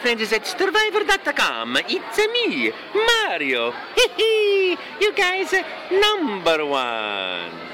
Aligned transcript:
friends 0.00 0.32
at 0.32 0.46
Stevivor.com. 0.46 1.76
It's 1.88 2.18
me, 2.18 2.72
Mario. 2.94 3.72
Hee 4.16 4.76
You 5.00 5.12
guys, 5.14 5.52
number 5.90 6.64
one. 6.64 7.70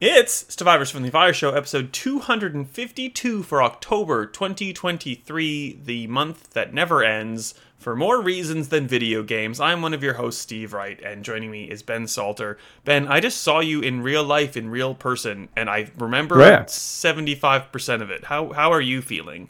It's 0.00 0.44
Stevivor's 0.44 0.92
from 0.92 1.02
the 1.02 1.10
Fire 1.10 1.32
Show, 1.32 1.50
episode 1.50 1.92
252 1.92 3.42
for 3.42 3.60
October 3.60 4.26
2023, 4.26 5.80
the 5.84 6.06
month 6.06 6.52
that 6.52 6.72
never 6.72 7.02
ends. 7.02 7.54
For 7.78 7.94
more 7.94 8.20
reasons 8.20 8.68
than 8.68 8.88
video 8.88 9.22
games, 9.22 9.60
I'm 9.60 9.82
one 9.82 9.94
of 9.94 10.02
your 10.02 10.14
hosts, 10.14 10.42
Steve 10.42 10.72
Wright, 10.72 11.00
and 11.00 11.24
joining 11.24 11.50
me 11.50 11.64
is 11.70 11.82
Ben 11.82 12.08
Salter. 12.08 12.58
Ben, 12.84 13.06
I 13.06 13.20
just 13.20 13.40
saw 13.40 13.60
you 13.60 13.80
in 13.80 14.02
real 14.02 14.24
life, 14.24 14.56
in 14.56 14.68
real 14.68 14.94
person, 14.96 15.48
and 15.56 15.70
I 15.70 15.90
remember 15.96 16.40
Yeah. 16.40 16.64
75% 16.64 18.02
of 18.02 18.10
it. 18.10 18.24
How, 18.24 18.52
how 18.52 18.72
are 18.72 18.80
you 18.80 19.00
feeling? 19.00 19.48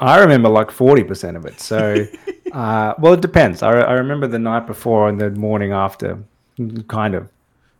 I 0.00 0.18
remember 0.18 0.48
like 0.48 0.68
40% 0.68 1.36
of 1.36 1.46
it. 1.46 1.60
So, 1.60 2.06
uh, 2.52 2.94
well, 2.98 3.12
it 3.12 3.20
depends. 3.20 3.62
I, 3.62 3.70
I 3.82 3.92
remember 3.92 4.26
the 4.26 4.40
night 4.40 4.66
before 4.66 5.08
and 5.08 5.20
the 5.20 5.30
morning 5.30 5.70
after, 5.70 6.18
kind 6.88 7.14
of. 7.14 7.28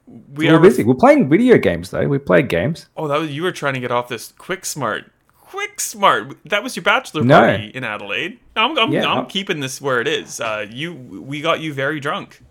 We 0.06 0.46
We 0.46 0.52
were 0.52 0.60
busy. 0.60 0.84
We're 0.84 0.94
playing 0.94 1.28
video 1.28 1.58
games, 1.58 1.90
though. 1.90 2.06
We 2.06 2.18
played 2.18 2.48
games. 2.48 2.88
Oh, 2.96 3.08
that 3.08 3.18
was 3.18 3.30
you 3.32 3.42
were 3.42 3.50
trying 3.52 3.74
to 3.74 3.80
get 3.80 3.90
off 3.90 4.06
this 4.06 4.32
quick 4.38 4.64
smart. 4.64 5.10
Quick 5.54 5.78
smart. 5.80 6.36
That 6.46 6.64
was 6.64 6.74
your 6.74 6.82
bachelor 6.82 7.22
No. 7.22 7.38
party 7.38 7.70
in 7.74 7.84
Adelaide. 7.84 8.40
I'm, 8.56 8.76
I'm, 8.76 8.90
Yeah, 8.92 9.04
I'm 9.08 9.18
I'm- 9.18 9.26
keeping 9.26 9.60
this 9.60 9.80
where 9.80 10.00
it 10.00 10.08
is. 10.08 10.40
Uh, 10.40 10.66
you, 10.68 10.92
we 10.92 11.40
got 11.40 11.60
you 11.60 11.72
very 11.72 12.00
drunk, 12.00 12.42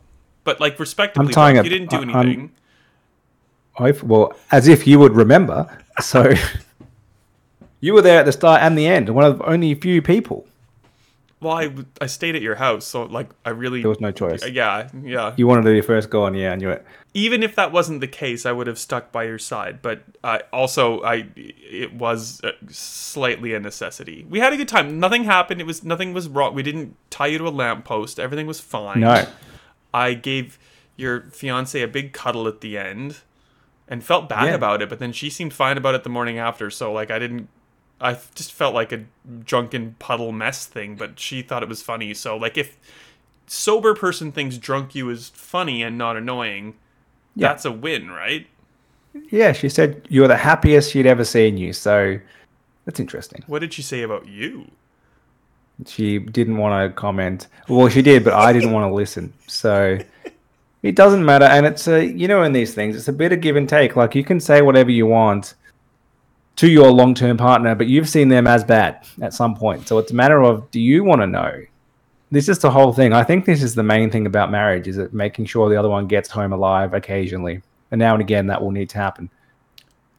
but 0.46 0.62
like 0.62 0.80
respectably 0.80 1.28
I'm 1.28 1.34
tying 1.34 1.58
up- 1.58 1.66
You 1.66 1.70
didn't 1.70 1.90
do 1.90 2.02
anything. 2.02 2.52
I, 3.78 3.92
well, 4.04 4.34
as 4.52 4.70
if 4.70 4.88
you 4.88 5.00
would 5.00 5.16
remember. 5.18 5.68
So, 6.02 6.32
you 7.82 7.94
were 7.94 8.02
there 8.02 8.20
at 8.20 8.26
the 8.26 8.32
start 8.32 8.62
and 8.62 8.78
the 8.78 8.88
end, 8.88 9.10
one 9.10 9.26
of 9.26 9.42
only 9.46 9.72
a 9.74 9.76
few 9.76 10.02
people. 10.02 10.48
Well, 11.44 11.58
I, 11.58 11.74
I 12.02 12.08
stayed 12.08 12.36
at 12.36 12.42
your 12.42 12.56
house, 12.56 12.86
so 12.86 13.04
like 13.04 13.30
I 13.46 13.50
really 13.50 13.82
There 13.82 13.90
was 13.90 14.00
no 14.02 14.12
choice. 14.12 14.48
yeah 14.48 14.90
yeah. 15.04 15.34
You 15.38 15.46
wanted 15.48 15.64
to 15.64 15.74
your 15.74 15.84
first 15.84 16.10
go 16.10 16.24
on, 16.24 16.34
yeah, 16.34 16.54
I 16.54 16.56
knew 16.56 16.70
it. 16.70 16.86
Even 17.14 17.44
if 17.44 17.54
that 17.56 17.72
wasn't 17.72 18.02
the 18.02 18.08
case, 18.08 18.46
I 18.46 18.52
would 18.52 18.66
have 18.66 18.80
stuck 18.80 19.12
by 19.12 19.26
your 19.26 19.38
side. 19.38 19.82
But 19.84 20.02
uh, 20.24 20.40
also, 20.52 21.02
I 21.04 21.28
it 21.36 21.94
was 21.94 22.42
uh, 22.44 22.52
slightly 22.70 23.54
a 23.54 23.60
necessity. 23.60 24.26
We 24.28 24.40
had 24.40 24.52
a 24.54 24.58
good 24.58 24.68
time. 24.68 25.00
Nothing 25.00 25.26
happened. 25.26 25.62
It 25.62 25.68
was 25.68 25.84
nothing 25.84 26.14
was 26.14 26.28
wrong. 26.28 26.56
We 26.56 26.64
didn't 26.64 26.96
tie 27.12 27.28
you 27.28 27.38
to 27.38 27.48
a 27.48 27.50
lamppost. 27.50 28.20
Everything 28.20 28.48
was 28.48 28.60
fine. 28.60 29.02
No. 29.02 29.28
I 29.94 30.16
gave 30.16 30.58
your 30.96 31.22
fiance 31.32 31.80
a 31.82 31.88
big 31.88 32.14
cuddle 32.14 32.48
at 32.48 32.62
the 32.62 32.78
end 32.78 33.18
and 33.88 34.04
felt 34.04 34.28
bad 34.30 34.46
Yeah. 34.48 34.56
about 34.56 34.82
it, 34.82 34.90
but 34.90 34.98
then 35.00 35.12
she 35.12 35.30
seemed 35.30 35.54
fine 35.54 35.78
about 35.78 35.94
it 35.94 36.04
the 36.04 36.10
morning 36.10 36.38
after. 36.40 36.70
So 36.72 36.92
like 36.92 37.12
I 37.12 37.20
didn't 37.20 37.48
I 38.02 38.18
just 38.36 38.52
felt 38.52 38.74
like 38.74 38.92
a 38.92 39.06
drunken 39.46 39.96
puddle 40.00 40.32
mess 40.32 40.66
thing, 40.66 40.96
but 40.96 41.20
she 41.20 41.42
thought 41.42 41.64
it 41.64 41.70
was 41.70 41.82
funny. 41.82 42.14
So 42.14 42.36
like 42.38 42.58
if 42.58 42.78
sober 43.48 43.94
person 43.94 44.32
thinks 44.32 44.58
drunk 44.58 44.96
you 44.96 45.10
is 45.10 45.30
funny 45.34 45.82
and 45.84 45.98
not 45.98 46.18
annoying, 46.18 46.76
Yeah. 47.36 47.50
that's 47.50 47.66
a 47.66 47.72
win, 47.72 48.10
right? 48.10 48.48
Yeah, 49.30 49.52
she 49.54 49.70
said 49.70 50.06
you 50.10 50.22
were 50.22 50.28
the 50.28 50.38
happiest 50.38 50.92
she'd 50.92 51.06
ever 51.06 51.24
seen 51.24 51.56
you. 51.58 51.72
So, 51.72 52.20
that's 52.86 53.00
interesting. 53.00 53.44
What 53.48 53.60
did 53.60 53.72
she 53.72 53.84
say 53.84 54.02
about 54.02 54.28
you? 54.28 54.66
She 55.86 56.20
didn't 56.20 56.58
want 56.58 56.90
to 56.90 56.96
comment. 57.00 57.48
Well, 57.70 57.90
she 57.90 58.02
did, 58.02 58.24
but 58.24 58.34
I 58.34 58.52
didn't 58.54 58.72
want 58.72 58.90
to 58.90 58.94
listen. 58.94 59.32
So 59.48 60.00
it 60.82 60.96
doesn't 60.96 61.24
matter. 61.26 61.46
And 61.46 61.66
it's 61.66 61.88
a, 61.88 62.06
you 62.06 62.28
know, 62.28 62.44
in 62.44 62.54
these 62.54 62.74
things, 62.74 62.96
it's 62.96 63.08
a 63.08 63.14
bit 63.14 63.32
of 63.32 63.42
give 63.42 63.56
and 63.56 63.68
take. 63.70 63.96
Like 63.96 64.16
you 64.16 64.24
can 64.24 64.40
say 64.40 64.62
whatever 64.62 64.92
you 64.92 65.06
want 65.06 65.54
to 66.58 66.70
your 66.70 66.92
long 66.92 67.14
term 67.16 67.38
partner, 67.38 67.76
but 67.76 67.88
you've 67.88 68.10
seen 68.10 68.30
them 68.30 68.48
as 68.48 68.64
bad 68.64 69.06
at 69.22 69.34
some 69.34 69.56
point. 69.56 69.88
So 69.88 69.98
it's 69.98 70.12
a 70.12 70.16
matter 70.16 70.42
of 70.42 70.70
do 70.72 70.80
you 70.80 71.04
want 71.04 71.22
to 71.22 71.28
know? 71.28 71.64
This 72.32 72.50
is 72.50 72.60
the 72.60 72.72
whole 72.72 72.94
thing. 72.94 73.14
I 73.14 73.24
think 73.24 73.46
this 73.46 73.62
is 73.62 73.76
the 73.76 73.84
main 73.84 74.10
thing 74.10 74.26
about 74.26 74.50
marriage 74.50 74.88
is 74.88 74.98
it 74.98 75.14
making 75.14 75.46
sure 75.46 75.70
the 75.70 75.78
other 75.78 75.90
one 75.90 76.08
gets 76.08 76.30
home 76.30 76.52
alive 76.52 76.94
occasionally. 76.94 77.62
And 77.92 78.00
now 78.00 78.14
and 78.14 78.22
again, 78.22 78.48
that 78.48 78.62
will 78.62 78.72
need 78.72 78.90
to 78.90 78.98
happen. 78.98 79.30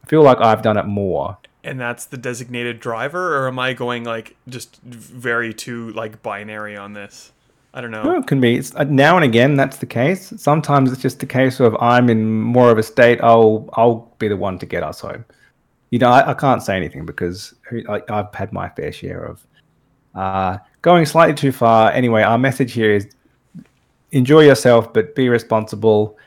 I 0.03 0.07
feel 0.07 0.21
like 0.21 0.39
I've 0.39 0.61
done 0.61 0.77
it 0.77 0.85
more. 0.85 1.37
And 1.63 1.79
that's 1.79 2.05
the 2.05 2.17
designated 2.17 2.79
driver, 2.79 3.37
or 3.37 3.47
am 3.47 3.57
I 3.57 3.73
going 3.73 4.03
like 4.03 4.37
just 4.47 4.79
very 4.83 5.53
too 5.53 5.91
like 5.93 6.21
binary 6.21 6.77
on 6.77 6.93
this? 6.93 7.31
I 7.73 7.81
don't 7.81 7.91
know. 7.91 8.03
Well, 8.03 8.21
it 8.21 8.27
can 8.27 8.39
be. 8.39 8.55
It's, 8.55 8.73
uh, 8.75 8.85
now 8.85 9.17
and 9.17 9.25
again, 9.25 9.55
that's 9.55 9.77
the 9.77 9.85
case. 9.85 10.31
Sometimes 10.37 10.93
it's 10.93 11.01
just 11.01 11.19
the 11.19 11.25
case 11.25 11.59
of 11.59 11.75
I'm 11.81 12.09
in 12.09 12.39
more 12.39 12.71
of 12.71 12.77
a 12.77 12.83
state. 12.83 13.19
I'll 13.21 13.67
I'll 13.73 14.09
be 14.19 14.29
the 14.29 14.37
one 14.37 14.59
to 14.59 14.65
get 14.65 14.83
us 14.83 15.01
home. 15.01 15.25
You 15.95 15.99
know, 15.99 16.09
I, 16.09 16.31
I 16.31 16.33
can't 16.33 16.61
say 16.61 16.75
anything 16.75 17.05
because 17.05 17.55
I, 17.87 18.01
I've 18.09 18.35
had 18.35 18.51
my 18.51 18.67
fair 18.67 18.91
share 18.91 19.23
of 19.23 19.47
uh, 20.13 20.57
going 20.81 21.05
slightly 21.05 21.35
too 21.35 21.53
far. 21.53 21.89
Anyway, 21.93 22.21
our 22.21 22.37
message 22.37 22.73
here 22.73 22.91
is 22.91 23.07
enjoy 24.11 24.41
yourself, 24.41 24.91
but 24.91 25.15
be 25.15 25.29
responsible. 25.29 26.17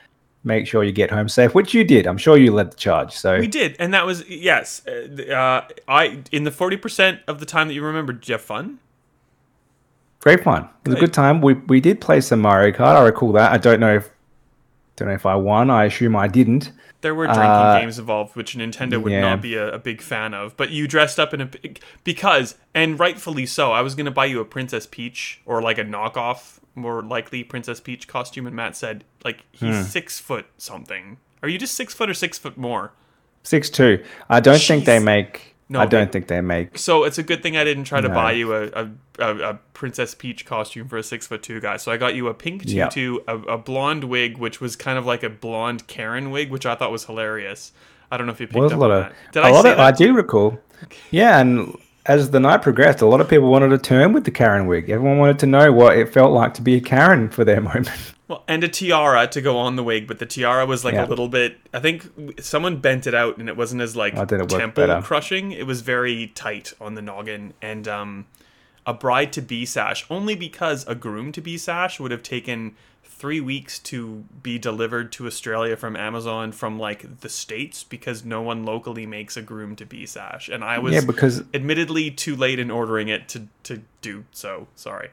Make 0.43 0.67
sure 0.67 0.85
you 0.85 0.93
get 0.93 1.11
home 1.11 1.29
safe, 1.29 1.55
which 1.55 1.75
you 1.75 1.85
did. 1.85 2.07
I'm 2.07 2.17
sure 2.17 2.39
you 2.39 2.51
led 2.51 2.71
the 2.73 2.79
charge. 2.79 3.13
So 3.13 3.39
We 3.39 3.47
did, 3.47 3.77
and 3.79 3.93
that 3.93 4.07
was 4.07 4.27
yes. 4.27 4.81
Uh, 4.89 5.23
uh, 5.31 5.69
I 5.87 6.23
in 6.33 6.45
the 6.45 6.51
forty 6.51 6.79
percent 6.79 7.21
of 7.29 7.39
the 7.39 7.45
time 7.45 7.69
that 7.69 7.75
you 7.75 7.85
remember, 7.85 8.15
did 8.15 8.27
you 8.27 8.37
have 8.37 8.41
fun? 8.41 8.79
great 10.21 10.43
fun. 10.43 10.67
It 10.87 10.89
was 10.89 10.97
a 10.97 11.01
good 11.01 11.13
time. 11.13 11.43
We 11.43 11.53
we 11.53 11.83
did 11.83 12.01
play 12.01 12.23
some 12.23 12.41
Mario 12.41 12.75
Kart. 12.75 12.97
I 12.97 13.03
recall 13.03 13.33
that. 13.33 13.53
I 13.53 13.59
don't 13.59 13.81
know 13.81 13.97
if 13.97 14.09
don't 14.97 15.09
know 15.09 15.15
if 15.15 15.27
I 15.27 15.35
won. 15.35 15.69
I 15.69 15.85
assume 15.85 16.17
I 16.17 16.27
didn't. 16.27 16.73
There 17.01 17.15
were 17.15 17.27
drinking 17.27 17.45
Uh, 17.45 17.79
games 17.81 17.99
involved, 17.99 18.35
which 18.35 18.57
Nintendo 18.57 19.01
would 19.01 19.13
yeah. 19.13 19.21
not 19.21 19.41
be 19.41 19.55
a, 19.55 19.75
a 19.75 19.79
big 19.79 20.01
fan 20.03 20.35
of. 20.35 20.57
But 20.57 20.71
you 20.71 20.89
dressed 20.89 21.19
up 21.21 21.33
in 21.33 21.41
a 21.43 21.49
because, 22.05 22.57
and 22.75 22.99
rightfully 22.99 23.47
so. 23.47 23.71
I 23.73 23.83
was 23.83 23.95
going 23.95 24.07
to 24.07 24.11
buy 24.11 24.25
you 24.27 24.41
a 24.41 24.45
Princess 24.45 24.87
Peach 24.87 25.41
or 25.47 25.63
like 25.63 25.79
a 25.79 25.85
knockoff, 25.85 26.59
more 26.75 27.03
likely 27.03 27.45
Princess 27.45 27.81
Peach 27.81 28.09
costume, 28.09 28.47
and 28.47 28.57
Matt 28.57 28.77
said 28.77 29.05
like 29.25 29.45
he's 29.53 29.77
Hmm. 29.77 29.83
six 29.83 30.19
foot 30.19 30.47
something. 30.57 31.19
Are 31.43 31.49
you 31.49 31.59
just 31.59 31.75
six 31.77 31.95
foot 31.95 32.11
or 32.11 32.15
six 32.15 32.37
foot 32.37 32.57
more? 32.57 32.93
Six 33.45 33.71
two. 33.71 34.03
I 34.29 34.41
don't 34.41 34.61
think 34.61 34.85
they 34.85 34.99
make. 34.99 35.55
No, 35.71 35.81
I 35.81 35.87
don't 35.87 36.11
think 36.11 36.29
they 36.29 36.41
make. 36.41 36.79
So 36.79 37.05
it's 37.05 37.19
a 37.19 37.23
good 37.23 37.43
thing 37.43 37.57
I 37.57 37.65
didn't 37.65 37.85
try 37.85 38.01
to 38.01 38.09
No. 38.09 38.15
buy 38.15 38.33
you 38.33 38.55
a, 38.55 38.69
a, 38.69 38.91
a, 39.19 39.55
Princess 39.75 40.15
Peach 40.15 40.47
costume 40.47 40.89
for 40.89 40.97
a 40.97 41.03
six 41.03 41.27
foot 41.27 41.43
two 41.43 41.61
guy. 41.61 41.77
So 41.77 41.93
I 41.93 41.99
got 41.99 42.15
you 42.15 42.29
a 42.29 42.35
pink 42.35 42.65
tutu, 42.67 43.19
a, 43.29 43.37
a 43.37 43.59
blonde 43.59 44.05
wig, 44.05 44.39
which 44.39 44.61
was 44.61 44.77
kind 44.77 44.99
of 44.99 45.05
like 45.05 45.23
a 45.23 45.29
blonde 45.29 45.87
Karen 45.87 46.31
wig, 46.31 46.51
which 46.51 46.65
I 46.65 46.75
thought 46.75 46.91
was 46.91 47.05
hilarious. 47.05 47.73
I 48.11 48.17
don't 48.17 48.27
know 48.27 48.33
if 48.33 48.41
you 48.41 48.47
picked 48.47 48.59
Was 48.59 48.73
a 48.73 48.77
up 48.77 48.81
lot 48.81 48.91
on 48.91 48.97
of. 48.97 49.03
that. 49.11 49.33
Did 49.33 49.43
a 49.43 49.47
I 49.47 49.51
lot 49.51 49.63
say 49.63 49.71
of, 49.73 49.77
that? 49.77 49.87
I 49.87 49.97
do 49.97 50.15
recall. 50.15 50.59
Yeah, 51.11 51.39
and 51.39 51.77
as 52.07 52.31
the 52.31 52.41
night 52.41 52.63
progressed, 52.63 53.03
a 53.03 53.07
lot 53.07 53.21
of 53.21 53.29
people 53.29 53.51
wanted 53.51 53.71
a 53.73 53.77
turn 53.79 54.15
with 54.15 54.25
the 54.25 54.31
Karen 54.31 54.67
wig. 54.67 54.89
Everyone 54.89 55.19
wanted 55.19 55.39
to 55.41 55.47
know 55.47 55.71
what 55.73 55.99
it 55.99 56.11
felt 56.13 56.33
like 56.33 56.55
to 56.55 56.63
be 56.63 56.77
a 56.77 56.81
Karen 56.81 57.29
for 57.29 57.45
their 57.45 57.61
moment. 57.71 57.91
Well, 58.29 58.45
and 58.47 58.63
a 58.63 58.69
tiara 58.69 59.27
to 59.29 59.41
go 59.41 59.57
on 59.57 59.77
the 59.77 59.83
wig, 59.83 60.07
but 60.07 60.19
the 60.19 60.27
tiara 60.27 60.67
was 60.67 60.85
like 60.85 60.95
Yeah. 60.95 61.07
a 61.07 61.09
little 61.09 61.29
bit. 61.29 61.59
I 61.73 61.81
think 61.81 62.05
someone 62.41 62.77
bent 62.77 63.07
it 63.07 63.15
out, 63.15 63.39
and 63.39 63.49
it 63.49 63.57
wasn't 63.57 63.81
as 63.81 63.97
like 63.97 64.15
did 64.29 64.41
it 64.41 64.53
work 64.53 64.61
temple 64.61 65.03
crushing. 65.03 65.53
It 65.53 65.67
was 65.67 65.81
very 65.81 66.29
tight 66.35 66.75
on 66.79 66.95
the 66.95 67.01
noggin, 67.03 67.55
and 67.63 67.89
um, 67.89 68.27
a 68.87 68.93
bride 68.93 69.33
to 69.33 69.41
be 69.43 69.65
sash 69.65 70.05
only 70.11 70.35
because 70.35 70.87
a 70.87 70.95
groom 70.95 71.33
to 71.33 71.41
be 71.41 71.57
sash 71.57 71.99
would 71.99 72.11
have 72.11 72.23
taken 72.23 72.75
three 73.03 73.41
weeks 73.41 73.79
to 73.81 74.25
be 74.43 74.59
delivered 74.59 75.11
to 75.11 75.27
Australia 75.27 75.77
from 75.77 75.97
Amazon 75.97 76.53
from 76.53 76.79
like 76.79 77.21
the 77.21 77.29
states 77.29 77.83
because 77.83 78.25
no 78.25 78.41
one 78.43 78.65
locally 78.65 79.07
makes 79.07 79.37
a 79.37 79.43
groom 79.43 79.75
to 79.75 79.87
be 79.87 80.05
sash, 80.05 80.51
and 80.51 80.63
I 80.63 80.79
was 80.79 80.93
yeah, 80.93 81.01
because 81.01 81.43
admittedly 81.55 82.11
too 82.11 82.37
late 82.37 82.59
in 82.59 82.71
ordering 82.71 83.09
it 83.09 83.27
to 83.31 83.49
to 83.63 83.81
do 84.03 84.25
so. 84.33 84.69
Sorry. 84.77 85.09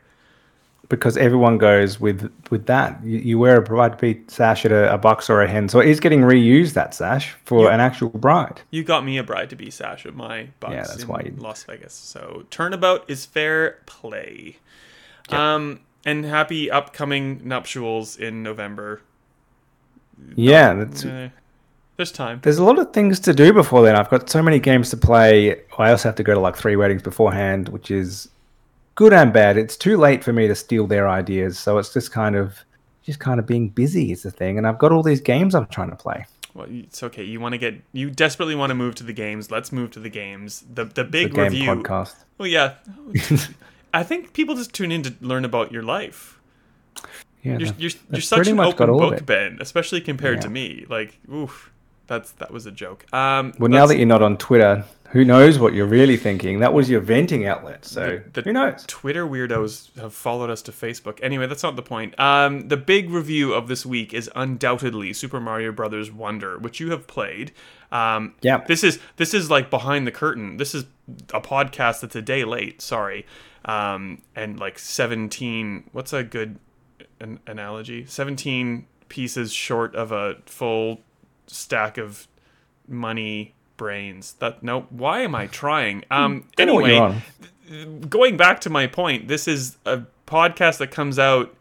Because 0.90 1.18
everyone 1.18 1.58
goes 1.58 2.00
with 2.00 2.32
with 2.52 2.66
that. 2.68 3.04
You, 3.04 3.18
you 3.20 3.40
wear 3.40 3.58
a 3.58 3.62
bride 3.62 3.94
to 3.94 3.98
be 3.98 4.22
sash 4.28 4.66
at 4.66 4.72
a, 4.72 4.94
a 4.94 4.98
bucks 4.98 5.30
or 5.30 5.42
a 5.42 5.48
hen, 5.48 5.68
so 5.70 5.80
it 5.80 5.88
is 5.90 6.00
getting 6.00 6.22
reused 6.22 6.74
that 6.74 6.94
sash 6.94 7.36
for 7.46 7.66
Yeah. 7.66 7.74
an 7.74 7.80
actual 7.80 8.10
bride. 8.10 8.62
You 8.72 8.84
got 8.84 9.04
me 9.06 9.18
a 9.18 9.24
bride 9.24 9.50
to 9.52 9.56
be 9.56 9.70
sash 9.72 10.06
at 10.06 10.16
my 10.16 10.50
box 10.60 10.74
Yeah, 10.74 10.82
that's 10.84 11.04
in 11.04 11.08
why 11.08 11.22
you- 11.26 11.36
Las 11.38 11.64
Vegas. 11.64 11.94
So 11.94 12.46
turnabout 12.50 13.04
is 13.10 13.26
fair 13.26 13.80
play. 13.86 14.58
Um, 15.30 15.80
and 16.06 16.24
happy 16.26 16.70
upcoming 16.70 17.42
nuptials 17.44 18.16
in 18.18 18.44
November. 18.44 19.02
Yeah, 20.36 20.74
that's 20.74 21.04
Eh, 21.04 21.30
there's 21.98 22.12
time. 22.12 22.40
There's 22.44 22.58
a 22.58 22.64
lot 22.64 22.78
of 22.80 22.94
things 22.94 23.20
to 23.22 23.34
do 23.34 23.52
before 23.54 23.82
then. 23.84 23.96
I've 23.96 24.10
got 24.10 24.30
so 24.30 24.42
many 24.42 24.60
games 24.60 24.90
to 24.92 24.98
play. 24.98 25.62
I 25.78 25.90
also 25.92 26.10
have 26.10 26.16
to 26.16 26.24
go 26.24 26.34
to 26.34 26.40
like 26.40 26.56
three 26.56 26.76
weddings 26.76 27.02
beforehand, 27.02 27.70
which 27.70 27.90
is 27.92 28.30
good 28.96 29.14
and 29.14 29.32
bad. 29.32 29.58
It's 29.58 29.78
too 29.78 29.98
late 29.98 30.24
for 30.24 30.34
me 30.34 30.48
to 30.48 30.56
steal 30.56 30.88
their 30.88 31.08
ideas, 31.08 31.60
so 31.60 31.78
it's 31.78 31.94
just 31.94 32.12
kind 32.12 32.36
of 32.36 32.58
just 33.04 33.20
kind 33.20 33.40
of 33.40 33.46
being 33.46 33.70
busy 33.70 34.12
is 34.12 34.24
the 34.24 34.32
thing. 34.32 34.58
And 34.58 34.66
I've 34.66 34.80
got 34.80 34.92
all 34.92 35.04
these 35.04 35.22
games 35.22 35.54
I'm 35.54 35.68
trying 35.68 35.92
to 35.92 35.96
play. 35.96 36.26
Well, 36.56 36.68
it's 36.70 37.04
okay. 37.04 37.24
You 37.24 37.40
want 37.40 37.54
to 37.54 37.58
get 37.58 37.82
you 37.94 38.10
desperately 38.10 38.56
want 38.56 38.72
to 38.72 38.76
move 38.76 38.96
to 38.96 39.04
the 39.04 39.14
games. 39.14 39.52
Let's 39.52 39.72
move 39.72 39.92
to 39.92 40.00
the 40.00 40.10
games. 40.10 40.64
The 40.74 40.86
the 40.86 41.04
The 41.04 41.04
big 41.04 41.34
game 41.34 41.44
review. 41.44 41.70
podcast. 41.70 42.16
Well, 42.38 42.48
yeah. 42.48 42.76
I 43.94 44.04
think 44.04 44.34
people 44.34 44.56
just 44.56 44.74
tune 44.74 44.92
in 44.92 45.04
to 45.04 45.14
learn 45.22 45.46
about 45.46 45.72
your 45.72 45.84
life. 45.84 46.40
Yeah, 47.44 47.60
You're 47.60 47.74
you're, 47.78 47.92
you're 48.12 48.22
such 48.22 48.48
an 48.48 48.60
open 48.60 48.88
book. 48.88 49.26
Ben, 49.26 49.58
especially 49.62 50.02
compared 50.02 50.42
to 50.42 50.50
me. 50.50 50.86
Like, 50.90 51.20
oof, 51.32 51.72
that's 52.08 52.32
that 52.34 52.52
was 52.52 52.66
a 52.66 52.72
joke. 52.72 53.06
Um, 53.14 53.54
Well, 53.60 53.70
now 53.70 53.86
that 53.86 53.98
you're 53.98 54.08
not 54.08 54.24
on 54.24 54.38
Twitter, 54.38 54.84
who 55.16 55.24
knows 55.24 55.58
what 55.58 55.74
you're 55.74 55.86
really 55.86 56.18
thinking? 56.18 56.60
That 56.60 56.74
was 56.74 56.90
your 56.90 57.00
venting 57.00 57.48
outlet. 57.48 57.86
So 57.86 58.22
the 58.34 58.42
who 58.42 58.52
knows? 58.52 58.84
Twitter 58.86 59.26
weirdos 59.26 59.98
have 59.98 60.14
followed 60.14 60.50
us 60.50 60.62
to 60.64 60.74
Facebook. 60.74 61.20
Anyway, 61.24 61.48
that's 61.48 61.64
not 61.64 61.78
the 61.78 61.82
point. 61.82 62.20
Um, 62.20 62.68
the 62.68 62.76
big 62.76 63.10
review 63.10 63.54
of 63.54 63.70
this 63.70 63.86
week 63.86 64.14
is 64.14 64.30
undoubtedly 64.36 65.14
Super 65.14 65.40
Mario 65.40 65.72
Brothers 65.72 66.12
Wonder, 66.12 66.60
which 66.60 66.82
you 66.82 66.92
have 66.92 67.08
played. 67.08 67.54
Um, 67.94 68.36
Yeah. 68.42 68.58
This 68.68 68.84
is 68.84 69.00
this 69.16 69.34
is 69.34 69.50
like 69.50 69.70
behind 69.70 70.06
the 70.06 70.12
curtain. 70.12 70.58
This 70.58 70.76
is 70.76 70.84
a 71.34 71.40
podcast 71.40 72.02
that's 72.02 72.16
a 72.18 72.22
day 72.22 72.44
late. 72.44 72.82
Sorry, 72.82 73.26
um, 73.64 74.22
and 74.36 74.60
like 74.60 74.78
seventeen. 74.78 75.90
What's 75.94 76.12
a 76.12 76.24
good 76.26 76.60
an- 77.22 77.40
analogy? 77.48 78.06
Seventeen 78.06 78.88
pieces 79.08 79.54
short 79.54 79.96
of 79.96 80.12
a 80.12 80.36
full 80.46 81.00
stack 81.48 81.98
of 81.98 82.28
money 82.86 83.54
brains. 83.78 84.34
That 84.40 84.64
no. 84.64 84.82
Why 84.90 85.22
am 85.22 85.36
I 85.36 85.48
trying? 85.48 86.04
Um. 86.12 86.48
Know 86.58 86.74
what 86.76 86.86
Anyway, 86.90 87.22
going 88.10 88.38
back 88.38 88.62
to 88.62 88.70
my 88.70 88.88
point, 88.88 89.28
this 89.28 89.48
is 89.48 89.78
a 89.86 90.02
podcast 90.28 90.78
that 90.80 90.92
comes 90.92 91.18
out 91.20 91.56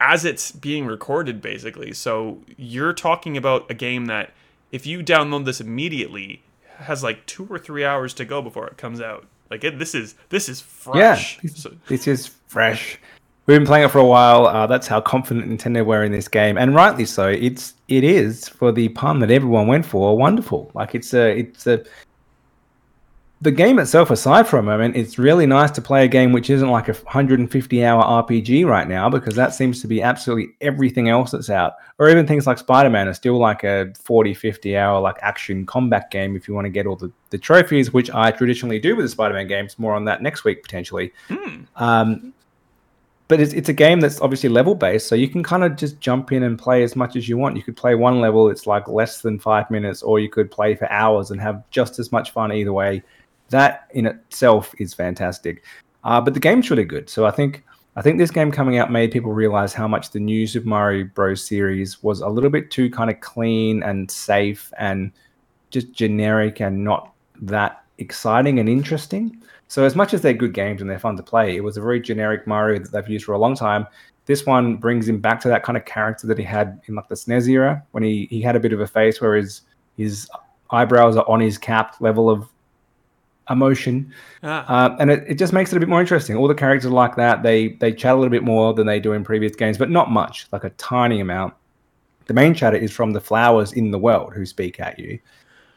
as 0.00 0.24
it's 0.24 0.50
being 0.52 0.86
recorded, 0.86 1.40
basically. 1.40 1.92
So 1.92 2.40
you're 2.56 2.92
talking 2.92 3.36
about 3.36 3.70
a 3.70 3.74
game 3.74 4.06
that, 4.06 4.32
if 4.72 4.84
you 4.86 5.00
download 5.00 5.44
this 5.44 5.60
immediately, 5.60 6.42
has 6.78 7.02
like 7.02 7.24
two 7.26 7.46
or 7.48 7.58
three 7.58 7.84
hours 7.84 8.12
to 8.14 8.24
go 8.24 8.42
before 8.42 8.66
it 8.66 8.76
comes 8.76 9.00
out. 9.00 9.26
Like 9.50 9.62
it, 9.64 9.78
this 9.78 9.94
is 9.94 10.14
this 10.30 10.48
is 10.48 10.60
Yeah, 10.94 11.14
fresh. 11.14 11.38
this, 11.40 11.56
So- 11.62 11.76
this 11.88 12.06
is 12.06 12.26
fresh. 12.48 12.98
We've 13.46 13.58
been 13.58 13.66
playing 13.66 13.84
it 13.86 13.90
for 13.90 13.98
a 13.98 14.06
while. 14.06 14.46
Uh, 14.46 14.68
that's 14.68 14.86
how 14.86 15.00
confident 15.00 15.50
Nintendo 15.50 15.84
were 15.84 16.04
in 16.04 16.12
this 16.12 16.28
game, 16.28 16.56
and 16.56 16.76
rightly 16.76 17.04
so. 17.04 17.28
It's 17.28 17.74
it 17.88 18.04
is 18.04 18.48
for 18.48 18.70
the 18.70 18.88
pun 18.90 19.18
that 19.18 19.32
everyone 19.32 19.66
went 19.66 19.84
for. 19.84 20.16
Wonderful. 20.16 20.70
Like 20.74 20.94
it's 20.94 21.12
a 21.12 21.38
it's 21.38 21.66
a 21.66 21.84
the 23.40 23.50
game 23.50 23.80
itself. 23.80 24.12
Aside 24.12 24.46
for 24.46 24.58
a 24.58 24.62
moment, 24.62 24.94
it's 24.94 25.18
really 25.18 25.46
nice 25.46 25.72
to 25.72 25.82
play 25.82 26.04
a 26.04 26.08
game 26.08 26.30
which 26.30 26.50
isn't 26.50 26.70
like 26.70 26.88
a 26.88 26.92
150 26.92 27.84
hour 27.84 28.22
RPG 28.22 28.64
right 28.64 28.86
now 28.86 29.10
because 29.10 29.34
that 29.34 29.52
seems 29.52 29.80
to 29.80 29.88
be 29.88 30.00
absolutely 30.00 30.54
everything 30.60 31.08
else 31.08 31.32
that's 31.32 31.50
out. 31.50 31.74
Or 31.98 32.08
even 32.08 32.28
things 32.28 32.46
like 32.46 32.58
Spider 32.58 32.90
Man 32.90 33.08
are 33.08 33.14
still 33.14 33.38
like 33.38 33.64
a 33.64 33.92
40 33.98 34.34
50 34.34 34.76
hour 34.76 35.00
like 35.00 35.16
action 35.20 35.66
combat 35.66 36.12
game 36.12 36.36
if 36.36 36.46
you 36.46 36.54
want 36.54 36.66
to 36.66 36.70
get 36.70 36.86
all 36.86 36.94
the, 36.94 37.10
the 37.30 37.38
trophies, 37.38 37.92
which 37.92 38.08
I 38.12 38.30
traditionally 38.30 38.78
do 38.78 38.94
with 38.94 39.04
the 39.04 39.10
Spider 39.10 39.34
Man 39.34 39.48
games. 39.48 39.80
More 39.80 39.94
on 39.96 40.04
that 40.04 40.22
next 40.22 40.44
week 40.44 40.62
potentially. 40.62 41.12
Hmm. 41.26 41.62
Um, 41.74 42.34
but 43.32 43.40
it's, 43.40 43.54
it's 43.54 43.70
a 43.70 43.72
game 43.72 44.00
that's 44.00 44.20
obviously 44.20 44.50
level 44.50 44.74
based, 44.74 45.06
so 45.06 45.14
you 45.14 45.26
can 45.26 45.42
kind 45.42 45.64
of 45.64 45.74
just 45.74 45.98
jump 46.00 46.32
in 46.32 46.42
and 46.42 46.58
play 46.58 46.82
as 46.82 46.94
much 46.94 47.16
as 47.16 47.30
you 47.30 47.38
want. 47.38 47.56
You 47.56 47.62
could 47.62 47.78
play 47.78 47.94
one 47.94 48.20
level, 48.20 48.50
it's 48.50 48.66
like 48.66 48.86
less 48.88 49.22
than 49.22 49.38
five 49.38 49.70
minutes, 49.70 50.02
or 50.02 50.20
you 50.20 50.28
could 50.28 50.50
play 50.50 50.74
for 50.74 50.86
hours 50.92 51.30
and 51.30 51.40
have 51.40 51.64
just 51.70 51.98
as 51.98 52.12
much 52.12 52.32
fun 52.32 52.52
either 52.52 52.74
way. 52.74 53.02
That 53.48 53.88
in 53.92 54.04
itself 54.04 54.74
is 54.78 54.92
fantastic. 54.92 55.64
Uh, 56.04 56.20
but 56.20 56.34
the 56.34 56.40
game's 56.40 56.68
really 56.68 56.84
good. 56.84 57.08
So 57.08 57.24
I 57.24 57.30
think 57.30 57.64
I 57.96 58.02
think 58.02 58.18
this 58.18 58.30
game 58.30 58.52
coming 58.52 58.76
out 58.76 58.92
made 58.92 59.12
people 59.12 59.32
realize 59.32 59.72
how 59.72 59.88
much 59.88 60.10
the 60.10 60.20
new 60.20 60.46
Super 60.46 60.68
Mario 60.68 61.04
Bros. 61.14 61.42
series 61.42 62.02
was 62.02 62.20
a 62.20 62.28
little 62.28 62.50
bit 62.50 62.70
too 62.70 62.90
kind 62.90 63.08
of 63.08 63.18
clean 63.20 63.82
and 63.82 64.10
safe 64.10 64.70
and 64.76 65.10
just 65.70 65.90
generic 65.94 66.60
and 66.60 66.84
not 66.84 67.14
that 67.40 67.82
exciting 67.96 68.58
and 68.58 68.68
interesting. 68.68 69.42
So 69.72 69.84
as 69.84 69.96
much 69.96 70.12
as 70.12 70.20
they're 70.20 70.34
good 70.34 70.52
games 70.52 70.82
and 70.82 70.90
they're 70.90 70.98
fun 70.98 71.16
to 71.16 71.22
play, 71.22 71.56
it 71.56 71.64
was 71.64 71.78
a 71.78 71.80
very 71.80 71.98
generic 71.98 72.46
Mario 72.46 72.78
that 72.78 72.92
they've 72.92 73.08
used 73.08 73.24
for 73.24 73.32
a 73.32 73.38
long 73.38 73.54
time. 73.54 73.86
This 74.26 74.44
one 74.44 74.76
brings 74.76 75.08
him 75.08 75.18
back 75.18 75.40
to 75.40 75.48
that 75.48 75.62
kind 75.62 75.78
of 75.78 75.86
character 75.86 76.26
that 76.26 76.36
he 76.36 76.44
had 76.44 76.82
in 76.88 76.94
like 76.94 77.08
the 77.08 77.14
SNES 77.14 77.48
era 77.48 77.82
when 77.92 78.02
he, 78.02 78.26
he 78.28 78.42
had 78.42 78.54
a 78.54 78.60
bit 78.60 78.74
of 78.74 78.80
a 78.80 78.86
face 78.86 79.18
where 79.22 79.34
his 79.34 79.62
his 79.96 80.28
eyebrows 80.72 81.16
are 81.16 81.24
on 81.26 81.40
his 81.40 81.56
cap 81.56 81.96
level 82.00 82.28
of 82.28 82.50
emotion. 83.48 84.12
Ah, 84.42 84.66
Uh, 84.68 84.96
and 85.00 85.10
it, 85.10 85.24
it 85.26 85.34
just 85.38 85.54
makes 85.54 85.72
it 85.72 85.78
a 85.78 85.80
bit 85.80 85.88
more 85.88 86.02
interesting. 86.02 86.36
All 86.36 86.48
the 86.48 86.54
characters 86.54 86.90
are 86.90 86.94
like 86.94 87.16
that. 87.16 87.42
They 87.42 87.68
they 87.68 87.94
chat 87.94 88.12
a 88.12 88.16
little 88.16 88.28
bit 88.28 88.44
more 88.44 88.74
than 88.74 88.86
they 88.86 89.00
do 89.00 89.14
in 89.14 89.24
previous 89.24 89.56
games, 89.56 89.78
but 89.78 89.88
not 89.88 90.10
much, 90.10 90.48
like 90.52 90.64
a 90.64 90.70
tiny 90.76 91.20
amount. 91.20 91.54
The 92.26 92.34
main 92.34 92.52
chatter 92.52 92.76
is 92.76 92.92
from 92.92 93.14
the 93.14 93.22
flowers 93.22 93.72
in 93.72 93.90
the 93.90 93.98
world 93.98 94.34
who 94.34 94.44
speak 94.44 94.80
at 94.80 94.98
you. 94.98 95.18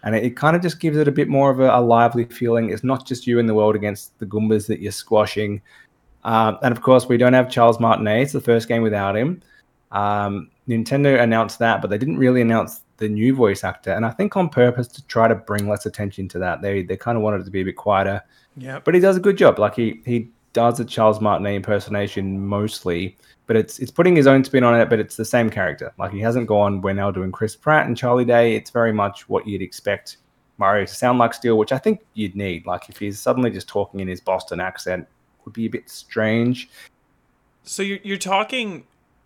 And 0.06 0.16
it, 0.16 0.24
it 0.24 0.38
kind 0.38 0.56
of 0.56 0.62
just 0.62 0.80
gives 0.80 0.98
it 0.98 1.08
a 1.08 1.12
bit 1.12 1.28
more 1.28 1.52
of 1.52 1.60
a, 1.60 1.70
a 1.70 1.82
lively 1.82 2.26
feeling. 2.26 2.70
It's 2.70 2.84
not 2.84 3.06
just 3.06 3.28
you 3.28 3.40
in 3.40 3.48
the 3.48 3.54
world 3.54 3.76
against 3.76 4.18
the 4.20 4.26
Goombas 4.26 4.68
that 4.68 4.80
you're 4.80 4.92
squashing. 4.92 5.62
Um, 6.24 6.58
and 6.64 6.72
of 6.72 6.82
course, 6.82 7.08
we 7.08 7.18
don't 7.18 7.34
have 7.34 7.50
Charles 7.50 7.80
Martinet. 7.80 8.22
It's 8.22 8.34
the 8.34 8.42
first 8.42 8.68
game 8.68 8.82
without 8.82 9.18
him. 9.18 9.42
Um, 9.92 10.50
Nintendo 10.68 11.22
announced 11.22 11.60
that, 11.60 11.82
but 11.82 11.90
they 11.90 11.98
didn't 11.98 12.18
really 12.18 12.42
announce 12.42 12.82
the 12.98 13.10
new 13.10 13.36
voice 13.36 13.64
actor. 13.64 13.92
And 13.92 14.06
I 14.06 14.12
think 14.12 14.36
on 14.38 14.50
purpose 14.50 14.88
to 14.90 15.06
try 15.08 15.28
to 15.28 15.36
bring 15.36 15.68
less 15.68 15.86
attention 15.86 16.28
to 16.30 16.40
that. 16.40 16.62
They 16.62 16.84
they 16.84 16.98
kind 16.98 17.18
of 17.18 17.24
wanted 17.24 17.42
it 17.42 17.46
to 17.46 17.52
be 17.52 17.62
a 17.62 17.66
bit 17.66 17.76
quieter 17.76 18.22
Yeah, 18.58 18.80
but 18.80 18.94
he 18.94 19.00
does 19.00 19.18
a 19.18 19.20
good 19.20 19.38
job. 19.38 19.60
Like 19.60 19.76
he 19.76 20.02
he 20.06 20.30
does 20.56 20.80
a 20.80 20.86
Charles 20.86 21.20
Martinet 21.20 21.54
impersonation 21.54 22.48
mostly, 22.48 23.16
but 23.46 23.58
it's 23.58 23.78
it's 23.78 23.92
putting 23.92 24.16
his 24.16 24.26
own 24.26 24.44
spin 24.44 24.64
on 24.64 24.80
it. 24.80 24.90
But 24.90 25.00
it's 25.00 25.18
the 25.18 25.26
same 25.26 25.52
character. 25.52 25.94
Like 26.00 26.12
he 26.12 26.22
hasn't 26.22 26.48
gone. 26.48 26.82
We're 26.82 26.94
now 26.94 27.12
doing 27.12 27.32
Chris 27.32 27.56
Pratt 27.56 27.86
and 27.86 27.96
Charlie 27.96 28.26
Day. 28.26 28.56
It's 28.56 28.72
very 28.72 28.94
much 28.94 29.30
what 29.30 29.46
you'd 29.46 29.62
expect 29.62 30.18
Mario 30.58 30.86
to 30.86 30.96
sound 30.96 31.20
like 31.20 31.34
still, 31.34 31.58
which 31.58 31.74
I 31.74 31.78
think 31.78 32.00
you'd 32.14 32.36
need. 32.36 32.66
Like 32.66 32.90
if 32.90 32.98
he's 32.98 33.20
suddenly 33.20 33.52
just 33.52 33.68
talking 33.68 34.00
in 34.00 34.08
his 34.08 34.22
Boston 34.22 34.60
accent, 34.60 35.08
would 35.44 35.54
be 35.54 35.66
a 35.66 35.70
bit 35.70 35.90
strange. 35.90 36.70
So 37.64 37.84
you're 37.84 38.00
you're 38.02 38.18
talking, 38.18 38.86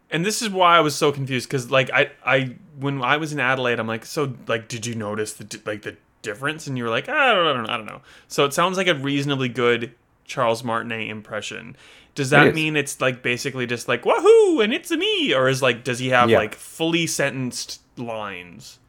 and 0.10 0.26
this 0.26 0.42
is 0.42 0.50
why 0.50 0.78
I 0.78 0.80
was 0.80 0.96
so 0.96 1.12
confused 1.12 1.48
because 1.48 1.70
like 1.70 1.92
I 1.94 2.12
I 2.26 2.56
when 2.80 3.04
I 3.04 3.18
was 3.18 3.32
in 3.32 3.40
Adelaide, 3.40 3.80
I'm 3.80 3.88
like, 3.88 4.04
so 4.04 4.34
like, 4.48 4.68
did 4.68 4.88
you 4.88 4.96
notice 4.96 5.34
the 5.34 5.62
like 5.66 5.84
the 5.84 5.96
difference? 6.24 6.66
And 6.66 6.76
you 6.76 6.86
were 6.86 6.90
like, 6.90 7.06
ah, 7.08 7.32
I 7.32 7.34
don't, 7.36 7.48
I 7.48 7.54
don't 7.54 7.70
I 7.70 7.78
don't 7.78 7.86
know. 7.86 8.02
So 8.28 8.46
it 8.46 8.54
sounds 8.54 8.78
like 8.78 8.88
a 8.88 8.96
reasonably 8.96 9.50
good 9.50 9.94
Charles 10.30 10.64
Martinet 10.64 11.10
impression. 11.10 11.76
Does 12.16 12.30
that 12.30 12.48
is. 12.48 12.56
mean 12.56 12.76
it's 12.78 13.02
like 13.02 13.22
basically 13.22 13.66
just 13.66 13.88
like 13.88 14.06
wahoo 14.06 14.62
and 14.62 14.74
it's 14.74 14.92
a 14.92 14.98
me, 14.98 15.34
or 15.34 15.50
is 15.50 15.62
like 15.62 15.84
does 15.84 16.00
he 16.00 16.10
have 16.10 16.30
Yeah. 16.30 16.38
like 16.38 16.56
fully 16.56 17.06
sentenced 17.08 17.82
lines? 17.98 18.80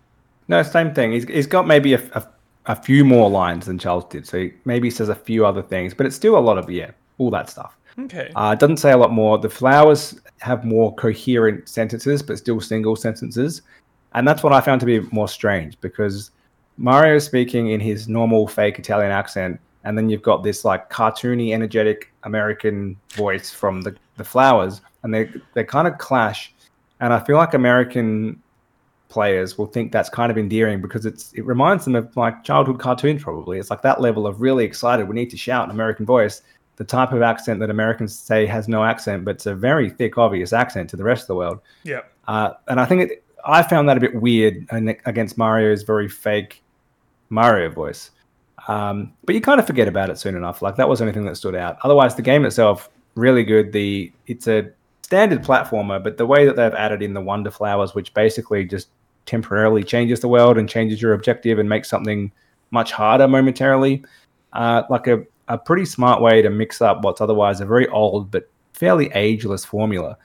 No, 0.46 0.62
same 0.62 0.94
thing. 0.94 1.12
He's 1.12 1.24
he's 1.24 1.46
got 1.46 1.66
maybe 1.66 1.94
a, 1.94 2.02
a, 2.14 2.26
a 2.66 2.76
few 2.76 3.04
more 3.04 3.28
lines 3.30 3.66
than 3.66 3.78
Charles 3.78 4.04
did, 4.06 4.26
so 4.26 4.38
he 4.38 4.52
maybe 4.64 4.90
says 4.90 5.08
a 5.08 5.14
few 5.14 5.44
other 5.46 5.62
things, 5.62 5.94
but 5.94 6.06
it's 6.06 6.16
still 6.16 6.36
a 6.36 6.40
lot 6.40 6.58
of 6.58 6.70
yeah, 6.70 6.90
all 7.18 7.30
that 7.30 7.48
stuff. 7.50 7.76
Okay. 7.98 8.30
Uh, 8.36 8.50
it 8.52 8.58
doesn't 8.60 8.78
say 8.78 8.92
a 8.92 8.96
lot 8.96 9.12
more. 9.12 9.36
The 9.38 9.50
flowers 9.50 10.18
have 10.38 10.64
more 10.64 10.94
coherent 10.94 11.68
sentences, 11.68 12.22
but 12.22 12.38
still 12.38 12.60
single 12.60 12.96
sentences. 12.96 13.62
And 14.14 14.26
that's 14.26 14.42
what 14.42 14.52
I 14.52 14.60
found 14.60 14.80
to 14.80 14.86
be 14.86 15.00
more 15.12 15.28
strange 15.28 15.80
because 15.80 16.30
Mario 16.78 17.18
speaking 17.18 17.68
in 17.70 17.78
his 17.80 18.08
normal 18.08 18.48
fake 18.48 18.78
Italian 18.78 19.12
accent, 19.12 19.60
and 19.84 19.96
then 19.96 20.08
you've 20.08 20.22
got 20.22 20.42
this 20.42 20.64
like 20.64 20.90
cartoony, 20.90 21.52
energetic 21.52 22.12
American 22.24 22.96
voice 23.14 23.50
from 23.50 23.80
the, 23.82 23.96
the 24.16 24.24
flowers, 24.24 24.80
and 25.02 25.12
they 25.12 25.30
they 25.54 25.64
kind 25.64 25.88
of 25.88 25.98
clash. 25.98 26.52
And 27.00 27.12
I 27.12 27.20
feel 27.20 27.36
like 27.36 27.54
American 27.54 28.42
players 29.08 29.58
will 29.58 29.66
think 29.66 29.90
that's 29.90 30.08
kind 30.08 30.30
of 30.30 30.38
endearing 30.38 30.80
because 30.80 31.06
it's 31.06 31.32
it 31.32 31.44
reminds 31.44 31.84
them 31.84 31.96
of 31.96 32.16
like 32.16 32.44
childhood 32.44 32.78
cartoons 32.78 33.22
probably. 33.22 33.58
It's 33.58 33.70
like 33.70 33.82
that 33.82 34.00
level 34.00 34.26
of 34.26 34.40
really 34.40 34.64
excited. 34.64 35.08
We 35.08 35.14
need 35.14 35.30
to 35.30 35.36
shout 35.36 35.64
an 35.64 35.70
American 35.70 36.06
voice 36.06 36.42
the 36.80 36.84
type 36.84 37.12
of 37.12 37.20
accent 37.20 37.60
that 37.60 37.68
Americans 37.68 38.18
say 38.18 38.46
has 38.46 38.66
no 38.66 38.82
accent, 38.82 39.22
but 39.22 39.32
it's 39.32 39.44
a 39.44 39.54
very 39.54 39.90
thick, 39.90 40.16
obvious 40.16 40.54
accent 40.54 40.88
to 40.88 40.96
the 40.96 41.04
rest 41.04 41.24
of 41.24 41.26
the 41.26 41.34
world. 41.34 41.58
yeah. 41.82 42.00
Uh, 42.26 42.54
and 42.68 42.80
I 42.80 42.86
think 42.86 43.10
it, 43.10 43.22
I 43.44 43.62
found 43.62 43.86
that 43.90 43.98
a 43.98 44.00
bit 44.00 44.14
weird 44.14 44.66
against 45.04 45.36
Mario's 45.36 45.82
very 45.82 46.08
fake 46.08 46.62
Mario 47.28 47.68
voice. 47.68 48.12
Um, 48.68 49.12
but 49.24 49.34
you 49.34 49.40
kind 49.40 49.60
of 49.60 49.66
forget 49.66 49.88
about 49.88 50.10
it 50.10 50.18
soon 50.18 50.36
enough. 50.36 50.62
Like 50.62 50.76
that 50.76 50.88
was 50.88 50.98
the 50.98 51.04
only 51.04 51.14
thing 51.14 51.24
that 51.24 51.36
stood 51.36 51.54
out. 51.54 51.78
Otherwise, 51.82 52.14
the 52.14 52.22
game 52.22 52.44
itself 52.44 52.90
really 53.14 53.44
good. 53.44 53.72
The 53.72 54.12
it's 54.26 54.46
a 54.46 54.70
standard 55.02 55.42
platformer, 55.42 56.02
but 56.02 56.16
the 56.16 56.26
way 56.26 56.46
that 56.46 56.56
they've 56.56 56.74
added 56.74 57.02
in 57.02 57.14
the 57.14 57.20
Wonder 57.20 57.50
Flowers, 57.50 57.94
which 57.94 58.14
basically 58.14 58.64
just 58.64 58.88
temporarily 59.26 59.82
changes 59.82 60.20
the 60.20 60.28
world 60.28 60.58
and 60.58 60.68
changes 60.68 61.00
your 61.00 61.14
objective 61.14 61.58
and 61.58 61.68
makes 61.68 61.88
something 61.88 62.32
much 62.70 62.92
harder 62.92 63.26
momentarily, 63.26 64.04
uh, 64.52 64.82
like 64.90 65.06
a 65.06 65.24
a 65.48 65.58
pretty 65.58 65.84
smart 65.84 66.22
way 66.22 66.40
to 66.40 66.48
mix 66.48 66.80
up 66.80 67.02
what's 67.02 67.20
otherwise 67.20 67.60
a 67.60 67.66
very 67.66 67.88
old 67.88 68.30
but 68.30 68.48
fairly 68.72 69.10
ageless 69.14 69.64
formula. 69.64 70.16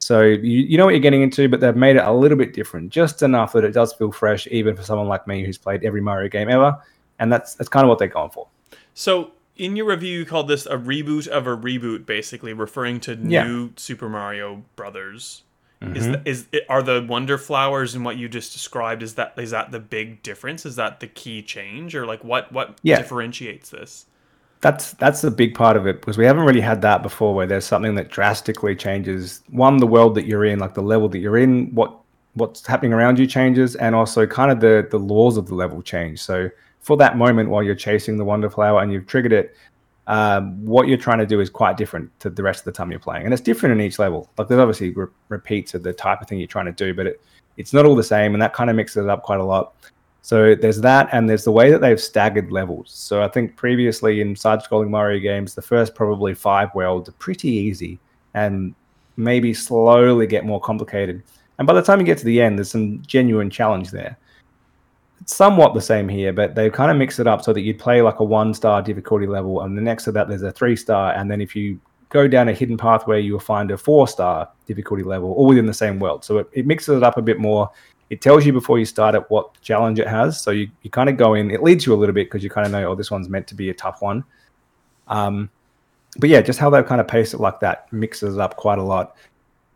So 0.00 0.22
you, 0.22 0.62
you 0.62 0.76
know 0.76 0.84
what 0.84 0.90
you're 0.90 1.00
getting 1.00 1.22
into, 1.22 1.48
but 1.48 1.60
they've 1.60 1.76
made 1.76 1.94
it 1.94 2.04
a 2.04 2.12
little 2.12 2.36
bit 2.36 2.52
different, 2.52 2.90
just 2.90 3.22
enough 3.22 3.52
that 3.52 3.62
it 3.62 3.72
does 3.72 3.92
feel 3.92 4.10
fresh, 4.10 4.48
even 4.50 4.74
for 4.74 4.82
someone 4.82 5.06
like 5.06 5.28
me 5.28 5.44
who's 5.46 5.56
played 5.56 5.84
every 5.84 6.00
Mario 6.00 6.28
game 6.28 6.50
ever. 6.50 6.76
And 7.22 7.32
that's 7.32 7.54
that's 7.54 7.68
kind 7.68 7.84
of 7.84 7.88
what 7.88 7.98
they're 7.98 8.08
going 8.08 8.30
for. 8.30 8.48
So 8.94 9.30
in 9.56 9.76
your 9.76 9.86
review, 9.86 10.18
you 10.20 10.24
called 10.26 10.48
this 10.48 10.66
a 10.66 10.76
reboot 10.76 11.28
of 11.28 11.46
a 11.46 11.56
reboot, 11.56 12.04
basically 12.04 12.52
referring 12.52 13.00
to 13.00 13.14
Yeah. 13.14 13.44
new 13.44 13.70
Super 13.76 14.08
Mario 14.08 14.64
Brothers. 14.76 15.44
Mm-hmm. 15.80 15.96
Is 15.96 16.06
the, 16.06 16.22
is 16.24 16.46
it, 16.52 16.64
are 16.68 16.82
the 16.82 17.04
Wonder 17.08 17.38
Flowers 17.38 17.94
and 17.94 18.04
what 18.04 18.16
you 18.16 18.28
just 18.28 18.52
described? 18.52 19.02
Is 19.02 19.14
that 19.14 19.34
is 19.36 19.50
that 19.50 19.70
the 19.72 19.80
big 19.80 20.22
difference? 20.22 20.64
Is 20.66 20.76
that 20.76 21.00
the 21.00 21.06
key 21.08 21.42
change, 21.42 21.94
or 21.94 22.06
like 22.06 22.22
what 22.24 22.52
what 22.52 22.78
Yeah. 22.82 22.98
differentiates 22.98 23.70
this? 23.70 24.06
that's 24.60 24.92
that's 24.92 25.24
a 25.24 25.30
big 25.30 25.56
part 25.56 25.76
of 25.76 25.88
it 25.88 25.98
because 26.00 26.16
we 26.16 26.24
haven't 26.24 26.44
really 26.44 26.60
had 26.60 26.82
that 26.82 27.02
before 27.02 27.34
where 27.34 27.46
there's 27.48 27.64
something 27.64 27.96
that 27.96 28.08
drastically 28.10 28.76
changes 28.76 29.42
one 29.50 29.76
the 29.78 29.86
world 29.88 30.14
that 30.14 30.24
you're 30.24 30.44
in 30.44 30.60
like 30.60 30.74
the 30.74 30.80
level 30.82 31.08
that 31.08 31.18
you're 31.18 31.36
in 31.36 31.74
what 31.74 31.92
what's 32.34 32.64
happening 32.64 32.92
around 32.92 33.18
you 33.18 33.26
changes 33.26 33.74
and 33.74 33.92
also 33.96 34.24
kind 34.24 34.52
of 34.52 34.60
the 34.60 34.86
the 34.92 34.98
laws 35.00 35.36
of 35.36 35.46
the 35.48 35.54
level 35.56 35.82
change 35.82 36.22
so 36.22 36.48
for 36.82 36.96
that 36.96 37.16
moment 37.16 37.48
while 37.48 37.62
you're 37.62 37.74
chasing 37.74 38.16
the 38.16 38.24
wonder 38.24 38.50
flower 38.50 38.82
and 38.82 38.92
you've 38.92 39.06
triggered 39.06 39.32
it 39.32 39.56
um, 40.08 40.64
what 40.64 40.88
you're 40.88 40.98
trying 40.98 41.18
to 41.18 41.26
do 41.26 41.40
is 41.40 41.48
quite 41.48 41.76
different 41.76 42.10
to 42.18 42.28
the 42.28 42.42
rest 42.42 42.60
of 42.60 42.64
the 42.64 42.72
time 42.72 42.90
you're 42.90 43.00
playing 43.00 43.24
and 43.24 43.32
it's 43.32 43.42
different 43.42 43.72
in 43.72 43.80
each 43.80 43.98
level 43.98 44.28
like 44.36 44.48
there's 44.48 44.60
obviously 44.60 44.90
re- 44.90 45.06
repeats 45.28 45.74
of 45.74 45.82
the 45.82 45.92
type 45.92 46.20
of 46.20 46.28
thing 46.28 46.38
you're 46.38 46.48
trying 46.48 46.66
to 46.66 46.72
do 46.72 46.92
but 46.92 47.06
it, 47.06 47.20
it's 47.56 47.72
not 47.72 47.86
all 47.86 47.94
the 47.94 48.02
same 48.02 48.34
and 48.34 48.42
that 48.42 48.52
kind 48.52 48.68
of 48.68 48.76
mixes 48.76 49.04
it 49.04 49.08
up 49.08 49.22
quite 49.22 49.40
a 49.40 49.44
lot 49.44 49.74
so 50.22 50.54
there's 50.54 50.80
that, 50.80 51.08
and 51.10 51.28
there's 51.28 51.42
the 51.42 51.50
way 51.50 51.72
that 51.72 51.80
they've 51.80 52.00
staggered 52.00 52.52
levels. 52.52 52.92
So 52.92 53.22
I 53.22 53.28
think 53.28 53.56
previously 53.56 54.20
in 54.20 54.36
side-scrolling 54.36 54.88
Mario 54.88 55.18
games, 55.18 55.54
the 55.54 55.62
first 55.62 55.96
probably 55.96 56.32
five 56.32 56.72
worlds 56.76 57.08
are 57.08 57.12
pretty 57.12 57.48
easy, 57.48 57.98
and 58.34 58.72
maybe 59.16 59.52
slowly 59.52 60.28
get 60.28 60.46
more 60.46 60.60
complicated. 60.60 61.24
And 61.58 61.66
by 61.66 61.74
the 61.74 61.82
time 61.82 61.98
you 61.98 62.06
get 62.06 62.18
to 62.18 62.24
the 62.24 62.40
end, 62.40 62.56
there's 62.56 62.70
some 62.70 63.02
genuine 63.02 63.50
challenge 63.50 63.90
there. 63.90 64.16
Somewhat 65.26 65.74
the 65.74 65.80
same 65.80 66.08
here, 66.08 66.32
but 66.32 66.54
they 66.54 66.68
kind 66.70 66.90
of 66.90 66.96
mix 66.96 67.18
it 67.18 67.26
up 67.26 67.42
so 67.42 67.52
that 67.52 67.60
you'd 67.60 67.78
play 67.78 68.02
like 68.02 68.20
a 68.20 68.24
one-star 68.24 68.82
difficulty 68.82 69.26
level, 69.26 69.62
and 69.62 69.76
the 69.76 69.82
next 69.82 70.04
to 70.04 70.12
that 70.12 70.28
there's 70.28 70.42
a 70.42 70.52
three-star, 70.52 71.12
and 71.14 71.30
then 71.30 71.40
if 71.40 71.54
you 71.54 71.80
go 72.08 72.28
down 72.28 72.48
a 72.48 72.52
hidden 72.52 72.76
pathway, 72.76 73.20
you'll 73.20 73.40
find 73.40 73.70
a 73.70 73.78
four-star 73.78 74.48
difficulty 74.66 75.02
level, 75.02 75.32
all 75.32 75.46
within 75.46 75.66
the 75.66 75.74
same 75.74 75.98
world. 75.98 76.24
So 76.24 76.38
it, 76.38 76.48
it 76.52 76.66
mixes 76.66 76.96
it 76.96 77.02
up 77.02 77.16
a 77.16 77.22
bit 77.22 77.38
more 77.38 77.70
it 78.12 78.20
tells 78.20 78.44
you 78.44 78.52
before 78.52 78.78
you 78.78 78.84
start 78.84 79.14
it 79.14 79.24
what 79.30 79.58
challenge 79.62 79.98
it 79.98 80.06
has. 80.06 80.38
So 80.38 80.50
you, 80.50 80.68
you 80.82 80.90
kind 80.90 81.08
of 81.08 81.16
go 81.16 81.32
in, 81.32 81.50
it 81.50 81.62
leads 81.62 81.86
you 81.86 81.94
a 81.94 81.96
little 81.96 82.14
bit 82.14 82.26
because 82.26 82.44
you 82.44 82.50
kind 82.50 82.66
of 82.66 82.70
know, 82.70 82.90
oh, 82.90 82.94
this 82.94 83.10
one's 83.10 83.30
meant 83.30 83.46
to 83.46 83.54
be 83.54 83.70
a 83.70 83.74
tough 83.74 84.02
one. 84.02 84.22
Um, 85.08 85.48
but 86.18 86.28
yeah, 86.28 86.42
just 86.42 86.58
how 86.58 86.68
they've 86.68 86.84
kind 86.84 87.00
of 87.00 87.08
pace 87.08 87.32
it 87.32 87.40
like 87.40 87.58
that 87.60 87.90
mixes 87.90 88.34
it 88.34 88.40
up 88.40 88.56
quite 88.56 88.78
a 88.78 88.82
lot. 88.82 89.16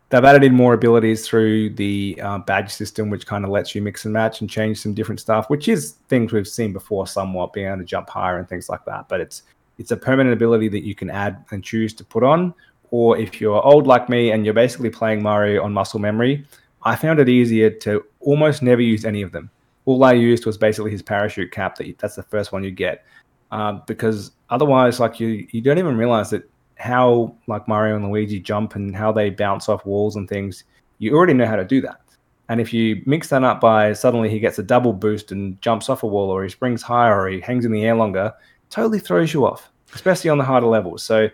They've 0.09 0.23
added 0.23 0.43
in 0.43 0.55
more 0.55 0.73
abilities 0.73 1.27
through 1.27 1.71
the 1.71 2.17
uh, 2.23 2.37
badge 2.37 2.71
system, 2.71 3.09
which 3.09 3.25
kind 3.25 3.43
of 3.43 3.51
lets 3.51 3.75
you 3.75 3.81
mix 3.81 4.05
and 4.05 4.13
match 4.13 4.39
and 4.39 4.49
change 4.49 4.79
some 4.79 4.93
different 4.93 5.19
stuff, 5.19 5.49
which 5.49 5.67
is 5.67 5.95
things 6.07 6.31
we've 6.31 6.47
seen 6.47 6.71
before 6.71 7.07
somewhat, 7.07 7.51
being 7.51 7.67
able 7.67 7.79
to 7.79 7.83
jump 7.83 8.09
higher 8.09 8.37
and 8.37 8.47
things 8.47 8.69
like 8.69 8.85
that. 8.85 9.09
But 9.09 9.19
it's 9.19 9.43
it's 9.77 9.91
a 9.91 9.97
permanent 9.97 10.33
ability 10.33 10.69
that 10.69 10.83
you 10.83 10.95
can 10.95 11.09
add 11.09 11.43
and 11.51 11.63
choose 11.63 11.93
to 11.95 12.05
put 12.05 12.23
on. 12.23 12.53
Or 12.89 13.17
if 13.17 13.41
you're 13.41 13.61
old 13.61 13.85
like 13.85 14.07
me 14.07 14.31
and 14.31 14.45
you're 14.45 14.53
basically 14.53 14.89
playing 14.89 15.21
Mario 15.21 15.61
on 15.61 15.73
muscle 15.73 15.99
memory, 15.99 16.45
I 16.83 16.95
found 16.95 17.19
it 17.19 17.27
easier 17.27 17.69
to 17.69 18.05
almost 18.21 18.63
never 18.63 18.81
use 18.81 19.03
any 19.03 19.21
of 19.21 19.33
them. 19.33 19.49
All 19.85 20.03
I 20.05 20.13
used 20.13 20.45
was 20.45 20.57
basically 20.57 20.91
his 20.91 21.01
parachute 21.01 21.51
cap. 21.51 21.75
That 21.75 21.87
you, 21.87 21.95
that's 21.97 22.15
the 22.15 22.23
first 22.23 22.53
one 22.53 22.63
you 22.63 22.71
get, 22.71 23.03
uh, 23.51 23.73
because 23.87 24.31
otherwise, 24.49 25.01
like 25.01 25.19
you, 25.19 25.47
you 25.51 25.59
don't 25.59 25.77
even 25.77 25.97
realize 25.97 26.29
that 26.29 26.49
how 26.77 27.35
like 27.47 27.67
Mario 27.67 27.95
and 27.95 28.09
Luigi 28.09 28.39
jump 28.39 28.75
and 28.75 28.95
how 28.95 29.11
they 29.11 29.29
bounce 29.29 29.69
off 29.69 29.85
walls 29.85 30.15
and 30.15 30.27
things. 30.27 30.63
You 30.99 31.15
already 31.15 31.33
know 31.33 31.45
how 31.45 31.55
to 31.55 31.65
do 31.65 31.81
that. 31.81 32.01
And 32.49 32.61
if 32.61 32.73
you 32.73 33.01
mix 33.05 33.29
that 33.29 33.43
up 33.43 33.59
by 33.59 33.93
suddenly 33.93 34.29
he 34.29 34.39
gets 34.39 34.57
a 34.57 34.63
double 34.63 34.93
boost 34.93 35.31
and 35.31 35.61
jumps 35.61 35.89
off 35.89 36.03
a 36.03 36.07
wall, 36.07 36.29
or 36.29 36.43
he 36.43 36.49
springs 36.49 36.81
higher, 36.81 37.19
or 37.19 37.27
he 37.27 37.41
hangs 37.41 37.65
in 37.65 37.71
the 37.71 37.83
air 37.83 37.95
longer, 37.95 38.33
totally 38.69 38.99
throws 38.99 39.33
you 39.33 39.45
off, 39.45 39.69
especially 39.93 40.29
on 40.29 40.37
the 40.37 40.45
harder 40.45 40.67
levels. 40.67 41.03
So 41.03 41.29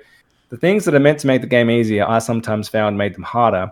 the 0.49 0.57
things 0.57 0.85
that 0.85 0.95
are 0.95 0.99
meant 0.99 1.19
to 1.19 1.27
make 1.27 1.41
the 1.41 1.47
game 1.47 1.69
easier, 1.69 2.07
I 2.07 2.19
sometimes 2.19 2.67
found 2.67 2.97
made 2.97 3.13
them 3.13 3.23
harder 3.23 3.71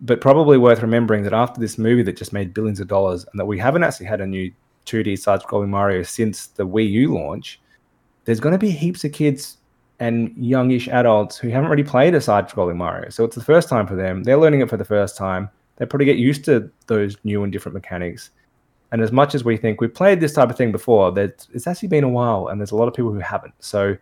but 0.00 0.20
probably 0.20 0.58
worth 0.58 0.82
remembering 0.82 1.22
that 1.22 1.32
after 1.32 1.60
this 1.60 1.78
movie 1.78 2.02
that 2.02 2.16
just 2.16 2.32
made 2.32 2.52
billions 2.52 2.80
of 2.80 2.88
dollars 2.88 3.24
and 3.30 3.40
that 3.40 3.46
we 3.46 3.58
haven't 3.58 3.82
actually 3.82 4.06
had 4.06 4.20
a 4.20 4.26
new 4.26 4.52
2D 4.84 5.18
side 5.18 5.40
scrolling 5.40 5.68
Mario 5.68 6.02
since 6.02 6.48
the 6.48 6.66
Wii 6.66 6.90
U 6.90 7.14
launch, 7.14 7.60
there's 8.24 8.40
going 8.40 8.52
to 8.52 8.58
be 8.58 8.70
heaps 8.70 9.04
of 9.04 9.12
kids 9.12 9.58
and 9.98 10.34
youngish 10.36 10.88
adults 10.88 11.38
who 11.38 11.48
haven't 11.48 11.70
really 11.70 11.82
played 11.82 12.14
a 12.14 12.20
side 12.20 12.48
scrolling 12.48 12.76
Mario. 12.76 13.08
So 13.10 13.24
it's 13.24 13.34
the 13.34 13.44
first 13.44 13.68
time 13.68 13.86
for 13.86 13.96
them. 13.96 14.22
They're 14.24 14.36
learning 14.36 14.60
it 14.60 14.68
for 14.68 14.76
the 14.76 14.84
first 14.84 15.16
time. 15.16 15.48
They 15.76 15.86
probably 15.86 16.06
get 16.06 16.16
used 16.16 16.44
to 16.46 16.70
those 16.86 17.16
new 17.24 17.42
and 17.42 17.52
different 17.52 17.74
mechanics. 17.74 18.30
And 18.92 19.02
as 19.02 19.10
much 19.10 19.34
as 19.34 19.44
we 19.44 19.56
think 19.56 19.80
we've 19.80 19.92
played 19.92 20.20
this 20.20 20.34
type 20.34 20.50
of 20.50 20.56
thing 20.56 20.70
before, 20.70 21.12
it's 21.18 21.66
actually 21.66 21.88
been 21.88 22.04
a 22.04 22.08
while 22.08 22.48
and 22.48 22.60
there's 22.60 22.70
a 22.70 22.76
lot 22.76 22.88
of 22.88 22.94
people 22.94 23.12
who 23.12 23.20
haven't. 23.20 23.54
So 23.60 23.96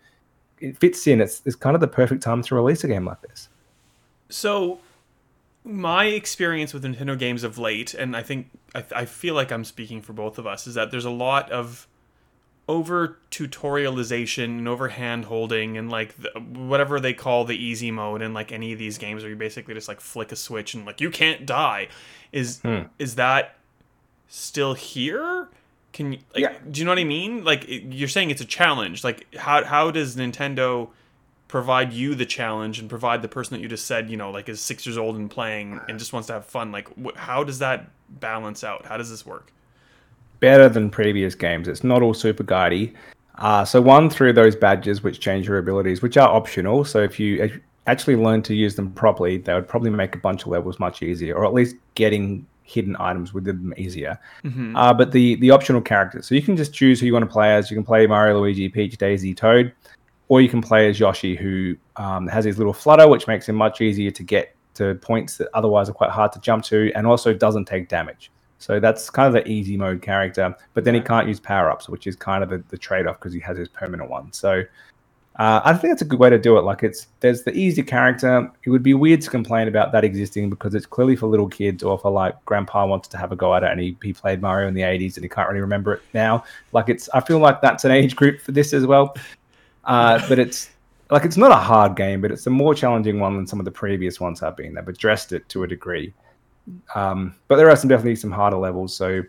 it 0.60 0.76
fits 0.78 1.06
in. 1.06 1.20
It's, 1.20 1.42
it's 1.44 1.56
kind 1.56 1.74
of 1.74 1.80
the 1.80 1.88
perfect 1.88 2.22
time 2.22 2.42
to 2.42 2.54
release 2.54 2.84
a 2.84 2.88
game 2.88 3.04
like 3.04 3.22
this. 3.22 3.48
So 4.28 4.80
my 5.64 6.06
experience 6.06 6.74
with 6.74 6.84
Nintendo 6.84 7.18
games 7.18 7.42
of 7.42 7.58
late, 7.58 7.94
and 7.94 8.16
I 8.16 8.22
think 8.22 8.50
I, 8.74 8.84
I 8.94 9.04
feel 9.04 9.34
like 9.34 9.50
I'm 9.50 9.64
speaking 9.64 10.02
for 10.02 10.12
both 10.12 10.38
of 10.38 10.46
us, 10.46 10.66
is 10.66 10.74
that 10.74 10.90
there's 10.90 11.04
a 11.04 11.10
lot 11.10 11.50
of 11.50 11.88
over 12.66 13.18
tutorialization 13.30 14.44
and 14.44 14.68
over 14.68 14.88
hand 14.88 15.26
holding 15.26 15.76
and 15.76 15.90
like 15.90 16.16
the, 16.16 16.30
whatever 16.40 16.98
they 16.98 17.12
call 17.12 17.44
the 17.44 17.56
easy 17.56 17.90
mode 17.90 18.22
in 18.22 18.32
like 18.32 18.52
any 18.52 18.72
of 18.72 18.78
these 18.78 18.96
games 18.96 19.22
where 19.22 19.30
you 19.30 19.36
basically 19.36 19.74
just 19.74 19.88
like 19.88 20.00
flick 20.00 20.32
a 20.32 20.36
switch 20.36 20.72
and 20.72 20.86
like 20.86 21.00
you 21.00 21.10
can't 21.10 21.44
die 21.44 21.86
is 22.32 22.60
hmm. 22.60 22.82
is 22.98 23.16
that 23.16 23.56
still 24.28 24.72
here 24.72 25.48
can 25.92 26.12
you 26.12 26.18
like 26.34 26.42
yeah. 26.42 26.54
do 26.70 26.80
you 26.80 26.84
know 26.86 26.90
what 26.90 26.98
i 26.98 27.04
mean 27.04 27.44
like 27.44 27.66
you're 27.68 28.08
saying 28.08 28.30
it's 28.30 28.40
a 28.40 28.46
challenge 28.46 29.04
like 29.04 29.26
how 29.34 29.62
how 29.62 29.90
does 29.90 30.16
nintendo 30.16 30.88
provide 31.54 31.92
you 31.92 32.16
the 32.16 32.26
challenge 32.26 32.80
and 32.80 32.90
provide 32.90 33.22
the 33.22 33.28
person 33.28 33.54
that 33.54 33.62
you 33.62 33.68
just 33.68 33.86
said, 33.86 34.10
you 34.10 34.16
know, 34.16 34.32
like 34.32 34.48
is 34.48 34.60
six 34.60 34.84
years 34.84 34.98
old 34.98 35.14
and 35.14 35.30
playing 35.30 35.80
and 35.88 36.00
just 36.00 36.12
wants 36.12 36.26
to 36.26 36.32
have 36.32 36.44
fun. 36.44 36.72
Like, 36.72 36.88
wh- 37.00 37.16
how 37.16 37.44
does 37.44 37.60
that 37.60 37.90
balance 38.08 38.64
out? 38.64 38.86
How 38.86 38.96
does 38.96 39.08
this 39.08 39.24
work? 39.24 39.52
Better 40.44 40.68
than 40.68 40.90
previous 40.90 41.34
games. 41.34 41.68
It's 41.68 41.84
not 41.84 42.02
all 42.02 42.14
super 42.14 42.44
guidey. 42.44 42.94
Uh, 43.36 43.64
so 43.64 43.80
one 43.80 44.08
through 44.08 44.32
those 44.32 44.54
badges 44.54 45.02
which 45.02 45.20
change 45.20 45.48
your 45.48 45.58
abilities, 45.58 46.02
which 46.02 46.16
are 46.16 46.28
optional. 46.28 46.84
So 46.84 47.00
if 47.00 47.18
you 47.18 47.60
actually 47.86 48.16
learn 48.16 48.42
to 48.42 48.54
use 48.54 48.76
them 48.76 48.92
properly, 48.92 49.38
they 49.38 49.54
would 49.54 49.68
probably 49.68 49.90
make 49.90 50.14
a 50.14 50.18
bunch 50.18 50.42
of 50.42 50.48
levels 50.48 50.78
much 50.78 51.02
easier, 51.02 51.34
or 51.34 51.44
at 51.44 51.52
least 51.52 51.76
getting 51.94 52.46
hidden 52.62 52.96
items 52.98 53.34
within 53.34 53.56
them 53.56 53.74
easier. 53.76 54.18
Mm-hmm. 54.44 54.76
Uh, 54.76 54.94
but 54.94 55.12
the 55.12 55.34
the 55.36 55.50
optional 55.50 55.80
characters, 55.80 56.26
so 56.26 56.34
you 56.34 56.42
can 56.42 56.56
just 56.56 56.72
choose 56.72 57.00
who 57.00 57.06
you 57.06 57.12
want 57.12 57.24
to 57.24 57.30
play 57.30 57.54
as. 57.54 57.70
You 57.70 57.76
can 57.76 57.84
play 57.84 58.06
Mario, 58.06 58.38
Luigi, 58.38 58.68
Peach, 58.68 58.96
Daisy, 58.96 59.34
Toad 59.34 59.72
or 60.28 60.40
you 60.40 60.48
can 60.48 60.62
play 60.62 60.88
as 60.88 60.98
Yoshi, 60.98 61.36
who 61.36 61.76
um, 61.96 62.26
has 62.28 62.44
his 62.44 62.58
little 62.58 62.72
flutter, 62.72 63.08
which 63.08 63.26
makes 63.26 63.48
him 63.48 63.56
much 63.56 63.80
easier 63.80 64.10
to 64.10 64.22
get 64.22 64.54
to 64.74 64.94
points 64.96 65.36
that 65.36 65.48
otherwise 65.54 65.88
are 65.88 65.92
quite 65.92 66.10
hard 66.10 66.32
to 66.32 66.40
jump 66.40 66.64
to, 66.64 66.90
and 66.94 67.06
also 67.06 67.32
doesn't 67.32 67.66
take 67.66 67.88
damage. 67.88 68.30
So 68.64 68.80
that's 68.80 69.10
kind 69.10 69.28
of 69.28 69.34
the 69.34 69.46
easy 69.46 69.76
mode 69.76 70.00
character. 70.00 70.56
But 70.72 70.84
then 70.84 70.94
he 70.94 71.02
can't 71.02 71.28
use 71.28 71.38
power 71.38 71.70
ups, 71.70 71.86
which 71.86 72.06
is 72.06 72.16
kind 72.16 72.42
of 72.42 72.48
the, 72.48 72.64
the 72.70 72.78
trade 72.78 73.06
off 73.06 73.18
because 73.18 73.34
he 73.34 73.40
has 73.40 73.58
his 73.58 73.68
permanent 73.68 74.08
one. 74.08 74.32
So 74.32 74.62
uh, 75.36 75.60
I 75.62 75.74
think 75.74 75.92
that's 75.92 76.00
a 76.00 76.06
good 76.06 76.18
way 76.18 76.30
to 76.30 76.38
do 76.38 76.56
it. 76.56 76.62
Like 76.62 76.82
it's 76.82 77.08
there's 77.20 77.42
the 77.42 77.52
easy 77.52 77.82
character. 77.82 78.50
It 78.64 78.70
would 78.70 78.82
be 78.82 78.94
weird 78.94 79.20
to 79.20 79.28
complain 79.28 79.68
about 79.68 79.92
that 79.92 80.02
existing 80.02 80.48
because 80.48 80.74
it's 80.74 80.86
clearly 80.86 81.14
for 81.14 81.26
little 81.26 81.46
kids 81.46 81.82
or 81.82 81.98
for 81.98 82.10
like 82.10 82.42
grandpa 82.46 82.86
wants 82.86 83.06
to 83.08 83.18
have 83.18 83.32
a 83.32 83.36
go 83.36 83.54
at 83.54 83.64
it 83.64 83.70
and 83.70 83.78
he, 83.78 83.98
he 84.02 84.14
played 84.14 84.40
Mario 84.40 84.66
in 84.66 84.72
the 84.72 84.80
80s 84.80 85.16
and 85.16 85.24
he 85.24 85.28
can't 85.28 85.46
really 85.46 85.60
remember 85.60 85.92
it 85.92 86.02
now. 86.14 86.42
Like 86.72 86.88
it's 86.88 87.10
I 87.12 87.20
feel 87.20 87.40
like 87.40 87.60
that's 87.60 87.84
an 87.84 87.90
age 87.90 88.16
group 88.16 88.40
for 88.40 88.52
this 88.52 88.72
as 88.72 88.86
well. 88.86 89.14
Uh, 89.84 90.26
but 90.30 90.38
it's 90.38 90.70
like 91.10 91.26
it's 91.26 91.36
not 91.36 91.50
a 91.50 91.56
hard 91.56 91.96
game, 91.96 92.22
but 92.22 92.30
it's 92.30 92.46
a 92.46 92.50
more 92.50 92.74
challenging 92.74 93.20
one 93.20 93.36
than 93.36 93.46
some 93.46 93.58
of 93.58 93.66
the 93.66 93.70
previous 93.70 94.20
ones 94.20 94.40
have 94.40 94.56
been. 94.56 94.72
They've 94.72 94.88
addressed 94.88 95.32
it 95.32 95.46
to 95.50 95.64
a 95.64 95.68
degree, 95.68 96.14
um, 96.94 97.34
but 97.48 97.56
there 97.56 97.70
are 97.70 97.76
some 97.76 97.88
definitely 97.88 98.16
some 98.16 98.30
harder 98.30 98.56
levels. 98.56 98.94
So 98.96 99.22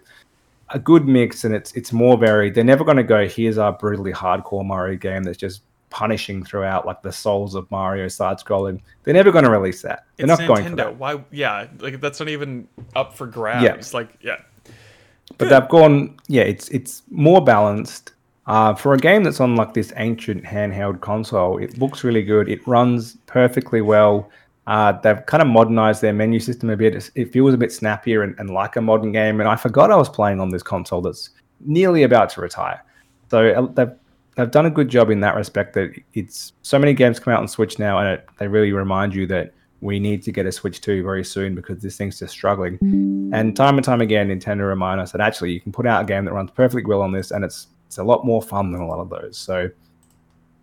a 0.69 0.79
good 0.79 1.07
mix, 1.07 1.43
and 1.43 1.53
it's 1.53 1.71
it's 1.73 1.91
more 1.91 2.17
varied. 2.17 2.55
They're 2.55 2.63
never 2.63 2.83
going 2.83 2.97
to 2.97 3.03
go. 3.03 3.27
Here's 3.27 3.57
our 3.57 3.73
brutally 3.73 4.11
hardcore 4.11 4.65
Mario 4.65 4.97
game 4.97 5.23
that's 5.23 5.37
just 5.37 5.61
punishing 5.89 6.43
throughout, 6.43 6.85
like 6.85 7.01
the 7.01 7.11
souls 7.11 7.55
of 7.55 7.69
Mario 7.71 8.07
side 8.07 8.37
scrolling. 8.37 8.81
They're 9.03 9.13
never 9.13 9.31
going 9.31 9.45
to 9.45 9.51
release 9.51 9.81
that. 9.83 10.05
They're 10.17 10.25
it's 10.25 10.39
not 10.39 10.39
Nintendo. 10.39 10.47
going 10.47 10.69
for 10.69 10.75
that. 10.75 10.97
Why? 10.97 11.23
Yeah, 11.31 11.67
like 11.79 12.01
that's 12.01 12.19
not 12.19 12.29
even 12.29 12.67
up 12.95 13.15
for 13.15 13.27
grabs. 13.27 13.63
Yeah. 13.63 13.97
Like 13.97 14.09
yeah. 14.21 14.37
But 15.37 15.49
they've 15.49 15.69
gone. 15.69 16.17
Yeah, 16.27 16.43
it's 16.43 16.69
it's 16.69 17.03
more 17.09 17.43
balanced 17.43 18.13
uh, 18.47 18.75
for 18.75 18.93
a 18.93 18.97
game 18.97 19.23
that's 19.23 19.39
on 19.39 19.55
like 19.55 19.73
this 19.73 19.91
ancient 19.97 20.43
handheld 20.43 21.01
console, 21.01 21.57
it 21.57 21.77
looks 21.79 22.03
really 22.03 22.21
good. 22.21 22.47
It 22.47 22.65
runs 22.67 23.17
perfectly 23.25 23.81
well. 23.81 24.29
Uh, 24.67 24.93
they've 24.93 25.24
kind 25.25 25.43
of 25.43 25.48
modernized 25.48 26.01
their 26.01 26.13
menu 26.13 26.39
system 26.39 26.69
a 26.69 26.77
bit. 26.77 27.10
It 27.15 27.31
feels 27.31 27.53
a 27.53 27.57
bit 27.57 27.72
snappier 27.72 28.24
and, 28.24 28.36
and, 28.39 28.50
like 28.50 28.75
a 28.75 28.81
modern 28.81 29.12
game. 29.12 29.39
And 29.39 29.48
I 29.48 29.55
forgot 29.55 29.91
I 29.91 29.95
was 29.95 30.10
playing 30.10 30.39
on 30.39 30.50
this 30.50 30.63
console 30.63 31.01
that's 31.01 31.29
nearly 31.60 32.03
about 32.03 32.29
to 32.31 32.41
retire. 32.41 32.84
So 33.29 33.50
uh, 33.50 33.67
they've 33.74 33.95
they've 34.36 34.51
done 34.51 34.65
a 34.65 34.72
good 34.72 34.89
job 34.89 35.12
in 35.12 35.19
that 35.22 35.36
respect. 35.36 35.74
That 35.74 35.91
it's 36.13 36.53
so 36.63 36.79
many 36.79 36.93
games 36.93 37.19
come 37.19 37.34
out 37.34 37.41
on 37.41 37.48
Switch 37.48 37.77
now, 37.77 38.00
and 38.00 38.07
it, 38.07 38.27
they 38.38 38.48
really 38.48 38.72
remind 38.72 39.13
you 39.13 39.27
that 39.27 39.53
we 39.81 40.00
need 40.00 40.24
to 40.24 40.31
get 40.31 40.48
a 40.48 40.51
Switch 40.51 40.81
2 40.81 41.03
very 41.03 41.24
soon 41.24 41.53
because 41.53 41.79
this 41.79 41.98
thing's 41.98 42.17
just 42.17 42.34
struggling. 42.34 42.79
And 43.34 43.55
time 43.55 43.77
and 43.77 43.86
time 43.86 44.01
again, 44.01 44.29
Nintendo 44.29 44.67
remind 44.67 45.00
us 45.00 45.12
that 45.12 45.22
actually 45.22 45.51
you 45.51 45.60
can 45.60 45.72
put 45.72 45.86
out 45.86 46.03
a 46.03 46.05
game 46.05 46.25
that 46.25 46.34
runs 46.34 46.50
perfectly 46.51 46.86
well 46.86 47.01
on 47.01 47.12
this, 47.12 47.31
and 47.31 47.43
it's 47.43 47.67
it's 47.86 48.00
a 48.00 48.03
lot 48.03 48.25
more 48.25 48.41
fun 48.41 48.72
than 48.72 48.81
a 48.81 48.88
lot 48.88 49.00
of 49.00 49.10
those. 49.10 49.38
So, 49.38 49.69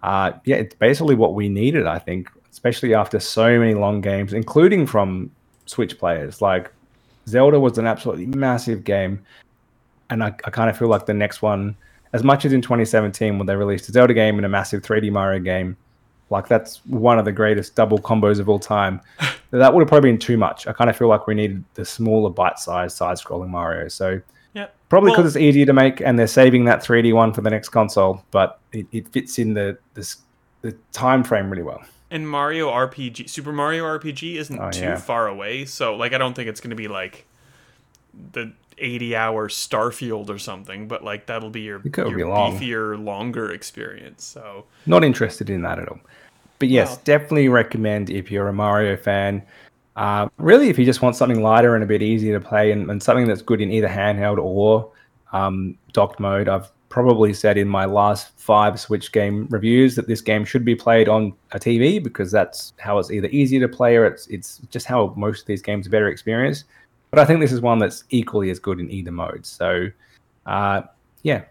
uh, 0.02 0.32
yeah, 0.44 0.56
it's 0.56 0.74
basically 0.74 1.14
what 1.14 1.34
we 1.34 1.48
needed, 1.48 1.86
I 1.86 1.98
think, 1.98 2.28
especially 2.62 2.94
after 2.94 3.18
so 3.18 3.58
many 3.58 3.74
long 3.74 4.00
games, 4.00 4.32
including 4.32 4.86
from 4.86 5.28
Switch 5.66 5.98
players. 5.98 6.40
Like 6.40 6.70
Zelda 7.26 7.58
was 7.58 7.76
an 7.76 7.86
absolutely 7.88 8.26
massive 8.26 8.84
game, 8.84 9.20
and 10.10 10.22
I, 10.22 10.28
I 10.44 10.50
kind 10.50 10.70
of 10.70 10.78
feel 10.78 10.86
like 10.88 11.06
the 11.06 11.14
next 11.14 11.42
one, 11.42 11.76
as 12.12 12.22
much 12.22 12.44
as 12.44 12.52
in 12.52 12.62
2017 12.62 13.36
when 13.36 13.46
they 13.48 13.56
released 13.56 13.88
a 13.88 13.92
Zelda 13.92 14.14
game 14.14 14.36
and 14.36 14.46
a 14.46 14.48
massive 14.48 14.82
3D 14.82 15.10
Mario 15.10 15.40
game, 15.40 15.76
like 16.30 16.46
that's 16.46 16.76
one 16.86 17.18
of 17.18 17.24
the 17.24 17.32
greatest 17.32 17.74
double 17.74 17.98
combos 17.98 18.38
of 18.38 18.48
all 18.48 18.60
time. 18.60 19.00
that 19.50 19.74
would 19.74 19.80
have 19.80 19.88
probably 19.88 20.10
been 20.12 20.20
too 20.20 20.36
much. 20.36 20.68
I 20.68 20.72
kind 20.72 20.88
of 20.88 20.96
feel 20.96 21.08
like 21.08 21.26
we 21.26 21.34
needed 21.34 21.64
the 21.74 21.84
smaller 21.84 22.30
bite-sized 22.30 22.96
side-scrolling 22.96 23.48
Mario. 23.48 23.88
So 23.88 24.20
Yeah. 24.54 24.68
probably 24.88 25.10
Well- 25.10 25.16
because 25.22 25.34
it's 25.34 25.42
easier 25.42 25.66
to 25.66 25.72
make 25.72 26.00
and 26.00 26.16
they're 26.16 26.28
saving 26.28 26.64
that 26.66 26.80
3D 26.80 27.12
one 27.12 27.32
for 27.32 27.40
the 27.40 27.50
next 27.50 27.70
console, 27.70 28.24
but 28.30 28.60
it, 28.72 28.86
it 28.92 29.08
fits 29.08 29.38
in 29.40 29.52
the 29.54 29.76
this 29.94 30.18
the 30.62 30.76
time 30.92 31.24
frame 31.24 31.50
really 31.50 31.64
well. 31.64 31.82
And 32.12 32.28
Mario 32.28 32.70
RPG, 32.70 33.28
Super 33.30 33.52
Mario 33.52 33.84
RPG 33.84 34.36
isn't 34.36 34.60
Oh, 34.60 34.70
too 34.70 34.80
yeah. 34.82 34.96
far 34.96 35.26
away, 35.28 35.64
so 35.64 35.96
like 35.96 36.12
I 36.12 36.18
don't 36.18 36.34
think 36.34 36.48
it's 36.48 36.60
going 36.60 36.70
to 36.70 36.76
be 36.76 36.86
like 36.86 37.24
the 38.32 38.52
80 38.78 39.16
hour 39.16 39.48
Starfield 39.48 40.28
or 40.28 40.38
something, 40.38 40.88
but 40.88 41.02
like 41.02 41.24
that'll 41.26 41.50
be 41.50 41.62
your, 41.62 41.80
your 41.96 42.16
be 42.16 42.24
long. 42.24 42.58
beefier, 42.58 43.02
longer 43.02 43.50
experience. 43.52 44.24
So 44.24 44.66
Not 44.86 45.04
interested 45.04 45.48
in 45.50 45.62
that 45.62 45.78
at 45.78 45.88
all. 45.88 46.00
But 46.58 46.68
yes, 46.68 46.96
Wow. 46.96 47.00
definitely 47.04 47.48
recommend 47.48 48.10
if 48.10 48.30
you're 48.30 48.48
a 48.48 48.52
Mario 48.52 48.96
fan. 48.96 49.42
Uh, 49.96 50.28
really, 50.36 50.68
if 50.68 50.78
you 50.78 50.84
just 50.84 51.00
want 51.02 51.16
something 51.16 51.42
lighter 51.42 51.74
and 51.74 51.82
a 51.84 51.86
bit 51.86 52.02
easier 52.02 52.38
to 52.38 52.46
play 52.46 52.72
and, 52.72 52.90
and 52.90 53.02
something 53.02 53.26
that's 53.26 53.42
good 53.42 53.60
in 53.60 53.70
either 53.70 53.88
handheld 53.88 54.38
or 54.38 54.90
um, 55.32 55.76
docked 55.92 56.20
mode, 56.20 56.48
I've 56.48 56.70
probably 56.92 57.32
said 57.32 57.56
in 57.56 57.66
my 57.66 57.86
last 57.86 58.38
five 58.38 58.78
Switch 58.78 59.12
game 59.12 59.46
reviews 59.48 59.96
that 59.96 60.06
this 60.06 60.20
game 60.20 60.44
should 60.44 60.62
be 60.64 60.74
played 60.74 61.08
on 61.08 61.32
a 61.52 61.58
TV 61.58 62.02
because 62.02 62.30
that's 62.30 62.74
how 62.78 62.98
it's 62.98 63.10
either 63.10 63.28
easier 63.28 63.60
to 63.66 63.68
play 63.68 63.96
or 63.96 64.04
it's 64.04 64.26
it's 64.26 64.60
just 64.70 64.84
how 64.84 65.14
most 65.16 65.40
of 65.40 65.46
these 65.46 65.62
games 65.62 65.86
are 65.86 65.90
better 65.90 66.08
experienced. 66.08 66.64
But 67.10 67.18
I 67.18 67.24
think 67.24 67.40
this 67.40 67.50
is 67.52 67.62
one 67.62 67.78
that's 67.78 68.04
equally 68.10 68.50
as 68.50 68.58
good 68.58 68.78
in 68.78 68.90
either 68.90 69.10
mode. 69.10 69.46
So, 69.46 69.88
uh, 70.46 70.82
yeah, 71.22 71.44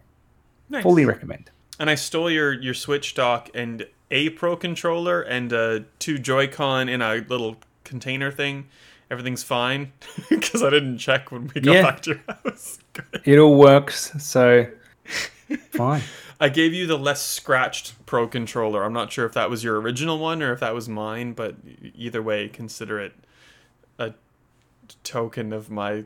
nice. 0.69 0.83
fully 0.83 1.05
recommend. 1.05 1.50
and 1.79 1.89
I 1.89 1.95
stole 1.95 2.29
your 2.29 2.53
your 2.53 2.75
Switch 2.75 3.15
dock 3.15 3.50
and 3.55 3.86
a 4.12 4.29
Pro 4.29 4.55
controller 4.55 5.21
and 5.24 5.51
uh, 5.53 5.79
two 5.98 6.19
Joy-Con 6.19 6.88
in 6.88 7.01
a 7.01 7.15
little 7.27 7.55
container 7.83 8.31
thing. 8.31 8.67
Everything's 9.10 9.43
fine 9.43 9.91
because 10.29 10.62
I 10.62 10.69
didn't 10.69 11.00
check 11.00 11.31
when 11.31 11.50
we 11.53 11.62
got 11.62 11.74
Yeah. 11.74 11.81
back 11.81 12.01
to 12.03 12.10
your 12.12 12.21
house. 12.45 12.77
It 13.25 13.39
all 13.39 13.55
works. 13.55 14.12
So, 14.24 14.67
fine. 15.72 16.01
I 16.39 16.50
gave 16.50 16.74
you 16.74 16.88
the 16.88 16.98
less 16.98 17.22
scratched 17.22 17.94
Pro 18.06 18.27
controller. 18.27 18.84
I'm 18.84 18.94
not 18.94 19.12
sure 19.12 19.25
if 19.25 19.34
that 19.34 19.50
was 19.50 19.63
your 19.63 19.80
original 19.80 20.18
one 20.18 20.41
or 20.41 20.51
if 20.53 20.60
that 20.60 20.74
was 20.74 20.89
mine, 20.89 21.34
but 21.34 21.56
either 21.96 22.22
way, 22.22 22.48
consider 22.50 23.00
it 23.00 23.13
a 24.00 24.13
token 25.03 25.53
of 25.53 25.70
my 25.70 26.03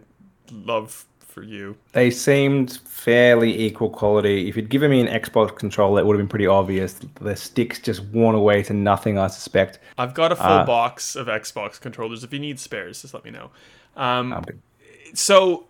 love 0.52 1.06
for 1.26 1.42
you. 1.44 1.76
They 1.94 2.12
seemed 2.12 2.80
fairly 2.86 3.58
equal 3.66 3.90
quality. 3.90 4.48
If 4.48 4.56
you'd 4.56 4.70
given 4.70 4.90
me 4.92 5.02
an 5.02 5.08
Xbox 5.08 5.56
controller, 5.56 6.00
it 6.02 6.06
would 6.06 6.16
have 6.16 6.22
been 6.22 6.30
pretty 6.30 6.48
obvious. 6.48 7.00
The 7.22 7.36
sticks 7.36 7.80
just 7.80 8.04
worn 8.06 8.36
away 8.36 8.64
to 8.64 8.74
nothing, 8.74 9.18
I 9.18 9.28
suspect. 9.28 9.80
I've 9.98 10.14
got 10.14 10.32
a 10.32 10.36
full 10.36 10.46
Uh, 10.46 10.66
box 10.66 11.16
of 11.16 11.28
Xbox 11.28 11.80
controllers. 11.80 12.24
If 12.24 12.32
you 12.34 12.40
need 12.40 12.60
spares, 12.60 13.02
just 13.02 13.14
let 13.14 13.24
me 13.26 13.32
know. 13.32 13.52
Um, 13.98 14.32
Um, 14.34 14.46
so 15.14 15.66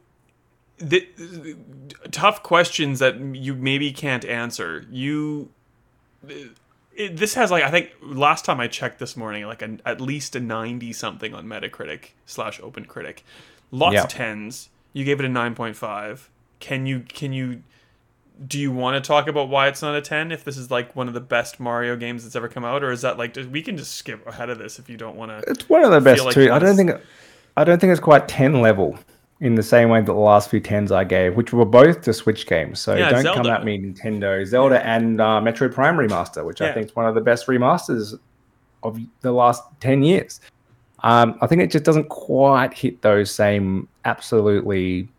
the, 0.78 1.08
the- 1.18 1.56
tough 2.12 2.44
questions 2.44 3.00
that 3.00 3.20
you 3.20 3.54
maybe 3.56 3.92
can't 3.92 4.26
answer. 4.26 4.86
You 4.92 5.50
it, 6.96 7.18
this 7.18 7.34
has 7.34 7.52
like 7.52 7.64
i 7.64 7.70
think 7.70 7.92
last 8.02 8.46
time 8.46 8.60
i 8.60 8.68
checked 8.68 9.00
this 9.00 9.16
morning 9.18 9.46
like 9.46 9.62
a, 9.62 9.78
at 9.86 10.00
least 10.02 10.36
a 10.36 10.40
90 10.40 10.94
something 10.94 11.34
on 11.34 11.46
metacritic 11.46 12.12
slash 12.26 12.60
open 12.62 12.86
critic 12.86 13.24
lots 13.72 13.94
Yeah. 13.96 14.04
of 14.04 14.10
tens. 14.10 14.70
You 14.94 15.04
gave 15.04 15.20
it 15.20 15.26
a 15.26 15.30
9.5 15.30 16.28
can 16.60 16.86
you 16.86 17.02
can 17.02 17.34
you 17.34 17.62
do 18.48 18.58
you 18.60 18.72
want 18.72 19.02
to 19.02 19.06
talk 19.06 19.28
about 19.28 19.50
why 19.50 19.68
it's 19.68 19.82
not 19.82 19.96
a 19.96 20.02
10 20.02 20.32
if 20.32 20.44
this 20.44 20.58
is 20.58 20.72
like 20.72 20.96
one 20.96 21.08
of 21.08 21.14
the 21.14 21.22
best 21.22 21.60
mario 21.60 21.96
games 21.96 22.24
that's 22.24 22.36
ever 22.36 22.48
come 22.50 22.66
out? 22.66 22.84
Or 22.84 22.92
is 22.92 23.02
that 23.02 23.18
like 23.18 23.36
we 23.52 23.62
can 23.62 23.78
just 23.78 23.96
skip 23.96 24.26
ahead 24.28 24.50
of 24.50 24.58
this 24.58 24.80
if 24.80 24.90
you 24.90 24.98
don't 24.98 25.16
want 25.16 25.32
to 25.32 25.50
it's 25.52 25.68
one 25.70 25.84
of 25.84 25.92
the 25.92 26.02
best 26.02 26.24
like 26.24 26.34
too. 26.34 26.52
I 26.52 26.60
don't 26.60 26.76
think 26.76 26.92
I 27.58 27.64
don't 27.66 27.80
think 27.80 27.92
it's 27.92 28.00
quite 28.02 28.28
ten 28.28 28.62
level 28.62 28.98
in 29.42 29.56
the 29.56 29.64
same 29.64 29.90
way 29.90 30.00
that 30.00 30.06
the 30.06 30.14
last 30.14 30.50
few 30.50 30.60
tens 30.60 30.92
I 30.92 31.04
gave, 31.04 31.36
which 31.36 31.52
were 31.52 31.66
both 31.66 32.02
to 32.04 32.14
Switch 32.14 32.48
games. 32.48 32.80
So 32.80 32.96
Yeah, 32.96 33.10
don't 33.10 33.36
come 33.36 33.48
at 33.48 33.66
me, 33.66 33.78
Nintendo, 33.78 34.46
Zelda, 34.46 34.86
and 34.86 35.20
uh, 35.20 35.42
Metroid 35.44 35.74
Prime 35.74 35.98
Remaster, 35.98 36.46
which 36.46 36.62
Yeah. 36.62 36.70
I 36.70 36.74
think 36.74 36.88
is 36.88 36.96
one 36.96 37.06
of 37.06 37.16
the 37.16 37.22
best 37.22 37.48
remasters 37.48 38.18
of 38.84 39.00
the 39.22 39.32
last 39.32 39.64
ten 39.80 40.04
years. 40.04 40.40
Um, 41.04 41.38
I 41.42 41.48
think 41.48 41.62
it 41.62 41.70
just 41.70 41.84
doesn't 41.84 42.10
quite 42.10 42.74
hit 42.74 43.02
those 43.02 43.30
same 43.30 43.88
absolutely, 44.06 45.10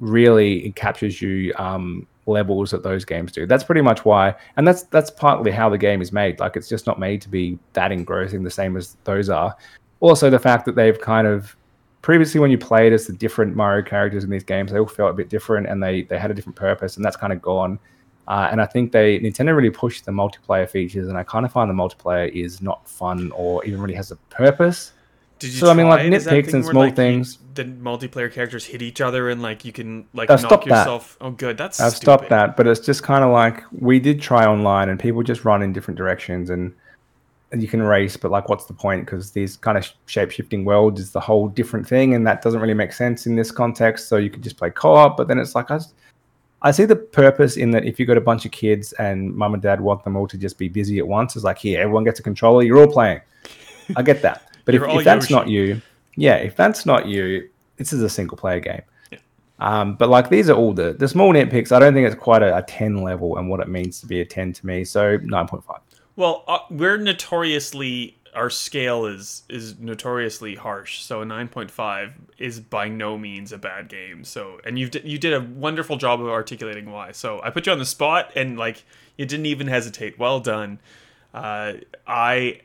really 0.00 0.66
it 0.66 0.76
captures 0.76 1.22
you 1.22 1.54
um, 1.56 2.06
levels 2.26 2.70
that 2.72 2.82
those 2.82 3.04
games 3.04 3.32
do. 3.32 3.46
That's 3.46 3.64
pretty 3.64 3.80
much 3.80 4.04
why, 4.04 4.34
and 4.56 4.68
that's 4.68 4.82
that's 4.84 5.10
partly 5.10 5.50
how 5.50 5.70
the 5.70 5.78
game 5.78 6.02
is 6.02 6.12
made. 6.12 6.38
Like 6.40 6.56
it's 6.56 6.68
just 6.68 6.86
not 6.86 7.00
made 7.00 7.22
to 7.22 7.28
be 7.30 7.58
that 7.72 7.90
engrossing, 7.90 8.42
the 8.42 8.50
same 8.50 8.76
as 8.76 8.96
those 9.04 9.30
are. 9.30 9.56
Also, 10.00 10.28
the 10.28 10.38
fact 10.38 10.66
that 10.66 10.74
they've 10.74 11.00
kind 11.00 11.26
of 11.26 11.56
previously 12.02 12.40
when 12.40 12.50
you 12.50 12.58
played 12.58 12.92
as 12.92 13.06
the 13.06 13.12
different 13.12 13.56
Mario 13.56 13.82
characters 13.84 14.24
in 14.24 14.30
these 14.30 14.44
games, 14.44 14.72
they 14.72 14.78
all 14.78 14.86
felt 14.86 15.10
a 15.10 15.14
bit 15.14 15.28
different 15.28 15.66
and 15.68 15.82
they 15.82 16.02
they 16.02 16.18
had 16.18 16.30
a 16.30 16.34
different 16.34 16.56
purpose, 16.56 16.96
and 16.96 17.04
that's 17.04 17.16
kind 17.16 17.32
of 17.32 17.40
gone. 17.40 17.78
Uh, 18.28 18.48
and 18.52 18.60
I 18.62 18.66
think 18.66 18.92
they 18.92 19.18
Nintendo 19.18 19.54
really 19.56 19.70
pushed 19.70 20.04
the 20.04 20.12
multiplayer 20.12 20.68
features, 20.68 21.08
and 21.08 21.16
I 21.18 21.24
kind 21.24 21.44
of 21.44 21.52
find 21.52 21.68
the 21.70 21.74
multiplayer 21.74 22.28
is 22.30 22.60
not 22.62 22.88
fun 22.88 23.32
or 23.34 23.64
even 23.64 23.80
really 23.80 23.94
has 23.94 24.10
a 24.12 24.16
purpose. 24.30 24.92
Did 25.40 25.52
you 25.54 25.58
So, 25.58 25.70
I 25.70 25.74
mean, 25.74 25.88
like, 25.88 25.98
try 26.02 26.06
it? 26.06 26.12
Is 26.12 26.24
that 26.26 26.34
nitpicks 26.34 26.54
and 26.54 26.62
where, 26.64 26.70
small 26.72 26.86
you- 26.86 26.92
things. 26.92 27.38
the 27.54 27.64
multiplayer 27.64 28.32
characters 28.32 28.64
hit 28.64 28.80
each 28.80 29.00
other 29.00 29.28
and 29.28 29.42
like 29.42 29.64
you 29.64 29.72
can 29.72 30.06
like 30.14 30.30
I've 30.30 30.40
knock 30.40 30.50
stopped 30.50 30.68
that. 30.68 30.78
yourself. 30.78 31.16
Oh, 31.20 31.30
good. 31.32 31.58
That's 31.58 31.80
I've 31.80 31.90
stupid. 31.92 32.02
stopped 32.04 32.28
that, 32.30 32.56
but 32.56 32.68
it's 32.68 32.78
just 32.80 33.02
kind 33.02 33.24
of 33.24 33.30
like 33.32 33.64
we 33.72 33.98
did 33.98 34.20
try 34.20 34.46
online, 34.46 34.88
and 34.88 35.00
people 35.00 35.22
just 35.24 35.44
run 35.44 35.60
in 35.62 35.72
different 35.72 35.98
directions, 35.98 36.48
and 36.48 36.72
you 37.60 37.68
can 37.68 37.82
race, 37.82 38.16
but 38.16 38.30
like, 38.30 38.48
what's 38.48 38.64
the 38.66 38.72
point? 38.72 39.04
Because 39.04 39.32
these 39.32 39.56
kind 39.56 39.76
of 39.76 39.86
shape 40.06 40.30
shifting 40.30 40.64
worlds 40.64 41.00
is 41.00 41.10
the 41.10 41.20
whole 41.20 41.48
different 41.48 41.86
thing, 41.86 42.14
and 42.14 42.26
that 42.26 42.40
doesn't 42.40 42.60
really 42.60 42.74
make 42.74 42.92
sense 42.92 43.26
in 43.26 43.36
this 43.36 43.50
context. 43.50 44.08
So 44.08 44.16
you 44.16 44.30
could 44.30 44.42
just 44.42 44.56
play 44.56 44.70
co 44.70 44.94
op, 44.94 45.16
but 45.16 45.28
then 45.28 45.38
it's 45.38 45.54
like 45.54 45.66
i 46.64 46.70
see 46.70 46.84
the 46.84 46.96
purpose 46.96 47.56
in 47.56 47.72
that 47.72 47.84
if 47.84 47.98
you've 47.98 48.06
got 48.06 48.16
a 48.16 48.22
bunch 48.22 48.44
of 48.44 48.52
kids 48.52 48.92
and 48.92 49.34
mum 49.34 49.52
and 49.52 49.62
dad 49.62 49.80
want 49.80 50.04
them 50.04 50.16
all 50.16 50.28
to 50.28 50.38
just 50.38 50.56
be 50.56 50.68
busy 50.68 50.98
at 50.98 51.06
once, 51.06 51.36
it's 51.36 51.44
like 51.44 51.58
here, 51.58 51.80
everyone 51.80 52.04
gets 52.04 52.20
a 52.20 52.22
controller, 52.22 52.62
you're 52.62 52.78
all 52.78 52.92
playing. 52.92 53.20
I 53.96 54.02
get 54.02 54.22
that, 54.22 54.48
but 54.64 54.74
if, 54.74 54.82
if 54.82 55.04
that's 55.04 55.28
not 55.28 55.48
you, 55.48 55.82
yeah, 56.16 56.36
if 56.36 56.56
that's 56.56 56.86
not 56.86 57.06
you, 57.06 57.50
this 57.76 57.92
is 57.92 58.02
a 58.02 58.08
single 58.08 58.36
player 58.36 58.60
game. 58.60 58.82
Um, 59.58 59.94
but 59.94 60.08
like 60.08 60.28
these 60.28 60.50
are 60.50 60.56
all 60.56 60.72
the 60.72 60.92
the 60.92 61.06
small 61.06 61.32
nitpicks. 61.32 61.70
I 61.70 61.78
don't 61.78 61.94
think 61.94 62.06
it's 62.06 62.20
quite 62.20 62.42
a, 62.42 62.56
a 62.56 62.62
ten 62.62 63.02
level 63.02 63.36
and 63.36 63.48
what 63.48 63.60
it 63.60 63.68
means 63.68 64.00
to 64.00 64.06
be 64.06 64.20
a 64.20 64.24
ten 64.24 64.52
to 64.54 64.66
me. 64.66 64.84
So 64.84 65.18
nine 65.18 65.46
point 65.46 65.62
five. 65.64 65.80
Well, 66.16 66.44
uh, 66.46 66.58
we're 66.70 66.98
notoriously 66.98 68.18
our 68.34 68.50
scale 68.50 69.04
is 69.06 69.42
is 69.48 69.78
notoriously 69.78 70.54
harsh. 70.54 71.00
So 71.02 71.22
a 71.22 71.24
9.5 71.24 72.12
is 72.38 72.60
by 72.60 72.88
no 72.88 73.18
means 73.18 73.52
a 73.52 73.58
bad 73.58 73.88
game. 73.88 74.24
So 74.24 74.60
and 74.64 74.78
you 74.78 74.88
you 75.04 75.18
did 75.18 75.32
a 75.34 75.40
wonderful 75.40 75.96
job 75.96 76.20
of 76.20 76.28
articulating 76.28 76.90
why. 76.90 77.12
So 77.12 77.40
I 77.42 77.50
put 77.50 77.66
you 77.66 77.72
on 77.72 77.78
the 77.78 77.84
spot 77.84 78.32
and 78.34 78.58
like 78.58 78.84
you 79.16 79.26
didn't 79.26 79.46
even 79.46 79.66
hesitate. 79.66 80.18
Well 80.18 80.40
done. 80.40 80.80
Uh, 81.34 81.74
I 82.06 82.60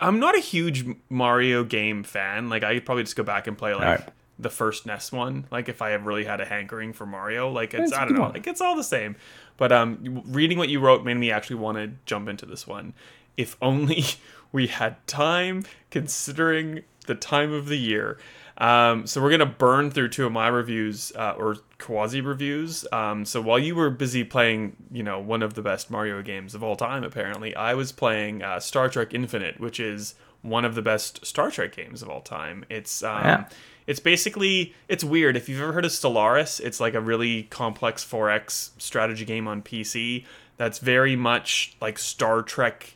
I'm 0.00 0.20
not 0.20 0.36
a 0.36 0.40
huge 0.40 0.84
Mario 1.08 1.64
game 1.64 2.02
fan. 2.02 2.48
Like 2.48 2.62
I 2.62 2.78
probably 2.80 3.04
just 3.04 3.16
go 3.16 3.22
back 3.22 3.46
and 3.46 3.56
play 3.56 3.74
like 3.74 4.00
Right. 4.00 4.08
The 4.40 4.50
first 4.50 4.86
NES 4.86 5.12
one. 5.12 5.46
Like 5.50 5.68
if 5.68 5.82
I 5.82 5.90
have 5.90 6.06
really 6.06 6.24
had 6.24 6.40
a 6.40 6.44
hankering 6.44 6.92
for 6.92 7.06
Mario, 7.06 7.50
like 7.50 7.74
it's 7.74 7.90
It's 7.90 7.98
I 7.98 8.04
don't 8.04 8.14
know, 8.14 8.22
one. 8.22 8.32
like 8.32 8.46
it's 8.46 8.60
all 8.60 8.76
the 8.76 8.84
same. 8.84 9.16
But 9.56 9.72
um, 9.72 10.22
reading 10.26 10.58
what 10.58 10.68
you 10.68 10.80
wrote 10.80 11.04
made 11.04 11.14
me 11.18 11.30
actually 11.30 11.56
want 11.56 11.78
to 11.78 11.92
jump 12.06 12.28
into 12.28 12.46
this 12.46 12.66
one. 12.66 12.94
If 13.36 13.56
only 13.60 14.04
we 14.52 14.66
had 14.68 15.06
time, 15.06 15.64
considering 15.90 16.82
the 17.06 17.14
time 17.14 17.52
of 17.52 17.66
the 17.66 17.76
year. 17.78 18.18
Um, 18.58 19.06
so 19.06 19.22
we're 19.22 19.30
gonna 19.30 19.46
burn 19.46 19.90
through 19.90 20.08
two 20.10 20.26
of 20.26 20.32
my 20.32 20.48
reviews 20.48 21.12
uh, 21.16 21.32
or 21.38 21.56
quasi 21.78 22.20
reviews. 22.20 22.86
Um, 22.92 23.24
so 23.24 23.40
while 23.40 23.58
you 23.58 23.74
were 23.74 23.88
busy 23.88 24.22
playing, 24.22 24.76
you 24.92 25.02
know, 25.02 25.18
one 25.18 25.42
of 25.42 25.54
the 25.54 25.62
best 25.62 25.90
Mario 25.90 26.20
games 26.20 26.54
of 26.54 26.62
all 26.62 26.76
time, 26.76 27.02
apparently, 27.02 27.56
I 27.56 27.72
was 27.74 27.90
playing 27.92 28.42
uh, 28.42 28.60
Star 28.60 28.88
Trek 28.90 29.14
Infinite, 29.14 29.60
which 29.60 29.80
is 29.80 30.14
one 30.42 30.66
of 30.66 30.74
the 30.74 30.82
best 30.82 31.24
Star 31.24 31.50
Trek 31.50 31.74
games 31.74 32.02
of 32.02 32.10
all 32.10 32.20
time. 32.20 32.64
It's 32.68 33.02
um, 33.02 33.24
Yeah. 33.24 33.48
It's 33.90 33.98
basically 33.98 34.72
it's 34.86 35.02
weird. 35.02 35.36
If 35.36 35.48
you've 35.48 35.60
ever 35.60 35.72
heard 35.72 35.84
of 35.84 35.90
Stellaris, 35.90 36.60
it's 36.60 36.78
like 36.78 36.94
a 36.94 37.00
really 37.00 37.42
complex 37.42 38.04
4X 38.04 38.70
strategy 38.78 39.24
game 39.24 39.48
on 39.48 39.62
PC 39.62 40.24
that's 40.56 40.78
very 40.78 41.16
much 41.16 41.76
like 41.80 41.98
Star 41.98 42.40
Trek 42.42 42.94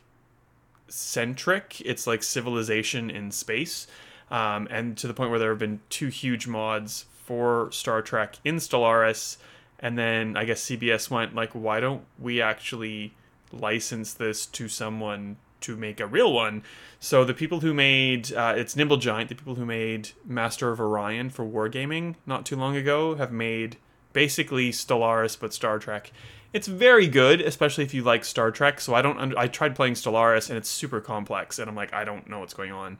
centric. 0.87 1.81
It's 1.81 2.07
like 2.07 2.23
civilization 2.23 3.09
in 3.09 3.31
space. 3.31 3.87
Um, 4.31 4.69
and 4.71 4.95
to 4.99 5.05
the 5.05 5.13
point 5.13 5.31
where 5.31 5.39
there 5.39 5.49
have 5.49 5.59
been 5.59 5.81
two 5.89 6.07
huge 6.07 6.47
mods 6.47 7.07
for 7.25 7.69
Star 7.73 8.01
Trek 8.01 8.37
in 8.45 8.55
Stellaris. 8.55 9.35
And 9.77 9.97
then 9.97 10.37
I 10.37 10.45
guess 10.45 10.63
CBS 10.63 11.09
went 11.09 11.35
like, 11.35 11.51
why 11.51 11.81
don't 11.81 12.05
we 12.17 12.41
actually 12.41 13.13
license 13.51 14.13
this 14.13 14.45
to 14.45 14.69
someone 14.69 15.35
to 15.65 15.75
make 15.75 15.99
a 15.99 16.07
real 16.07 16.31
one? 16.33 16.63
So 16.99 17.23
the 17.23 17.33
people 17.33 17.59
who 17.59 17.73
made 17.73 18.33
uh, 18.33 18.53
it's 18.55 18.75
Nimble 18.75 18.97
Giant, 18.97 19.29
the 19.29 19.35
people 19.35 19.55
who 19.55 19.65
made 19.65 20.09
Master 20.25 20.71
of 20.71 20.79
Orion 20.79 21.29
for 21.29 21.45
Wargaming 21.45 22.15
not 22.25 22.45
too 22.45 22.55
long 22.55 22.75
ago, 22.75 23.15
have 23.15 23.31
made 23.31 23.77
basically 24.13 24.71
Stellaris 24.71 25.39
but 25.39 25.53
Star 25.53 25.79
Trek. 25.79 26.11
It's 26.53 26.67
very 26.67 27.07
good, 27.07 27.41
especially 27.41 27.83
if 27.83 27.93
you 27.93 28.01
like 28.01 28.23
Star 28.23 28.49
Trek. 28.49 28.79
So 28.79 28.95
I 28.95 29.01
don't. 29.01 29.37
I 29.37 29.47
tried 29.47 29.75
playing 29.75 29.95
Stellaris, 29.95 30.49
and 30.49 30.57
it's 30.57 30.69
super 30.69 31.01
complex, 31.01 31.59
and 31.59 31.69
I'm 31.69 31.75
like, 31.75 31.93
I 31.93 32.05
don't 32.05 32.29
know 32.29 32.39
what's 32.39 32.53
going 32.53 32.71
on. 32.71 32.97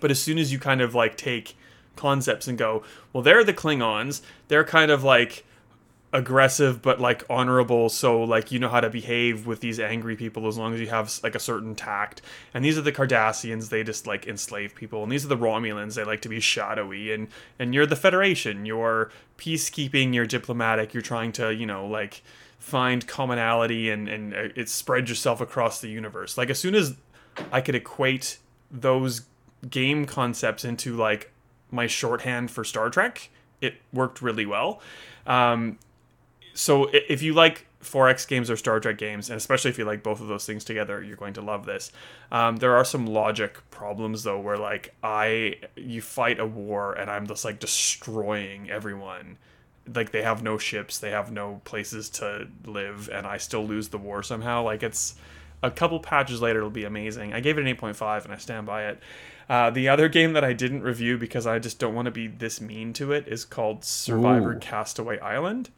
But 0.00 0.10
as 0.10 0.22
soon 0.22 0.38
as 0.38 0.52
you 0.52 0.58
kind 0.58 0.80
of 0.80 0.94
like 0.94 1.16
take 1.16 1.56
concepts 1.96 2.48
and 2.48 2.56
go, 2.56 2.82
well, 3.12 3.22
they're 3.22 3.44
the 3.44 3.52
Klingons. 3.52 4.22
They're 4.48 4.64
kind 4.64 4.90
of 4.90 5.02
like 5.02 5.44
aggressive 6.12 6.82
but 6.82 7.00
like 7.00 7.24
honorable. 7.30 7.88
So 7.88 8.22
like 8.22 8.50
you 8.50 8.58
know 8.58 8.68
how 8.68 8.80
to 8.80 8.90
behave 8.90 9.46
with 9.46 9.60
these 9.60 9.78
angry 9.78 10.16
people 10.16 10.46
as 10.48 10.58
long 10.58 10.74
as 10.74 10.80
you 10.80 10.88
have 10.88 11.12
like 11.22 11.34
a 11.34 11.40
certain 11.40 11.74
tact. 11.74 12.22
And 12.52 12.64
these 12.64 12.76
are 12.76 12.82
the 12.82 12.92
cardassians. 12.92 13.68
They 13.68 13.84
just 13.84 14.06
like 14.06 14.26
enslave 14.26 14.74
people. 14.74 15.02
And 15.02 15.12
these 15.12 15.24
are 15.24 15.28
the 15.28 15.36
romulans. 15.36 15.94
They 15.94 16.04
like 16.04 16.22
to 16.22 16.28
be 16.28 16.40
shadowy. 16.40 17.12
And 17.12 17.28
and 17.58 17.74
you're 17.74 17.86
the 17.86 17.96
federation. 17.96 18.66
You're 18.66 19.10
peacekeeping. 19.38 20.14
You're 20.14 20.26
diplomatic. 20.26 20.94
You're 20.94 21.02
trying 21.02 21.32
to 21.32 21.54
you 21.54 21.66
know 21.66 21.86
like 21.86 22.22
find 22.58 23.06
commonality 23.06 23.90
and 23.90 24.08
and 24.08 24.34
uh, 24.34 24.48
it 24.56 24.68
spread 24.68 25.08
yourself 25.08 25.40
across 25.40 25.80
the 25.80 25.88
universe. 25.88 26.36
Like 26.36 26.50
as 26.50 26.58
soon 26.58 26.74
as 26.74 26.96
i 27.52 27.60
could 27.60 27.76
equate 27.76 28.38
those 28.72 29.22
game 29.70 30.04
concepts 30.04 30.64
into 30.64 30.96
like 30.96 31.32
my 31.70 31.86
shorthand 31.86 32.50
for 32.50 32.64
star 32.64 32.90
trek 32.90 33.30
it 33.60 33.74
worked 33.92 34.22
really 34.22 34.46
well. 34.46 34.80
Um, 35.26 35.78
so 36.60 36.90
if 36.92 37.22
you 37.22 37.32
like 37.32 37.64
4X 37.82 38.28
games 38.28 38.50
or 38.50 38.56
Star 38.58 38.80
Trek 38.80 38.98
games, 38.98 39.30
and 39.30 39.38
especially 39.38 39.70
if 39.70 39.78
you 39.78 39.86
like 39.86 40.02
both 40.02 40.20
of 40.20 40.28
those 40.28 40.44
things 40.44 40.62
together, 40.62 41.02
you're 41.02 41.16
going 41.16 41.32
to 41.32 41.40
love 41.40 41.64
this. 41.64 41.90
Um, 42.30 42.56
there 42.56 42.76
are 42.76 42.84
some 42.84 43.06
logic 43.06 43.58
problems 43.70 44.24
though, 44.24 44.38
where 44.38 44.58
like 44.58 44.94
I 45.02 45.56
you 45.74 46.02
fight 46.02 46.38
a 46.38 46.44
war 46.44 46.92
and 46.92 47.10
I'm 47.10 47.26
just 47.26 47.46
like 47.46 47.60
destroying 47.60 48.70
everyone. 48.70 49.38
Like 49.94 50.12
they 50.12 50.20
have 50.20 50.42
no 50.42 50.58
ships, 50.58 50.98
they 50.98 51.12
have 51.12 51.32
no 51.32 51.62
places 51.64 52.10
to 52.10 52.48
live, 52.66 53.08
and 53.10 53.26
I 53.26 53.38
still 53.38 53.66
lose 53.66 53.88
the 53.88 53.96
war 53.96 54.22
somehow. 54.22 54.62
Like 54.62 54.82
it's 54.82 55.14
a 55.62 55.70
couple 55.70 55.98
patches 55.98 56.42
later, 56.42 56.58
it'll 56.58 56.68
be 56.68 56.84
amazing. 56.84 57.32
I 57.32 57.40
gave 57.40 57.56
it 57.56 57.66
an 57.66 57.74
8.5 57.74 58.24
and 58.24 58.34
I 58.34 58.36
stand 58.36 58.66
by 58.66 58.84
it. 58.88 59.00
Uh, 59.48 59.70
the 59.70 59.88
other 59.88 60.10
game 60.10 60.34
that 60.34 60.44
I 60.44 60.52
didn't 60.52 60.82
review 60.82 61.16
because 61.16 61.46
I 61.46 61.58
just 61.58 61.78
don't 61.78 61.94
want 61.94 62.04
to 62.04 62.12
be 62.12 62.26
this 62.26 62.60
mean 62.60 62.92
to 62.92 63.12
it 63.12 63.26
is 63.26 63.46
called 63.46 63.82
Survivor 63.82 64.52
Ooh. 64.52 64.58
Castaway 64.58 65.18
Island 65.20 65.70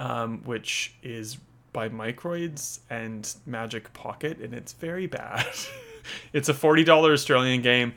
um, 0.00 0.42
which 0.44 0.94
is 1.02 1.36
by 1.72 1.88
Microids 1.88 2.80
and 2.88 3.32
Magic 3.46 3.92
Pocket, 3.92 4.38
and 4.38 4.54
it's 4.54 4.72
very 4.72 5.06
bad. 5.06 5.46
it's 6.32 6.48
a 6.48 6.54
forty 6.54 6.82
dollar 6.82 7.12
Australian 7.12 7.62
game. 7.62 7.92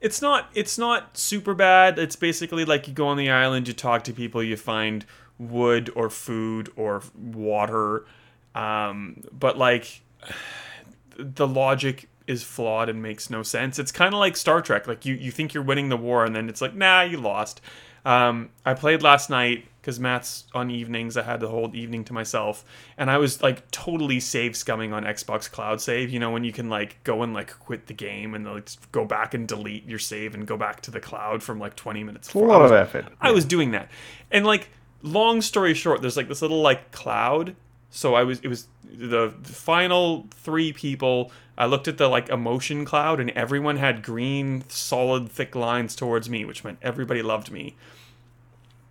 It's 0.00 0.20
not. 0.20 0.50
It's 0.54 0.78
not 0.78 1.16
super 1.16 1.54
bad. 1.54 1.98
It's 1.98 2.16
basically 2.16 2.64
like 2.64 2.88
you 2.88 2.94
go 2.94 3.06
on 3.06 3.18
the 3.18 3.30
island, 3.30 3.68
you 3.68 3.74
talk 3.74 4.02
to 4.04 4.12
people, 4.12 4.42
you 4.42 4.56
find 4.56 5.04
wood 5.38 5.90
or 5.94 6.08
food 6.10 6.72
or 6.74 7.02
water, 7.14 8.06
um, 8.54 9.22
but 9.30 9.58
like 9.58 10.00
the 11.16 11.46
logic 11.46 12.08
is 12.26 12.42
flawed 12.42 12.88
and 12.88 13.02
makes 13.02 13.28
no 13.28 13.42
sense. 13.42 13.78
It's 13.78 13.92
kind 13.92 14.14
of 14.14 14.20
like 14.20 14.36
Star 14.36 14.62
Trek. 14.62 14.88
Like 14.88 15.04
you, 15.04 15.14
you 15.14 15.30
think 15.30 15.52
you're 15.52 15.62
winning 15.62 15.90
the 15.90 15.96
war, 15.98 16.24
and 16.24 16.34
then 16.34 16.48
it's 16.48 16.62
like, 16.62 16.74
nah, 16.74 17.02
you 17.02 17.18
lost. 17.18 17.60
Um, 18.04 18.50
I 18.64 18.74
played 18.74 19.02
last 19.02 19.28
night 19.28 19.66
because 19.82 19.98
Matt's 19.98 20.44
on 20.54 20.70
evenings. 20.70 21.16
I 21.16 21.22
had 21.22 21.40
the 21.40 21.48
whole 21.48 21.74
evening 21.74 22.04
to 22.04 22.12
myself, 22.12 22.64
and 22.96 23.10
I 23.10 23.18
was 23.18 23.42
like 23.42 23.68
totally 23.72 24.20
save 24.20 24.52
scumming 24.52 24.92
on 24.92 25.02
Xbox 25.02 25.50
Cloud 25.50 25.80
Save. 25.80 26.10
You 26.10 26.20
know 26.20 26.30
when 26.30 26.44
you 26.44 26.52
can 26.52 26.70
like 26.70 27.02
go 27.02 27.22
and 27.22 27.34
like 27.34 27.58
quit 27.58 27.88
the 27.88 27.92
game 27.92 28.34
and 28.34 28.46
like 28.46 28.68
go 28.92 29.04
back 29.04 29.34
and 29.34 29.46
delete 29.46 29.84
your 29.84 29.98
save 29.98 30.34
and 30.34 30.46
go 30.46 30.56
back 30.56 30.80
to 30.82 30.92
the 30.92 31.00
cloud 31.00 31.42
from 31.42 31.58
like 31.58 31.74
20 31.74 32.04
minutes. 32.04 32.32
A 32.32 32.38
lot 32.38 32.60
I 32.60 32.62
was, 32.62 32.70
of 32.70 32.76
effort. 32.76 33.06
I 33.20 33.32
was 33.32 33.44
doing 33.44 33.72
that, 33.72 33.90
and 34.30 34.46
like 34.46 34.70
long 35.02 35.42
story 35.42 35.74
short, 35.74 36.00
there's 36.00 36.16
like 36.16 36.28
this 36.28 36.42
little 36.42 36.62
like 36.62 36.92
cloud. 36.92 37.56
So 37.90 38.14
I 38.14 38.22
was 38.22 38.38
it 38.40 38.48
was 38.48 38.68
the, 38.84 39.34
the 39.42 39.52
final 39.52 40.28
three 40.30 40.72
people. 40.72 41.32
I 41.58 41.66
looked 41.66 41.88
at 41.88 41.98
the 41.98 42.08
like 42.08 42.28
emotion 42.28 42.84
cloud, 42.84 43.18
and 43.18 43.30
everyone 43.30 43.78
had 43.78 44.04
green, 44.04 44.62
solid, 44.68 45.28
thick 45.28 45.56
lines 45.56 45.96
towards 45.96 46.30
me, 46.30 46.44
which 46.44 46.62
meant 46.62 46.78
everybody 46.82 47.20
loved 47.20 47.50
me 47.50 47.74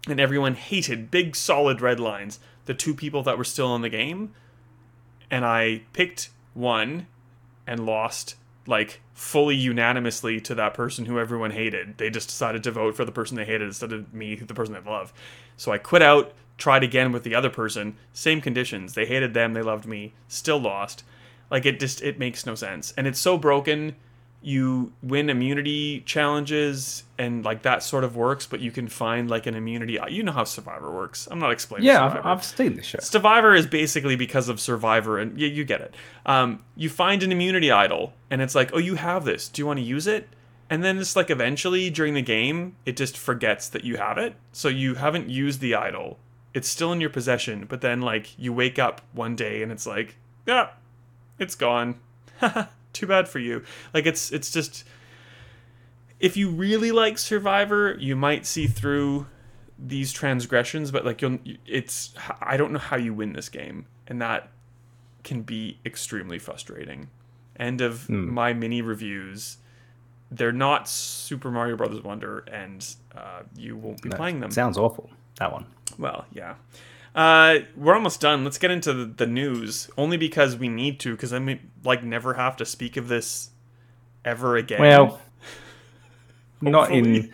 and 0.07 0.19
everyone 0.19 0.55
hated 0.55 1.11
big 1.11 1.35
solid 1.35 1.81
red 1.81 1.99
lines 1.99 2.39
the 2.65 2.73
two 2.73 2.93
people 2.93 3.23
that 3.23 3.37
were 3.37 3.43
still 3.43 3.75
in 3.75 3.81
the 3.81 3.89
game. 3.89 4.33
And 5.29 5.45
i 5.45 5.83
picked 5.93 6.29
one 6.53 7.07
and 7.65 7.85
lost 7.85 8.35
like 8.67 9.01
fully 9.13 9.55
unanimously 9.55 10.39
to 10.41 10.55
that 10.55 10.73
person 10.73 11.05
who 11.05 11.19
everyone 11.19 11.51
hated. 11.51 11.97
They 11.97 12.09
just 12.09 12.29
decided 12.29 12.63
to 12.63 12.71
vote 12.71 12.95
for 12.95 13.05
the 13.05 13.11
person 13.11 13.37
they 13.37 13.45
hated 13.45 13.63
instead 13.63 13.93
of 13.93 14.13
me 14.13 14.35
the 14.35 14.53
person 14.53 14.73
they 14.73 14.89
love. 14.89 15.13
So 15.57 15.71
i 15.71 15.77
quit 15.77 16.01
out 16.01 16.33
tried 16.57 16.83
again 16.83 17.11
with 17.11 17.23
the 17.23 17.35
other 17.35 17.49
person 17.49 17.97
same 18.13 18.41
conditions. 18.41 18.93
They 18.93 19.05
hated 19.05 19.33
them 19.33 19.53
they 19.53 19.61
loved 19.61 19.85
me 19.85 20.13
still 20.27 20.59
lost. 20.59 21.03
Like 21.49 21.65
it 21.65 21.79
just 21.79 22.01
it 22.01 22.19
makes 22.19 22.45
no 22.45 22.55
sense. 22.55 22.93
And 22.97 23.07
it's 23.07 23.19
so 23.19 23.37
broken 23.37 23.95
you 24.43 24.91
win 25.03 25.29
immunity 25.29 26.01
challenges 26.01 27.03
and 27.19 27.45
like 27.45 27.61
that 27.61 27.83
sort 27.83 28.03
of 28.03 28.15
works, 28.15 28.47
but 28.47 28.59
you 28.59 28.71
can 28.71 28.87
find 28.87 29.29
like 29.29 29.45
an 29.45 29.55
immunity. 29.55 29.99
You 30.09 30.23
know 30.23 30.31
how 30.31 30.43
Survivor 30.43 30.91
works. 30.91 31.27
I'm 31.29 31.39
not 31.39 31.51
explaining. 31.51 31.85
Yeah, 31.85 32.09
Survivor. 32.09 32.27
I've, 32.27 32.43
seen 32.43 32.75
the 32.75 32.81
show. 32.81 32.99
Survivor 32.99 33.53
is 33.53 33.67
basically 33.67 34.15
because 34.15 34.49
of 34.49 34.59
Survivor, 34.59 35.19
and 35.19 35.39
you, 35.39 35.47
you 35.47 35.63
get 35.63 35.81
it. 35.81 35.93
Um, 36.25 36.63
you 36.75 36.89
find 36.89 37.21
an 37.21 37.31
immunity 37.31 37.71
idol, 37.71 38.13
and 38.31 38.41
it's 38.41 38.55
like, 38.55 38.71
oh, 38.73 38.79
you 38.79 38.95
have 38.95 39.25
this. 39.25 39.47
Do 39.47 39.61
you 39.61 39.67
want 39.67 39.77
to 39.77 39.85
use 39.85 40.07
it? 40.07 40.27
And 40.71 40.83
then 40.83 40.97
it's 40.97 41.15
like 41.15 41.29
eventually 41.29 41.89
during 41.89 42.13
the 42.13 42.21
game, 42.21 42.77
it 42.85 42.97
just 42.97 43.17
forgets 43.17 43.67
that 43.69 43.83
you 43.83 43.97
have 43.97 44.17
it. 44.17 44.35
So 44.53 44.69
you 44.69 44.95
haven't 44.95 45.29
used 45.29 45.59
the 45.59 45.75
idol. 45.75 46.17
It's 46.53 46.67
still 46.67 46.91
in 46.93 47.01
your 47.01 47.09
possession, 47.09 47.65
but 47.67 47.81
then 47.81 48.01
like 48.01 48.39
you 48.39 48.53
wake 48.53 48.79
up 48.79 49.01
one 49.11 49.35
day 49.35 49.61
and 49.61 49.71
it's 49.71 49.85
like, 49.85 50.15
yeah, 50.47 50.69
it's 51.37 51.55
gone. 51.55 51.99
too 52.93 53.07
bad 53.07 53.27
for 53.27 53.39
you. 53.39 53.63
Like 53.93 54.05
it's 54.05 54.31
it's 54.31 54.51
just 54.51 54.83
if 56.19 56.37
you 56.37 56.49
really 56.51 56.91
like 56.91 57.17
Survivor, 57.17 57.95
you 57.99 58.15
might 58.15 58.45
see 58.45 58.67
through 58.67 59.27
these 59.79 60.11
transgressions, 60.13 60.91
but 60.91 61.05
like 61.05 61.21
you'll 61.21 61.39
it's 61.65 62.13
I 62.41 62.57
don't 62.57 62.71
know 62.71 62.79
how 62.79 62.97
you 62.97 63.13
win 63.13 63.33
this 63.33 63.49
game, 63.49 63.85
and 64.07 64.21
that 64.21 64.49
can 65.23 65.41
be 65.41 65.79
extremely 65.85 66.39
frustrating. 66.39 67.09
End 67.59 67.81
of 67.81 68.05
Hmm. 68.07 68.33
my 68.33 68.53
mini 68.53 68.81
reviews. 68.81 69.57
They're 70.33 70.53
not 70.53 70.87
Super 70.87 71.51
Mario 71.51 71.75
Brothers 71.75 72.03
Wonder, 72.03 72.39
and 72.51 72.87
uh, 73.15 73.41
you 73.57 73.75
won't 73.75 74.01
be 74.01 74.09
playing 74.09 74.39
them. 74.39 74.49
Sounds 74.51 74.77
awful. 74.77 75.09
That 75.39 75.51
one. 75.51 75.65
Well, 75.97 76.25
yeah. 76.31 76.55
Uh, 77.13 77.59
we're 77.75 77.95
almost 77.95 78.21
done. 78.21 78.43
Let's 78.43 78.57
get 78.57 78.71
into 78.71 78.93
the, 78.93 79.05
the 79.05 79.27
news. 79.27 79.89
Only 79.97 80.17
because 80.17 80.55
we 80.55 80.69
need 80.69 80.99
to, 81.01 81.11
because 81.11 81.33
I 81.33 81.39
may 81.39 81.59
like 81.83 82.03
never 82.03 82.35
have 82.35 82.55
to 82.57 82.65
speak 82.65 82.97
of 82.97 83.07
this 83.07 83.49
ever 84.23 84.55
again. 84.55 84.79
Well, 84.79 85.21
not 86.61 86.91
in. 86.91 87.31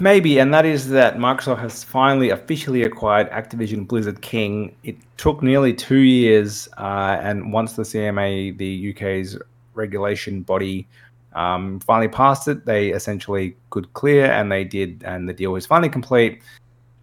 Maybe, 0.00 0.38
and 0.38 0.54
that 0.54 0.64
is 0.64 0.88
that 0.88 1.18
Microsoft 1.18 1.58
has 1.58 1.84
finally 1.84 2.30
officially 2.30 2.82
acquired 2.82 3.30
Activision 3.30 3.86
Blizzard 3.86 4.22
King. 4.22 4.74
It 4.84 4.96
took 5.18 5.42
nearly 5.42 5.74
two 5.74 5.98
years, 5.98 6.66
uh, 6.78 7.18
and 7.20 7.52
once 7.52 7.74
the 7.74 7.82
CMA, 7.82 8.56
the 8.56 8.94
UK's 8.94 9.36
regulation 9.74 10.42
body, 10.42 10.88
um, 11.34 11.78
finally 11.80 12.08
passed 12.08 12.48
it, 12.48 12.64
they 12.64 12.88
essentially 12.88 13.54
could 13.68 13.92
clear, 13.92 14.32
and 14.32 14.50
they 14.50 14.64
did, 14.64 15.02
and 15.04 15.28
the 15.28 15.34
deal 15.34 15.52
was 15.52 15.66
finally 15.66 15.90
complete. 15.90 16.40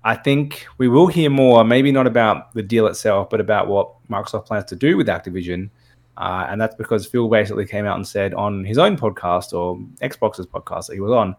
I 0.03 0.15
think 0.15 0.65
we 0.77 0.88
will 0.88 1.07
hear 1.07 1.29
more, 1.29 1.63
maybe 1.63 1.91
not 1.91 2.07
about 2.07 2.53
the 2.53 2.63
deal 2.63 2.88
itself, 2.88 3.29
but 3.29 3.41
about 3.41 3.67
what 3.67 3.91
Microsoft 4.09 4.45
plans 4.45 4.65
to 4.65 4.75
do 4.75 4.95
with 4.97 5.07
Activision. 5.07 5.69
Uh, 6.17 6.47
and 6.49 6.59
that's 6.59 6.75
because 6.75 7.05
Phil 7.05 7.27
basically 7.29 7.65
came 7.65 7.85
out 7.85 7.95
and 7.95 8.07
said 8.07 8.33
on 8.33 8.63
his 8.65 8.77
own 8.77 8.97
podcast 8.97 9.53
or 9.53 9.77
Xbox's 10.01 10.45
podcast 10.45 10.88
that 10.88 10.93
he 10.95 10.99
was 10.99 11.12
on, 11.12 11.35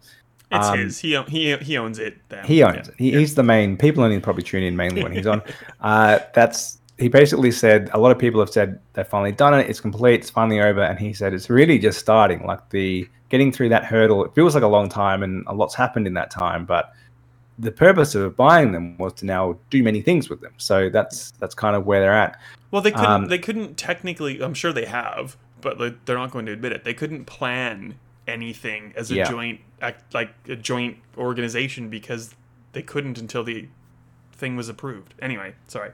it's 0.53 0.67
um, 0.67 0.79
his. 0.79 0.99
He, 0.99 1.21
he 1.29 1.57
he 1.59 1.79
owns 1.79 1.99
it. 1.99 2.19
Then. 2.29 2.45
he 2.45 2.63
owns 2.63 2.75
Yeah. 2.75 2.81
it. 2.83 2.95
He, 2.99 3.11
He's 3.13 3.35
the 3.35 3.43
main. 3.43 3.77
People 3.77 4.03
only 4.03 4.19
probably 4.21 4.43
tune 4.43 4.63
in 4.65 4.77
mainly 4.77 5.03
when 5.03 5.13
he's 5.13 5.27
on. 5.27 5.43
Uh, 5.81 6.19
that's 6.35 6.79
he 6.99 7.09
basically 7.09 7.51
said. 7.53 7.89
A 7.95 7.99
lot 7.99 8.11
of 8.13 8.19
people 8.19 8.41
have 8.41 8.51
said 8.51 8.79
they've 8.95 9.07
finally 9.07 9.33
done 9.33 9.55
it. 9.55 9.71
It's 9.71 9.81
complete. 9.81 10.21
It's 10.21 10.29
finally 10.31 10.61
over. 10.61 10.83
And 10.83 10.99
he 10.99 11.13
said 11.15 11.33
it's 11.33 11.49
really 11.49 11.79
just 11.79 11.99
starting. 12.01 12.45
Like 12.47 12.69
the 12.71 13.09
getting 13.29 13.53
through 13.53 13.69
that 13.71 13.85
hurdle. 13.85 14.25
It 14.25 14.35
feels 14.35 14.55
like 14.55 14.65
a 14.65 14.69
long 14.69 14.89
time, 14.89 15.23
and 15.23 15.45
a 15.47 15.55
lot's 15.55 15.75
happened 15.75 16.07
in 16.07 16.15
that 16.15 16.31
time. 16.31 16.65
But 16.67 16.91
the 17.61 17.71
purpose 17.73 18.15
of 18.15 18.37
buying 18.37 18.73
them 18.73 18.97
was 18.99 19.13
to 19.15 19.27
now 19.27 19.59
do 19.69 19.83
many 19.83 20.01
things 20.01 20.29
with 20.29 20.41
them. 20.41 20.55
So 20.57 20.89
that's 20.89 21.33
that's 21.33 21.55
kind 21.55 21.77
of 21.77 21.87
where 21.87 22.01
they're 22.01 22.13
at. 22.13 22.39
Well, 22.71 22.83
they 22.83 22.91
couldn't. 22.91 23.11
Um, 23.11 23.27
they 23.29 23.39
couldn't 23.39 23.77
technically. 23.77 24.41
I'm 24.41 24.55
sure 24.55 24.73
they 24.73 24.87
have, 24.87 25.37
but 25.61 25.79
like, 25.79 26.05
they're 26.05 26.17
not 26.19 26.31
going 26.31 26.47
to 26.47 26.53
admit 26.53 26.73
it. 26.73 26.85
They 26.85 26.95
couldn't 26.95 27.27
plan 27.27 27.97
anything 28.27 28.93
as 28.97 29.11
a 29.11 29.17
Yeah. 29.17 29.29
joint, 29.29 29.61
act, 29.83 30.15
like 30.15 30.31
a 30.49 30.57
joint 30.57 30.99
organization, 31.19 31.89
because 31.89 32.35
they 32.73 32.83
couldn't 32.83 33.19
until 33.19 33.43
the 33.45 33.69
thing 34.33 34.57
was 34.57 34.69
approved. 34.69 35.15
Anyway, 35.21 35.55
sorry. 35.69 35.91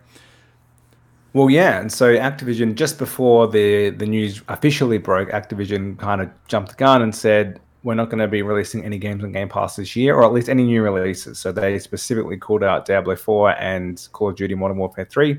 Well, 1.33 1.51
yeah, 1.51 1.81
and 1.81 1.93
so 1.93 2.15
Activision 2.15 2.75
just 2.75 2.99
before 2.99 3.47
the 3.49 3.91
the 3.91 4.07
news 4.07 4.43
officially 4.49 4.99
broke, 4.99 5.31
Activision 5.31 5.99
kind 5.99 6.21
of 6.21 6.31
jumped 6.49 6.71
the 6.71 6.77
gun 6.77 7.03
and 7.03 7.15
said 7.15 7.61
we're 7.87 7.95
not 7.95 8.11
going 8.11 8.19
to 8.19 8.27
be 8.27 8.43
releasing 8.43 8.85
any 8.85 8.99
games 8.99 9.23
on 9.23 9.31
Game 9.31 9.49
Pass 9.49 9.77
this 9.77 9.95
year, 9.95 10.17
or 10.17 10.25
at 10.25 10.33
least 10.33 10.49
any 10.49 10.65
new 10.65 10.83
releases. 10.83 11.39
So 11.39 11.53
they 11.53 11.79
specifically 11.79 12.37
called 12.37 12.65
out 12.65 12.85
Diablo 12.85 13.15
4 13.15 13.51
and 13.61 14.09
Call 14.13 14.31
of 14.31 14.37
Duty 14.37 14.57
Modern 14.57 14.77
Warfare 14.77 15.05
3, 15.09 15.39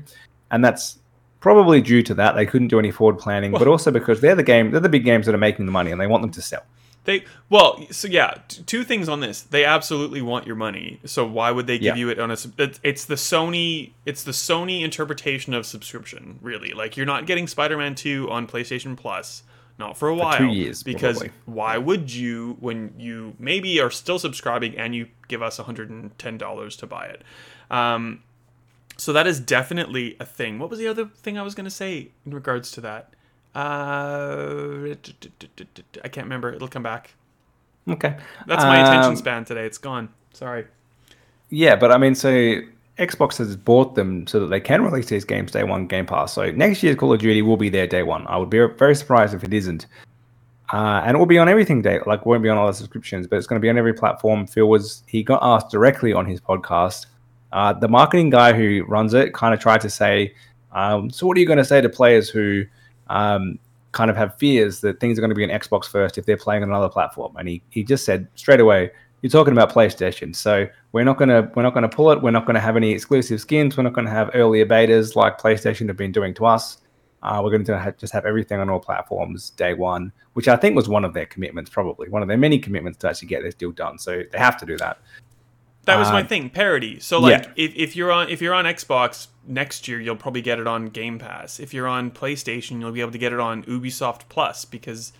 and 0.50 0.64
that's 0.64 0.98
probably 1.40 1.82
due 1.82 2.02
to 2.02 2.14
that 2.14 2.36
they 2.36 2.46
couldn't 2.46 2.68
do 2.68 2.78
any 2.78 2.90
forward 2.90 3.18
planning, 3.18 3.52
but 3.52 3.68
also 3.68 3.90
because 3.90 4.22
they're 4.22 4.34
the 4.34 4.42
game, 4.42 4.70
they're 4.70 4.80
the 4.80 4.88
big 4.88 5.04
games 5.04 5.26
that 5.26 5.34
are 5.34 5.38
making 5.38 5.66
the 5.66 5.72
money, 5.72 5.92
and 5.92 6.00
they 6.00 6.06
want 6.06 6.22
them 6.22 6.30
to 6.30 6.40
sell. 6.40 6.62
They 7.04 7.24
well, 7.50 7.86
so 7.90 8.08
yeah, 8.08 8.34
t- 8.48 8.62
two 8.64 8.82
things 8.82 9.10
on 9.10 9.20
this. 9.20 9.42
They 9.42 9.64
absolutely 9.66 10.22
want 10.22 10.46
your 10.46 10.56
money. 10.56 11.00
So 11.04 11.26
why 11.26 11.50
would 11.50 11.66
they 11.66 11.78
give 11.78 11.96
Yeah. 11.96 12.00
you 12.00 12.08
it 12.10 12.18
on 12.18 12.30
a? 12.30 12.36
It's, 12.82 13.04
the 13.04 13.14
Sony. 13.14 13.92
It's 14.04 14.24
the 14.24 14.32
Sony 14.32 14.82
interpretation 14.82 15.54
of 15.54 15.64
subscription. 15.64 16.38
Really, 16.42 16.72
like 16.72 16.96
you're 16.96 17.06
not 17.06 17.26
getting 17.26 17.46
Spider-Man 17.46 17.94
Two 17.94 18.30
on 18.30 18.46
PlayStation 18.46 18.96
Plus. 18.96 19.42
Not 19.78 19.96
for 19.96 20.08
a 20.08 20.14
while. 20.14 20.36
two 20.36 20.46
years, 20.48 20.82
Because 20.82 21.18
probably. 21.18 21.32
why 21.46 21.78
would 21.78 22.12
you 22.12 22.56
when 22.60 22.94
you 22.98 23.34
maybe 23.38 23.80
are 23.80 23.90
still 23.90 24.18
subscribing 24.18 24.76
and 24.76 24.94
you 24.94 25.06
give 25.28 25.40
us 25.42 25.58
$110 25.58 26.78
to 26.78 26.86
buy 26.86 27.06
it? 27.06 27.22
Um, 27.70 28.22
so 28.96 29.12
that 29.12 29.26
is 29.28 29.38
definitely 29.38 30.16
a 30.18 30.24
thing. 30.26 30.58
What 30.58 30.68
was 30.70 30.80
the 30.80 30.88
other 30.88 31.06
thing 31.06 31.38
I 31.38 31.42
was 31.42 31.54
going 31.54 31.64
to 31.64 31.70
say 31.70 32.08
in 32.26 32.34
regards 32.34 32.72
to 32.72 32.80
that? 32.80 33.10
Uh, 33.54 34.94
I 36.04 36.08
can't 36.08 36.24
remember. 36.24 36.52
It'll 36.52 36.68
come 36.68 36.82
back. 36.82 37.14
Okay, 37.88 38.16
That's 38.46 38.64
my 38.64 38.80
attention 38.80 39.10
Um, 39.12 39.16
span 39.16 39.44
today. 39.46 39.64
It's 39.64 39.78
gone. 39.78 40.10
Sorry. 40.34 40.66
Yeah, 41.48 41.76
but 41.76 41.90
I 41.90 41.96
mean, 41.96 42.14
so 42.14 42.60
Xbox 42.98 43.38
has 43.38 43.56
bought 43.56 43.94
them 43.94 44.26
so 44.26 44.40
that 44.40 44.46
they 44.46 44.60
can 44.60 44.82
release 44.82 45.06
these 45.06 45.24
games 45.24 45.52
day 45.52 45.62
one 45.62 45.86
Game 45.86 46.06
Pass. 46.06 46.32
So 46.32 46.50
next 46.50 46.82
year's 46.82 46.96
Call 46.96 47.12
of 47.12 47.20
Duty 47.20 47.42
will 47.42 47.56
be 47.56 47.68
there 47.68 47.86
day 47.86 48.02
one. 48.02 48.26
I 48.26 48.36
would 48.36 48.50
be 48.50 48.64
very 48.76 48.94
surprised 48.96 49.34
if 49.34 49.44
it 49.44 49.54
isn't. 49.54 49.86
Uh, 50.72 51.02
and 51.04 51.14
it 51.14 51.18
will 51.18 51.26
be 51.26 51.38
on 51.38 51.48
everything 51.48 51.80
day, 51.80 51.98
like 52.06 52.26
won't 52.26 52.42
be 52.42 52.48
on 52.48 52.58
all 52.58 52.66
the 52.66 52.74
subscriptions, 52.74 53.26
but 53.26 53.36
it's 53.36 53.46
going 53.46 53.58
to 53.58 53.64
be 53.64 53.70
on 53.70 53.78
every 53.78 53.94
platform. 53.94 54.46
Phil 54.46 54.68
was 54.68 55.02
he 55.06 55.22
got 55.22 55.38
asked 55.42 55.70
directly 55.70 56.12
on 56.12 56.26
his 56.26 56.40
podcast. 56.40 57.06
Uh, 57.52 57.72
the 57.72 57.88
marketing 57.88 58.28
guy 58.28 58.52
who 58.52 58.84
runs 58.86 59.14
it 59.14 59.32
kind 59.32 59.54
of 59.54 59.60
tried 59.60 59.80
to 59.80 59.88
say, 59.88 60.34
um, 60.72 61.08
"So 61.08 61.26
what 61.26 61.38
are 61.38 61.40
you 61.40 61.46
going 61.46 61.58
to 61.58 61.64
say 61.64 61.80
to 61.80 61.88
players 61.88 62.28
who 62.28 62.64
um, 63.06 63.58
kind 63.92 64.10
of 64.10 64.16
have 64.18 64.36
fears 64.36 64.82
that 64.82 65.00
things 65.00 65.16
are 65.18 65.22
going 65.22 65.30
to 65.30 65.34
be 65.34 65.44
on 65.44 65.48
Xbox 65.48 65.86
first 65.86 66.18
if 66.18 66.26
they're 66.26 66.36
playing 66.36 66.62
on 66.62 66.68
another 66.68 66.90
platform?" 66.90 67.34
And 67.38 67.48
he 67.48 67.62
he 67.70 67.82
just 67.82 68.04
said 68.04 68.28
straight 68.34 68.60
away, 68.60 68.90
"You're 69.22 69.30
talking 69.30 69.52
about 69.52 69.72
PlayStation, 69.72 70.34
so 70.34 70.66
we're 70.92 71.04
not 71.04 71.18
gonna 71.18 71.50
we're 71.54 71.62
not 71.62 71.74
gonna 71.74 71.88
pull 71.88 72.10
it. 72.12 72.22
We're 72.22 72.30
not 72.30 72.46
gonna 72.46 72.60
have 72.60 72.76
any 72.76 72.90
exclusive 72.90 73.40
skins. 73.40 73.76
We're 73.76 73.84
not 73.84 73.92
gonna 73.92 74.10
have 74.10 74.30
earlier 74.34 74.66
betas 74.66 75.16
like 75.16 75.40
PlayStation 75.40 75.88
have 75.88 75.96
been 75.96 76.12
doing 76.12 76.34
to 76.34 76.46
us. 76.46 76.78
Uh, 77.22 77.40
we're 77.42 77.50
going 77.50 77.64
to 77.64 77.78
ha- 77.78 77.90
just 77.98 78.12
have 78.12 78.24
everything 78.24 78.60
on 78.60 78.70
all 78.70 78.78
platforms 78.78 79.50
day 79.50 79.74
one, 79.74 80.12
which 80.34 80.46
I 80.46 80.56
think 80.56 80.76
was 80.76 80.88
one 80.88 81.04
of 81.04 81.14
their 81.14 81.26
commitments, 81.26 81.68
probably 81.68 82.08
one 82.08 82.22
of 82.22 82.28
their 82.28 82.38
many 82.38 82.58
commitments 82.58 82.98
to 82.98 83.08
actually 83.08 83.28
get 83.28 83.42
this 83.42 83.54
deal 83.54 83.72
done. 83.72 83.98
So 83.98 84.22
they 84.30 84.38
have 84.38 84.56
to 84.58 84.66
do 84.66 84.76
that. 84.76 84.98
That 85.84 85.98
was 85.98 86.10
my 86.10 86.20
uh, 86.20 86.26
thing. 86.26 86.50
Parity. 86.50 87.00
So 87.00 87.18
like, 87.18 87.44
yeah. 87.44 87.52
if, 87.56 87.74
if 87.74 87.96
you're 87.96 88.12
on 88.12 88.28
if 88.28 88.42
you're 88.42 88.54
on 88.54 88.66
Xbox 88.66 89.28
next 89.46 89.88
year, 89.88 89.98
you'll 89.98 90.16
probably 90.16 90.42
get 90.42 90.58
it 90.58 90.66
on 90.66 90.86
Game 90.86 91.18
Pass. 91.18 91.58
If 91.58 91.72
you're 91.72 91.88
on 91.88 92.10
PlayStation, 92.10 92.78
you'll 92.78 92.92
be 92.92 93.00
able 93.00 93.12
to 93.12 93.18
get 93.18 93.32
it 93.32 93.40
on 93.40 93.64
Ubisoft 93.64 94.22
Plus 94.28 94.64
because 94.66 95.12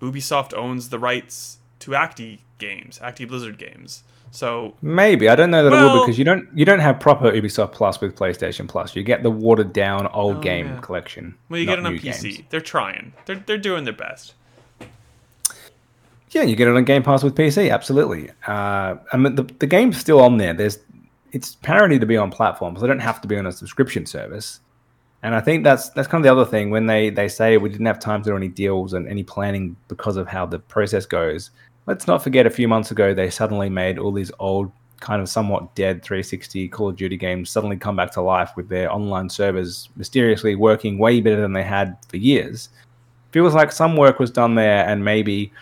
Ubisoft 0.00 0.52
owns 0.52 0.88
the 0.88 0.98
rights 0.98 1.58
to 1.80 1.94
Acti 1.94 2.42
games, 2.60 3.00
Acti 3.02 3.24
Blizzard 3.24 3.58
games. 3.58 4.04
So 4.32 4.74
Maybe 4.80 5.28
I 5.28 5.34
don't 5.34 5.50
know 5.50 5.64
that 5.64 5.72
it 5.72 5.76
Well- 5.76 5.94
will 5.96 6.04
because 6.04 6.16
you 6.18 6.24
don't 6.24 6.46
you 6.54 6.64
don't 6.64 6.78
have 6.78 7.00
proper 7.00 7.32
Ubisoft 7.32 7.72
Plus 7.72 8.00
with 8.00 8.14
PlayStation 8.16 8.68
Plus. 8.68 8.94
You 8.94 9.02
get 9.02 9.24
the 9.24 9.30
watered 9.30 9.72
down 9.72 10.06
old 10.08 10.36
Oh, 10.36 10.40
game 10.40 10.66
yeah. 10.68 10.80
collection. 10.80 11.34
well, 11.48 11.58
you 11.58 11.66
get 11.66 11.80
it 11.80 11.84
on 11.86 11.98
PC. 11.98 12.22
games. 12.36 12.42
They're 12.50 12.60
trying. 12.60 13.12
They're 13.26 13.42
they're 13.44 13.58
doing 13.58 13.82
their 13.84 13.92
best. 13.94 14.34
Yeah, 16.30 16.42
you 16.42 16.54
get 16.54 16.68
it 16.68 16.76
on 16.76 16.84
Game 16.84 17.02
Pass 17.02 17.24
with 17.24 17.34
PC, 17.34 17.72
absolutely. 17.72 18.30
Uh, 18.46 18.94
I 19.12 19.16
mean, 19.16 19.34
the, 19.34 19.42
the 19.58 19.66
game's 19.66 19.96
still 19.98 20.20
on 20.20 20.36
there. 20.36 20.54
There's 20.54 20.78
it's 21.32 21.56
parity 21.56 21.98
to 21.98 22.06
be 22.06 22.16
on 22.16 22.30
platforms. 22.30 22.80
They 22.80 22.86
don't 22.86 23.00
have 23.00 23.20
to 23.22 23.28
be 23.28 23.36
on 23.36 23.46
a 23.46 23.52
subscription 23.52 24.06
service. 24.06 24.60
And 25.22 25.34
I 25.34 25.40
think 25.40 25.64
that's 25.64 25.88
that's 25.90 26.06
kind 26.08 26.24
of 26.24 26.28
the 26.34 26.40
other 26.40 26.48
thing 26.48 26.70
when 26.70 26.86
they 26.86 27.10
they 27.10 27.26
say 27.28 27.56
we 27.56 27.68
didn't 27.68 27.86
have 27.86 27.98
time 27.98 28.22
to 28.22 28.30
do 28.30 28.36
any 28.36 28.48
deals 28.48 28.92
and 28.94 29.06
any 29.08 29.22
planning 29.24 29.76
because 29.88 30.16
of 30.16 30.28
how 30.28 30.46
the 30.46 30.60
process 30.60 31.04
goes. 31.04 31.50
Let's 31.90 32.06
not 32.06 32.22
forget 32.22 32.46
a 32.46 32.50
few 32.50 32.68
months 32.68 32.92
ago 32.92 33.12
they 33.12 33.30
suddenly 33.30 33.68
made 33.68 33.98
all 33.98 34.12
these 34.12 34.30
old 34.38 34.70
kind 35.00 35.20
of 35.20 35.28
somewhat 35.28 35.74
dead 35.74 36.04
360 36.04 36.68
Call 36.68 36.90
of 36.90 36.94
Duty 36.94 37.16
games 37.16 37.50
suddenly 37.50 37.76
come 37.76 37.96
back 37.96 38.12
to 38.12 38.20
life 38.20 38.52
with 38.54 38.68
their 38.68 38.92
online 38.92 39.28
servers 39.28 39.88
mysteriously 39.96 40.54
working 40.54 40.98
way 40.98 41.20
better 41.20 41.40
than 41.40 41.52
they 41.52 41.64
had 41.64 41.98
for 42.06 42.16
years. 42.16 42.68
Feels 43.32 43.54
like 43.54 43.72
some 43.72 43.96
work 43.96 44.20
was 44.20 44.30
done 44.30 44.54
there 44.54 44.86
and 44.86 45.04
maybe 45.04 45.52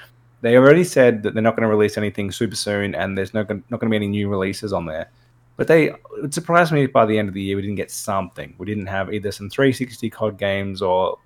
they 0.43 0.59
already 0.59 0.85
said 0.85 1.23
that 1.23 1.33
they're 1.33 1.43
not 1.43 1.57
going 1.57 1.67
to 1.67 1.75
release 1.75 1.97
anything 1.97 2.31
super 2.31 2.57
soon, 2.57 2.95
and 2.95 3.17
there's 3.17 3.33
no 3.33 3.41
not 3.41 3.49
going 3.49 3.63
to 3.71 3.89
be 3.89 3.97
any 3.97 4.07
new 4.07 4.29
releases 4.29 4.75
on 4.75 4.85
there. 4.85 5.11
But 5.57 5.67
they 5.67 5.93
it 6.23 6.35
surprised 6.35 6.73
me 6.73 6.87
by 6.89 7.07
the 7.07 7.19
end 7.19 7.29
of 7.29 7.35
the 7.35 7.43
year 7.43 7.57
we 7.57 7.63
didn't 7.63 7.77
get 7.77 7.91
something. 7.91 8.55
We 8.59 8.67
didn't 8.67 8.87
have 8.87 9.15
either 9.15 9.33
some 9.33 9.49
360 9.49 10.11
COD 10.11 10.37
games 10.37 10.83
or 10.83 11.19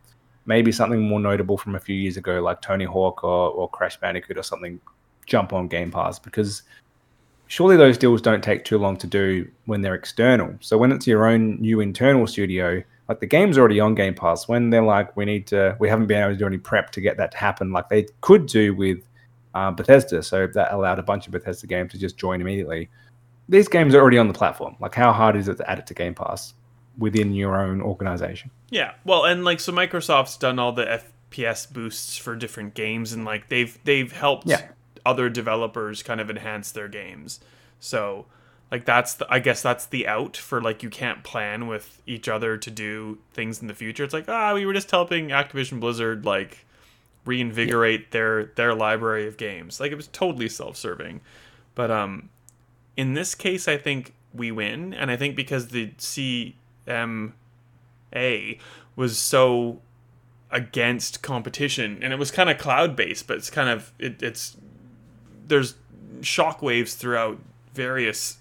maybe 0.47 0.73
something 0.73 1.01
more 1.01 1.21
notable 1.21 1.57
from 1.57 1.75
a 1.75 1.81
few 1.81 1.95
years 1.95 2.17
ago, 2.17 2.41
like 2.41 2.61
Tony 2.61 2.85
Hawk 2.85 3.23
or, 3.25 3.51
or 3.51 3.69
Crash 3.69 3.99
Bandicoot 3.99 4.39
or 4.39 4.43
something, 4.43 4.81
jump 5.27 5.53
on 5.53 5.69
Game 5.69 5.91
Pass 5.91 6.19
because 6.19 6.63
surely 7.47 7.77
those 7.77 7.99
deals 7.99 8.23
don't 8.23 8.43
take 8.43 8.65
too 8.65 8.79
long 8.79 8.97
to 8.97 9.07
do 9.07 9.49
when 9.67 9.83
they're 9.83 9.95
external. 9.95 10.55
So 10.61 10.79
when 10.79 10.91
it's 10.91 11.07
your 11.07 11.27
own 11.27 11.61
new 11.61 11.81
internal 11.81 12.27
studio, 12.27 12.83
like 13.09 13.21
the 13.21 13.27
game's 13.27 13.59
already 13.59 13.79
on 13.79 13.95
Game 13.95 14.15
Pass, 14.15 14.49
when 14.49 14.71
they're 14.71 14.83
like, 14.83 15.17
we 15.17 15.25
need 15.25 15.47
to, 15.49 15.77
we 15.79 15.89
haven't 15.89 16.07
been 16.07 16.23
able 16.23 16.33
to 16.33 16.39
do 16.39 16.47
any 16.47 16.59
prep 16.59 16.91
to 16.93 17.01
get 17.01 17.17
that 17.19 17.31
to 17.33 17.37
happen, 17.37 17.73
like 17.73 17.89
they 17.89 18.07
could 18.21 18.47
do 18.47 18.75
with 18.75 18.99
uh, 19.55 19.71
Bethesda. 19.71 20.23
So 20.23 20.47
that 20.47 20.73
allowed 20.73 20.99
a 20.99 21.03
bunch 21.03 21.27
of 21.27 21.33
Bethesda 21.33 21.67
games 21.67 21.93
to 21.93 21.99
just 21.99 22.17
join 22.17 22.41
immediately. 22.41 22.89
These 23.49 23.69
games 23.69 23.95
are 23.95 24.01
already 24.01 24.19
on 24.19 24.29
the 24.29 24.35
platform. 24.35 24.77
Like, 24.81 24.95
how 24.95 25.13
hard 25.13 25.37
is 25.37 25.49
it 25.49 25.59
to 25.59 25.71
add 25.71 25.79
it 25.79 25.87
to 25.89 25.95
Game 25.95 26.15
Pass 26.15 26.55
within 26.99 27.33
your 27.35 27.61
own 27.61 27.81
organization? 27.81 28.51
Yeah, 28.71 28.95
well, 29.05 29.25
and 29.25 29.45
like 29.45 29.61
so, 29.61 29.73
Microsoft's 29.73 30.37
done 30.37 30.59
all 30.59 30.73
the 30.73 31.03
FPS 31.31 31.71
boosts 31.73 32.17
for 32.17 32.37
different 32.37 32.75
games, 32.75 33.13
and 33.13 33.25
like 33.25 33.49
they've 33.49 33.79
they've 33.85 34.13
helped 34.13 34.47
Yeah. 34.49 34.69
other 35.05 35.29
developers 35.29 36.03
kind 36.03 36.21
of 36.21 36.31
enhance 36.31 36.71
their 36.73 36.89
games. 36.89 37.41
So, 37.81 38.27
like 38.71 38.85
that's 38.85 39.15
the 39.15 39.27
I 39.31 39.39
guess 39.39 39.61
that's 39.63 39.87
the 39.87 40.07
out 40.07 40.37
for 40.37 40.61
like 40.61 40.83
you 40.83 40.91
can't 40.91 41.23
plan 41.25 41.67
with 41.67 42.01
each 42.07 42.29
other 42.29 42.57
to 42.57 42.71
do 42.71 43.19
things 43.33 43.61
in 43.61 43.67
the 43.69 43.75
future. 43.75 44.05
It's 44.05 44.15
like 44.15 44.29
ah, 44.29 44.55
we 44.55 44.65
were 44.67 44.73
just 44.75 44.91
helping 44.91 45.29
Activision 45.29 45.81
Blizzard 45.81 46.25
like 46.25 46.65
reinvigorate 47.25 48.11
their 48.11 48.47
their 48.57 48.75
library 48.75 49.27
of 49.27 49.37
games. 49.37 49.81
Like 49.81 49.93
it 49.93 49.97
was 49.97 50.09
totally 50.09 50.49
self-serving, 50.49 51.21
but 51.75 51.91
um, 51.91 52.31
in 52.97 53.15
this 53.15 53.35
case, 53.35 53.69
I 53.69 53.77
think 53.77 54.13
we 54.35 54.51
win, 54.51 54.93
and 54.95 55.11
I 55.11 55.17
think 55.17 55.37
because 55.37 55.69
the 55.69 55.93
CM 56.87 57.33
a 58.15 58.59
was 58.97 59.19
so 59.19 59.81
against 60.51 61.23
competition 61.23 61.99
and 62.03 62.13
it 62.13 62.19
was 62.19 62.31
kind 62.31 62.51
of 62.51 62.59
cloud 62.59 62.95
based 62.95 63.27
but 63.27 63.39
it's 63.39 63.49
kind 63.49 63.71
of 63.71 63.91
it, 63.99 64.23
it's 64.23 64.57
there's 65.49 65.77
shockwaves 66.21 66.95
throughout 66.95 67.39
various 67.73 68.37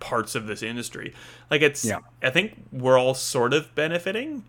parts 0.00 0.34
of 0.34 0.46
this 0.46 0.62
industry. 0.62 1.14
Like 1.50 1.62
it's 1.62 1.84
Yeah. 1.84 2.00
i 2.22 2.30
think 2.30 2.64
we're 2.72 2.98
all 2.98 3.14
sort 3.14 3.54
of 3.54 3.74
benefiting 3.74 4.44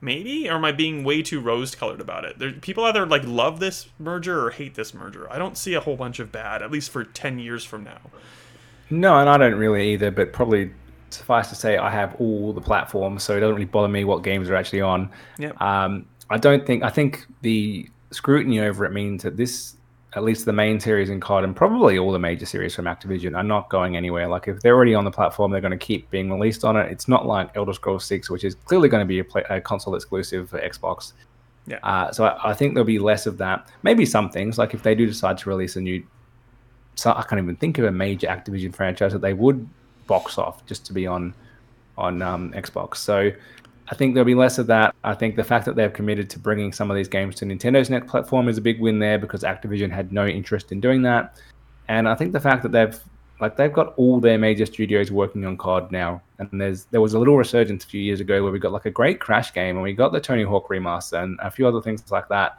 maybe? 0.00 0.48
Or 0.48 0.54
am 0.54 0.64
i 0.64 0.70
being 0.70 1.02
way 1.02 1.22
too 1.22 1.40
rose 1.40 1.74
colored 1.74 2.00
about 2.00 2.24
it? 2.24 2.38
There, 2.38 2.52
people 2.52 2.84
either 2.84 3.04
like 3.04 3.24
love 3.24 3.58
this 3.58 3.88
merger 3.98 4.44
or 4.46 4.50
hate 4.50 4.74
this 4.74 4.94
merger. 4.94 5.30
I 5.30 5.38
don't 5.38 5.58
see 5.58 5.74
a 5.74 5.80
whole 5.80 5.96
bunch 5.96 6.20
of 6.20 6.30
bad 6.30 6.62
at 6.62 6.70
least 6.70 6.90
for 6.90 7.02
10 7.02 7.40
years 7.40 7.64
from 7.64 7.82
now. 7.82 7.98
No, 8.90 9.18
and 9.18 9.28
I 9.28 9.36
don't 9.36 9.56
really 9.56 9.92
either, 9.92 10.10
but 10.12 10.32
probably 10.32 10.70
suffice 11.10 11.48
to 11.48 11.54
say, 11.54 11.76
I 11.76 11.90
have 11.90 12.14
all 12.20 12.52
the 12.52 12.60
platforms, 12.60 13.22
so 13.22 13.36
it 13.36 13.40
doesn't 13.40 13.54
really 13.54 13.66
bother 13.66 13.88
me 13.88 14.04
what 14.04 14.22
games 14.22 14.48
are 14.48 14.54
actually 14.54 14.80
on. 14.80 15.10
Yep. 15.38 15.60
Um, 15.60 16.06
I 16.30 16.38
don't 16.38 16.66
think, 16.66 16.82
I 16.82 16.90
think 16.90 17.26
the 17.42 17.88
scrutiny 18.10 18.60
over 18.60 18.84
it 18.84 18.92
means 18.92 19.22
that 19.22 19.36
this, 19.36 19.76
at 20.14 20.24
least 20.24 20.44
the 20.44 20.52
main 20.52 20.80
series 20.80 21.10
in 21.10 21.20
COD 21.20 21.44
and 21.44 21.54
probably 21.54 21.98
all 21.98 22.12
the 22.12 22.18
major 22.18 22.46
series 22.46 22.74
from 22.74 22.86
Activision, 22.86 23.36
are 23.36 23.42
not 23.42 23.68
going 23.68 23.96
anywhere. 23.96 24.28
Like, 24.28 24.48
if 24.48 24.60
they're 24.60 24.74
already 24.74 24.94
on 24.94 25.04
the 25.04 25.10
platform, 25.10 25.50
they're 25.50 25.60
going 25.60 25.70
to 25.70 25.76
keep 25.76 26.10
being 26.10 26.30
released 26.30 26.64
on 26.64 26.76
it. 26.76 26.90
It's 26.90 27.08
not 27.08 27.26
like 27.26 27.50
Elder 27.56 27.72
Scrolls 27.72 28.04
6, 28.04 28.30
which 28.30 28.44
is 28.44 28.54
clearly 28.54 28.88
going 28.88 29.02
to 29.02 29.08
be 29.08 29.18
a, 29.18 29.24
play, 29.24 29.44
a 29.50 29.60
console 29.60 29.94
exclusive 29.94 30.50
for 30.50 30.60
Xbox. 30.60 31.12
Yeah. 31.66 31.78
Uh, 31.82 32.10
so 32.12 32.24
I, 32.24 32.50
I 32.50 32.54
think 32.54 32.74
there'll 32.74 32.86
be 32.86 32.98
less 32.98 33.26
of 33.26 33.38
that. 33.38 33.70
Maybe 33.82 34.06
some 34.06 34.30
things, 34.30 34.58
like 34.58 34.74
if 34.74 34.82
they 34.82 34.94
do 34.94 35.06
decide 35.06 35.38
to 35.38 35.48
release 35.48 35.76
a 35.76 35.80
new 35.80 36.02
so 36.98 37.12
I 37.12 37.22
can't 37.22 37.40
even 37.40 37.54
think 37.54 37.78
of 37.78 37.84
a 37.84 37.92
major 37.92 38.26
Activision 38.26 38.74
franchise 38.74 39.12
that 39.12 39.20
they 39.20 39.32
would 39.32 39.68
box 40.08 40.38
off 40.38 40.66
just 40.66 40.84
to 40.86 40.92
be 40.92 41.06
on 41.06 41.32
on 41.96 42.22
um, 42.22 42.52
Xbox. 42.52 42.96
So 42.96 43.30
I 43.90 43.94
think 43.94 44.14
there'll 44.14 44.26
be 44.26 44.34
less 44.34 44.58
of 44.58 44.66
that. 44.66 44.94
I 45.04 45.14
think 45.14 45.36
the 45.36 45.44
fact 45.44 45.64
that 45.66 45.76
they've 45.76 45.92
committed 45.92 46.28
to 46.30 46.38
bringing 46.38 46.72
some 46.72 46.90
of 46.90 46.96
these 46.96 47.08
games 47.08 47.34
to 47.36 47.44
Nintendo's 47.44 47.90
next 47.90 48.08
platform 48.08 48.48
is 48.48 48.58
a 48.58 48.60
big 48.60 48.80
win 48.80 48.98
there 48.98 49.18
because 49.18 49.42
Activision 49.42 49.90
had 49.90 50.12
no 50.12 50.26
interest 50.26 50.72
in 50.72 50.80
doing 50.80 51.02
that. 51.02 51.36
And 51.88 52.08
I 52.08 52.14
think 52.14 52.32
the 52.32 52.40
fact 52.40 52.62
that 52.64 52.72
they've 52.72 52.98
like 53.40 53.56
they've 53.56 53.72
got 53.72 53.94
all 53.96 54.20
their 54.20 54.36
major 54.36 54.66
studios 54.66 55.10
working 55.12 55.44
on 55.46 55.56
COD 55.56 55.92
now, 55.92 56.20
and 56.38 56.48
there's 56.60 56.84
there 56.86 57.00
was 57.00 57.14
a 57.14 57.18
little 57.18 57.36
resurgence 57.36 57.84
a 57.84 57.88
few 57.88 58.00
years 58.00 58.20
ago 58.20 58.42
where 58.42 58.52
we 58.52 58.58
got 58.58 58.72
like 58.72 58.86
a 58.86 58.90
great 58.90 59.20
Crash 59.20 59.52
game 59.52 59.76
and 59.76 59.82
we 59.82 59.92
got 59.92 60.12
the 60.12 60.20
Tony 60.20 60.42
Hawk 60.42 60.68
remaster 60.68 61.22
and 61.22 61.38
a 61.40 61.50
few 61.50 61.66
other 61.66 61.80
things 61.80 62.10
like 62.10 62.28
that. 62.28 62.58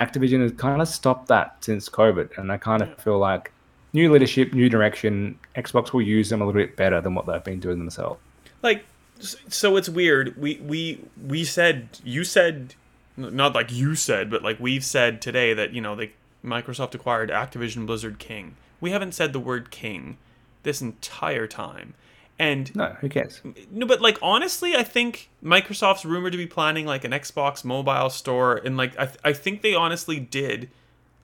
Activision 0.00 0.42
has 0.42 0.52
kind 0.52 0.80
of 0.82 0.88
stopped 0.88 1.28
that 1.28 1.56
since 1.60 1.88
COVID, 1.88 2.38
and 2.38 2.52
I 2.52 2.56
kind 2.56 2.82
of 2.82 2.96
feel 2.98 3.18
like 3.18 3.52
new 3.92 4.12
leadership, 4.12 4.52
new 4.52 4.68
direction. 4.68 5.38
Xbox 5.56 5.92
will 5.92 6.02
use 6.02 6.30
them 6.30 6.40
a 6.42 6.46
little 6.46 6.60
bit 6.60 6.76
better 6.76 7.00
than 7.00 7.14
what 7.14 7.26
they've 7.26 7.42
been 7.44 7.60
doing 7.60 7.78
themselves. 7.78 8.20
Like, 8.62 8.84
so 9.20 9.76
it's 9.76 9.88
weird. 9.88 10.36
We 10.36 10.56
we 10.56 11.00
we 11.26 11.44
said 11.44 11.88
you 12.04 12.24
said 12.24 12.74
not 13.16 13.54
like 13.54 13.72
you 13.72 13.94
said, 13.96 14.30
but 14.30 14.42
like 14.42 14.60
we've 14.60 14.84
said 14.84 15.20
today 15.20 15.52
that 15.54 15.72
you 15.72 15.80
know 15.80 15.96
they 15.96 16.12
Microsoft 16.44 16.94
acquired 16.94 17.30
Activision 17.30 17.84
Blizzard 17.86 18.18
King. 18.18 18.54
We 18.80 18.90
haven't 18.92 19.12
said 19.12 19.32
the 19.32 19.40
word 19.40 19.70
King 19.72 20.18
this 20.62 20.80
entire 20.80 21.48
time, 21.48 21.94
and 22.38 22.74
No, 22.76 22.96
who 23.00 23.08
cares? 23.08 23.40
no, 23.72 23.86
but 23.86 24.00
like 24.00 24.18
honestly, 24.22 24.76
I 24.76 24.84
think 24.84 25.30
Microsoft's 25.42 26.04
rumored 26.04 26.30
to 26.32 26.38
be 26.38 26.46
planning 26.46 26.86
like 26.86 27.02
an 27.04 27.10
Xbox 27.10 27.64
mobile 27.64 28.10
store, 28.10 28.56
and 28.56 28.76
like 28.76 28.96
I, 28.98 29.06
th- 29.06 29.18
I 29.24 29.32
think 29.32 29.62
they 29.62 29.74
honestly 29.74 30.20
did 30.20 30.70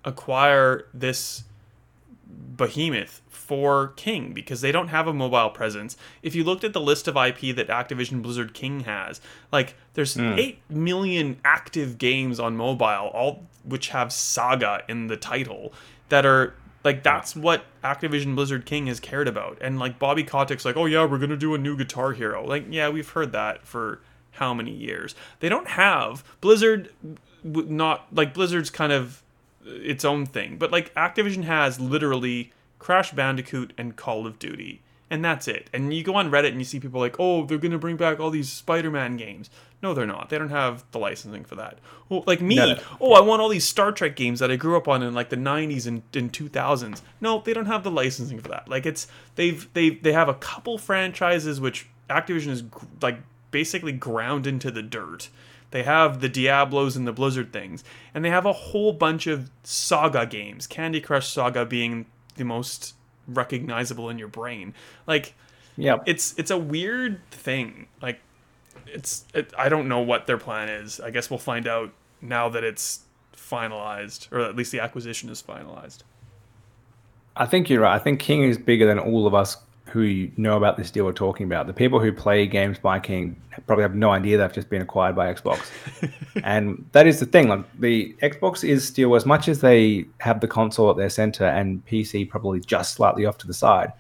acquire 0.05 0.87
this 0.92 1.44
behemoth 2.56 3.20
for 3.28 3.88
King 3.96 4.32
because 4.32 4.60
they 4.60 4.72
don't 4.72 4.88
have 4.88 5.06
a 5.06 5.12
mobile 5.12 5.50
presence. 5.50 5.96
If 6.22 6.34
you 6.34 6.44
looked 6.44 6.64
at 6.64 6.72
the 6.72 6.80
list 6.80 7.08
of 7.08 7.16
IP 7.16 7.54
that 7.56 7.68
Activision 7.68 8.22
Blizzard 8.22 8.54
King 8.54 8.80
has, 8.80 9.20
like 9.52 9.76
there's 9.94 10.14
hmm. 10.14 10.34
8 10.38 10.58
million 10.68 11.40
active 11.44 11.98
games 11.98 12.40
on 12.40 12.56
mobile 12.56 13.10
all 13.12 13.46
which 13.64 13.88
have 13.88 14.12
Saga 14.12 14.82
in 14.88 15.06
the 15.06 15.16
title 15.16 15.72
that 16.08 16.24
are 16.26 16.54
like 16.84 16.96
hmm. 16.96 17.02
that's 17.02 17.36
what 17.36 17.64
Activision 17.82 18.34
Blizzard 18.34 18.66
King 18.66 18.86
has 18.86 19.00
cared 19.00 19.28
about. 19.28 19.58
And 19.60 19.78
like 19.78 19.98
Bobby 19.98 20.24
Kotick's 20.24 20.64
like, 20.64 20.76
"Oh 20.76 20.86
yeah, 20.86 21.04
we're 21.04 21.18
going 21.18 21.30
to 21.30 21.36
do 21.36 21.54
a 21.54 21.58
new 21.58 21.76
Guitar 21.76 22.12
Hero." 22.12 22.44
Like, 22.46 22.66
yeah, 22.70 22.88
we've 22.88 23.08
heard 23.08 23.32
that 23.32 23.66
for 23.66 24.00
how 24.32 24.52
many 24.54 24.72
years. 24.72 25.14
They 25.40 25.48
don't 25.48 25.68
have 25.68 26.24
Blizzard 26.40 26.90
not 27.44 28.06
like 28.12 28.32
Blizzard's 28.32 28.70
kind 28.70 28.92
of 28.92 29.22
its 29.64 30.05
own 30.05 30.27
thing. 30.27 30.57
But 30.59 30.72
like 30.72 30.94
Activision 30.94 31.44
has 31.44 31.81
literally 31.81 32.53
Crash 32.79 33.12
Bandicoot 33.12 33.72
and 33.79 33.96
Call 33.96 34.27
of 34.27 34.38
Duty. 34.38 34.83
And 35.11 35.24
that's 35.24 35.46
it. 35.46 35.68
And 35.72 35.92
you 35.94 36.03
go 36.03 36.14
on 36.16 36.31
Reddit 36.31 36.48
and 36.48 36.59
you 36.59 36.64
see 36.64 36.81
people 36.81 36.98
like, 36.98 37.16
oh, 37.20 37.44
they're 37.44 37.59
going 37.59 37.72
to 37.72 37.79
bring 37.79 37.96
back 37.96 38.18
all 38.18 38.31
these 38.31 38.50
Spider 38.50 38.90
Man 38.90 39.16
games. 39.16 39.50
No, 39.83 39.92
they're 39.92 40.07
not. 40.07 40.31
They 40.31 40.38
don't 40.38 40.48
have 40.48 40.83
the 40.92 40.98
licensing 40.98 41.44
for 41.44 41.55
that. 41.57 41.79
Oh, 42.11 42.24
like 42.27 42.40
me, 42.40 42.57
No, 42.57 42.72
no. 42.72 42.81
oh, 43.00 43.12
I 43.12 43.20
want 43.20 43.42
all 43.42 43.50
these 43.50 43.66
Star 43.66 43.92
Trek 43.92 44.16
games 44.16 44.40
that 44.40 44.50
I 44.50 44.57
grew 44.57 44.77
up 44.77 44.88
on 44.88 45.03
in 45.03 45.12
like 45.14 45.29
the 45.29 45.37
90s 45.37 45.87
and, 45.87 46.03
and 46.14 46.33
2000s. 46.33 47.03
No, 47.20 47.42
they 47.44 47.53
don't 47.53 47.66
have 47.66 47.85
the 47.85 47.90
licensing 47.90 48.40
for 48.40 48.48
that. 48.48 48.66
Like 48.68 48.87
it's, 48.87 49.07
they've, 49.37 49.70
they, 49.74 49.90
they 49.90 50.12
have 50.12 50.29
a 50.29 50.35
couple 50.35 50.79
franchises 50.79 51.61
which 51.61 51.87
Activision 52.09 52.48
is 52.48 52.64
like 53.03 53.18
basically 53.50 53.92
ground 53.92 54.46
into 54.46 54.70
the 54.70 54.83
dirt. 54.83 55.29
They 55.74 55.82
have 55.82 56.20
the 56.20 56.28
Diablos 56.28 56.94
and 56.94 57.04
the 57.04 57.12
Blizzard 57.12 57.52
things, 57.52 57.82
and 58.14 58.24
they 58.24 58.30
have 58.30 58.46
a 58.46 58.52
whole 58.52 58.92
bunch 58.92 59.26
of 59.26 59.50
Saga 59.64 60.24
games. 60.24 60.68
Candy 60.68 61.00
Crush 61.00 61.28
Saga 61.28 61.66
being 61.66 62.06
the 62.37 62.44
most 62.44 62.94
recognizable 63.26 64.08
in 64.08 64.16
your 64.16 64.28
brain. 64.28 64.72
Like 65.08 65.34
Yeah, 65.76 65.96
it's 66.06 66.32
it's 66.38 66.52
a 66.52 66.56
weird 66.56 67.28
thing. 67.32 67.88
Like 68.00 68.20
it's 68.87 69.24
it, 69.34 69.52
I 69.58 69.68
don't 69.68 69.88
know 69.88 69.98
what 69.98 70.28
their 70.28 70.38
plan 70.38 70.68
is. 70.68 71.00
I 71.00 71.10
guess 71.10 71.28
we'll 71.28 71.40
find 71.40 71.66
out 71.66 71.92
now 72.22 72.48
that 72.50 72.62
it's 72.62 73.00
finalized, 73.37 74.30
or 74.30 74.42
at 74.42 74.54
least 74.54 74.70
the 74.70 74.78
acquisition 74.78 75.28
is 75.28 75.42
finalized. 75.42 76.04
I 77.34 77.46
think 77.46 77.68
you're 77.68 77.80
right. 77.80 77.96
I 77.96 77.98
think 77.98 78.20
King 78.20 78.44
is 78.44 78.58
bigger 78.58 78.87
than 78.87 79.00
all 79.00 79.26
of 79.26 79.34
us 79.34 79.56
who 79.86 80.28
know 80.36 80.56
about 80.56 80.76
this 80.76 80.90
deal 80.90 81.04
we're 81.04 81.12
talking 81.12 81.46
about. 81.46 81.66
The 81.66 81.72
people 81.72 82.00
who 82.00 82.12
play 82.12 82.46
games 82.46 82.78
by 82.78 82.98
King 82.98 83.40
probably 83.66 83.82
have 83.82 83.94
no 83.94 84.10
idea 84.10 84.38
they've 84.38 84.52
just 84.52 84.68
been 84.68 84.82
acquired 84.82 85.14
by 85.14 85.32
Xbox. 85.32 85.70
and 86.44 86.84
that 86.92 87.06
is 87.06 87.20
the 87.20 87.26
thing. 87.26 87.48
Like 87.48 87.64
the 87.78 88.14
Xbox 88.22 88.68
is 88.68 88.86
still 88.86 89.14
as 89.14 89.26
much 89.26 89.48
as 89.48 89.60
they 89.60 90.06
have 90.18 90.40
the 90.40 90.48
console 90.48 90.90
at 90.90 90.96
their 90.96 91.10
center 91.10 91.44
and 91.44 91.84
PC 91.86 92.28
probably 92.28 92.60
just 92.60 92.94
slightly 92.94 93.26
off 93.26 93.38
to 93.38 93.46
the 93.46 93.54
side. 93.54 93.92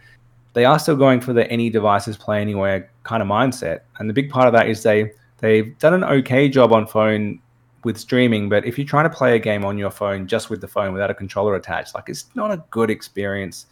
They 0.54 0.64
are 0.64 0.78
still 0.78 0.96
going 0.96 1.20
for 1.20 1.32
the 1.32 1.50
any 1.50 1.70
devices 1.70 2.16
play 2.16 2.40
anywhere 2.40 2.90
kind 3.02 3.22
of 3.22 3.28
mindset. 3.28 3.80
And 3.98 4.08
the 4.08 4.14
big 4.14 4.30
part 4.30 4.46
of 4.46 4.52
that 4.54 4.68
is 4.68 4.82
they 4.82 5.12
they've 5.38 5.76
done 5.78 5.94
an 5.94 6.04
okay 6.04 6.48
job 6.48 6.72
on 6.72 6.86
phone 6.86 7.40
with 7.84 7.98
streaming, 7.98 8.48
but 8.48 8.64
if 8.64 8.78
you're 8.78 8.86
trying 8.86 9.08
to 9.08 9.14
play 9.14 9.36
a 9.36 9.38
game 9.38 9.64
on 9.64 9.76
your 9.76 9.90
phone 9.90 10.26
just 10.26 10.48
with 10.48 10.60
the 10.60 10.68
phone 10.68 10.92
without 10.92 11.10
a 11.10 11.14
controller 11.14 11.54
attached, 11.54 11.94
like 11.94 12.08
it's 12.08 12.26
not 12.34 12.50
a 12.50 12.62
good 12.70 12.90
experience. 12.90 13.66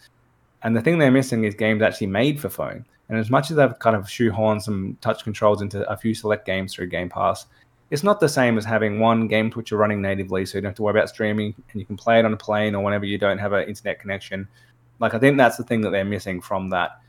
And 0.65 0.77
the 0.77 0.81
thing 0.81 0.99
they're 0.99 1.11
missing 1.11 1.45
is 1.45 1.55
games 1.55 1.83
actually 1.83 2.07
made 2.09 2.41
for 2.41 2.49
phone. 2.49 2.85
And 3.09 3.19
as 3.19 3.31
much 3.31 3.51
as 3.51 3.57
they've 3.57 3.79
kind 3.79 3.97
of 3.97 4.05
shoehorned 4.05 4.63
some 4.63 4.97
touch 5.01 5.25
controls 5.25 5.61
into 5.61 5.89
a 5.89 5.97
few 5.97 6.15
select 6.15 6.47
games 6.47 6.75
through 6.75 6.87
Game 6.87 7.09
Pass, 7.09 7.47
it's 7.91 8.03
not 8.03 8.21
the 8.21 8.29
same 8.29 8.57
as 8.57 8.65
having 8.65 9.01
one 9.01 9.29
game 9.29 9.51
which 9.51 9.71
are 9.71 9.77
running 9.77 10.01
natively, 10.01 10.47
so 10.47 10.57
you 10.57 10.63
don't 10.63 10.71
have 10.71 10.77
to 10.77 10.83
worry 10.83 10.99
about 10.99 11.11
streaming 11.11 11.55
and 11.73 11.81
you 11.81 11.85
can 11.85 11.97
play 11.97 12.19
it 12.19 12.25
on 12.25 12.33
a 12.33 12.39
plane 12.39 12.75
or 12.75 12.83
whenever 12.83 13.05
you 13.05 13.19
don't 13.19 13.37
have 13.39 13.53
an 13.53 13.69
internet 13.69 14.01
connection. 14.01 14.49
Like 14.99 15.13
I 15.13 15.19
think 15.19 15.37
that's 15.37 15.59
the 15.59 15.65
thing 15.65 15.83
that 15.83 15.91
they're 15.91 16.05
missing 16.05 16.41
from 16.41 16.71
that 16.71 17.01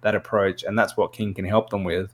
that 0.00 0.14
approach, 0.14 0.62
and 0.62 0.78
that's 0.78 0.96
what 0.96 1.12
King 1.12 1.34
can 1.34 1.44
help 1.44 1.68
them 1.68 1.84
with. 1.84 2.10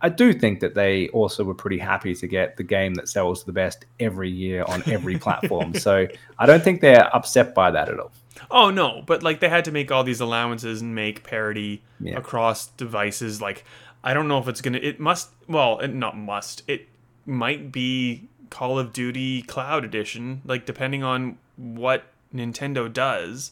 I 0.00 0.08
do 0.10 0.32
think 0.32 0.60
that 0.60 0.74
they 0.74 1.08
also 1.08 1.42
were 1.44 1.54
pretty 1.54 1.78
happy 1.78 2.14
to 2.14 2.26
get 2.26 2.56
the 2.56 2.62
game 2.62 2.94
that 2.94 3.08
sells 3.08 3.44
the 3.44 3.52
best 3.52 3.84
every 3.98 4.30
year 4.30 4.62
on 4.64 4.82
every 4.86 5.18
platform. 5.26 5.74
So 5.74 6.06
I 6.38 6.46
don't 6.46 6.62
think 6.62 6.80
they're 6.80 7.14
upset 7.14 7.54
by 7.54 7.70
that 7.72 7.88
at 7.88 7.98
all. 7.98 8.12
Oh 8.50 8.70
no, 8.70 9.02
but 9.04 9.22
like 9.24 9.40
they 9.40 9.48
had 9.48 9.64
to 9.64 9.72
make 9.72 9.90
all 9.90 10.04
these 10.04 10.20
allowances 10.20 10.80
and 10.80 10.94
make 10.94 11.24
parity 11.24 11.82
Yeah. 12.00 12.16
across 12.16 12.68
devices. 12.68 13.40
Like 13.42 13.64
I 14.04 14.14
don't 14.14 14.28
know 14.28 14.38
if 14.38 14.46
it's 14.48 14.60
gonna. 14.60 14.78
It 14.78 15.00
must. 15.00 15.30
Well, 15.48 15.80
it 15.80 15.92
not 15.92 16.16
must. 16.16 16.62
It 16.68 16.86
might 17.26 17.72
be 17.72 18.28
Call 18.50 18.78
of 18.78 18.92
Duty 18.92 19.42
Cloud 19.42 19.84
Edition. 19.84 20.42
Like 20.44 20.64
depending 20.64 21.02
on 21.02 21.36
what 21.56 22.04
Nintendo 22.32 22.90
does. 22.92 23.50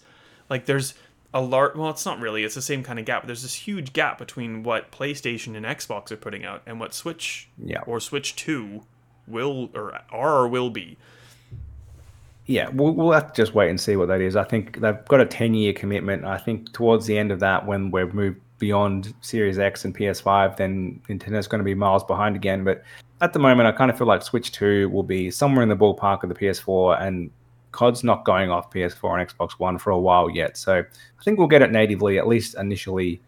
Like 0.48 0.66
there's 0.66 0.94
a 1.36 1.40
large. 1.40 1.76
Well, 1.76 1.90
it's 1.90 2.06
not 2.06 2.18
really. 2.18 2.44
It's 2.44 2.54
the 2.54 2.62
same 2.62 2.82
kind 2.82 2.98
of 2.98 3.04
gap. 3.04 3.26
There's 3.26 3.42
this 3.42 3.54
huge 3.54 3.92
gap 3.92 4.16
between 4.16 4.62
what 4.62 4.90
PlayStation 4.90 5.54
and 5.54 5.66
Xbox 5.66 6.10
are 6.10 6.16
putting 6.16 6.44
out 6.46 6.62
and 6.66 6.80
what 6.80 6.94
Switch 6.94 7.48
Yeah. 7.62 7.80
or 7.86 8.00
Switch 8.00 8.34
Two 8.34 8.84
will 9.28 9.68
or 9.74 9.92
are 10.10 10.38
or 10.40 10.48
will 10.48 10.70
be. 10.70 10.96
Yeah, 12.46 12.68
we'll, 12.72 12.92
we'll 12.92 13.12
have 13.12 13.32
to 13.32 13.42
just 13.42 13.54
wait 13.54 13.68
and 13.70 13.78
see 13.80 13.96
what 13.96 14.08
that 14.08 14.20
is. 14.20 14.34
I 14.36 14.44
think 14.44 14.80
they've 14.80 15.04
got 15.08 15.20
a 15.20 15.26
10 15.26 15.52
year 15.54 15.72
commitment. 15.72 16.24
I 16.24 16.38
think 16.38 16.72
towards 16.72 17.04
the 17.06 17.18
end 17.18 17.30
of 17.32 17.40
that, 17.40 17.66
when 17.66 17.90
we've 17.90 18.14
moved 18.14 18.40
beyond 18.58 19.12
Series 19.20 19.58
X 19.58 19.84
and 19.84 19.94
PS5, 19.94 20.56
then 20.56 21.00
Nintendo's 21.08 21.48
going 21.48 21.58
to 21.58 21.64
be 21.64 21.74
miles 21.74 22.04
behind 22.04 22.36
again. 22.36 22.64
But 22.64 22.82
at 23.20 23.32
the 23.34 23.40
moment, 23.40 23.66
I 23.68 23.72
kind 23.72 23.90
of 23.90 23.98
feel 23.98 24.06
like 24.06 24.22
Switch 24.22 24.52
2 24.52 24.88
will 24.90 25.02
be 25.02 25.30
somewhere 25.30 25.62
in 25.62 25.68
the 25.68 25.76
ballpark 25.76 26.22
of 26.22 26.28
the 26.30 26.34
PS4, 26.34 27.02
and 27.02 27.30
COD's 27.76 28.02
not 28.02 28.24
going 28.24 28.50
off 28.50 28.70
PS4 28.70 29.20
and 29.20 29.28
Xbox 29.28 29.52
One 29.58 29.78
for 29.78 29.90
a 29.90 29.98
while 29.98 30.30
yet. 30.30 30.56
So 30.56 30.78
I 30.78 31.22
think 31.22 31.38
we'll 31.38 31.48
get 31.48 31.62
it 31.62 31.70
natively, 31.70 32.18
at 32.18 32.26
least 32.26 32.56
initially. 32.56 33.20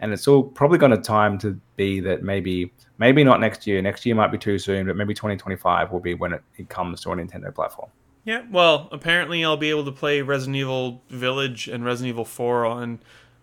And 0.00 0.12
it's 0.12 0.26
all 0.26 0.42
probably 0.42 0.78
going 0.78 0.92
to 0.92 0.98
time 0.98 1.38
to 1.40 1.60
be 1.76 2.00
that 2.00 2.22
maybe, 2.22 2.72
maybe 2.98 3.22
not 3.22 3.40
next 3.40 3.66
year. 3.66 3.82
Next 3.82 4.06
year 4.06 4.14
might 4.14 4.32
be 4.32 4.38
too 4.38 4.58
soon, 4.58 4.86
but 4.86 4.96
maybe 4.96 5.12
2025 5.12 5.92
will 5.92 6.00
be 6.00 6.14
when 6.14 6.32
it, 6.32 6.42
it 6.56 6.70
comes 6.70 7.02
to 7.02 7.10
a 7.10 7.16
Nintendo 7.16 7.54
platform. 7.54 7.90
Yeah, 8.24 8.44
well, 8.50 8.88
apparently 8.92 9.44
I'll 9.44 9.58
be 9.58 9.70
able 9.70 9.84
to 9.84 9.92
play 9.92 10.22
Resident 10.22 10.56
Evil 10.56 11.02
Village 11.10 11.68
and 11.68 11.84
Resident 11.84 12.10
Evil 12.10 12.24
4 12.24 12.66
on 12.66 13.00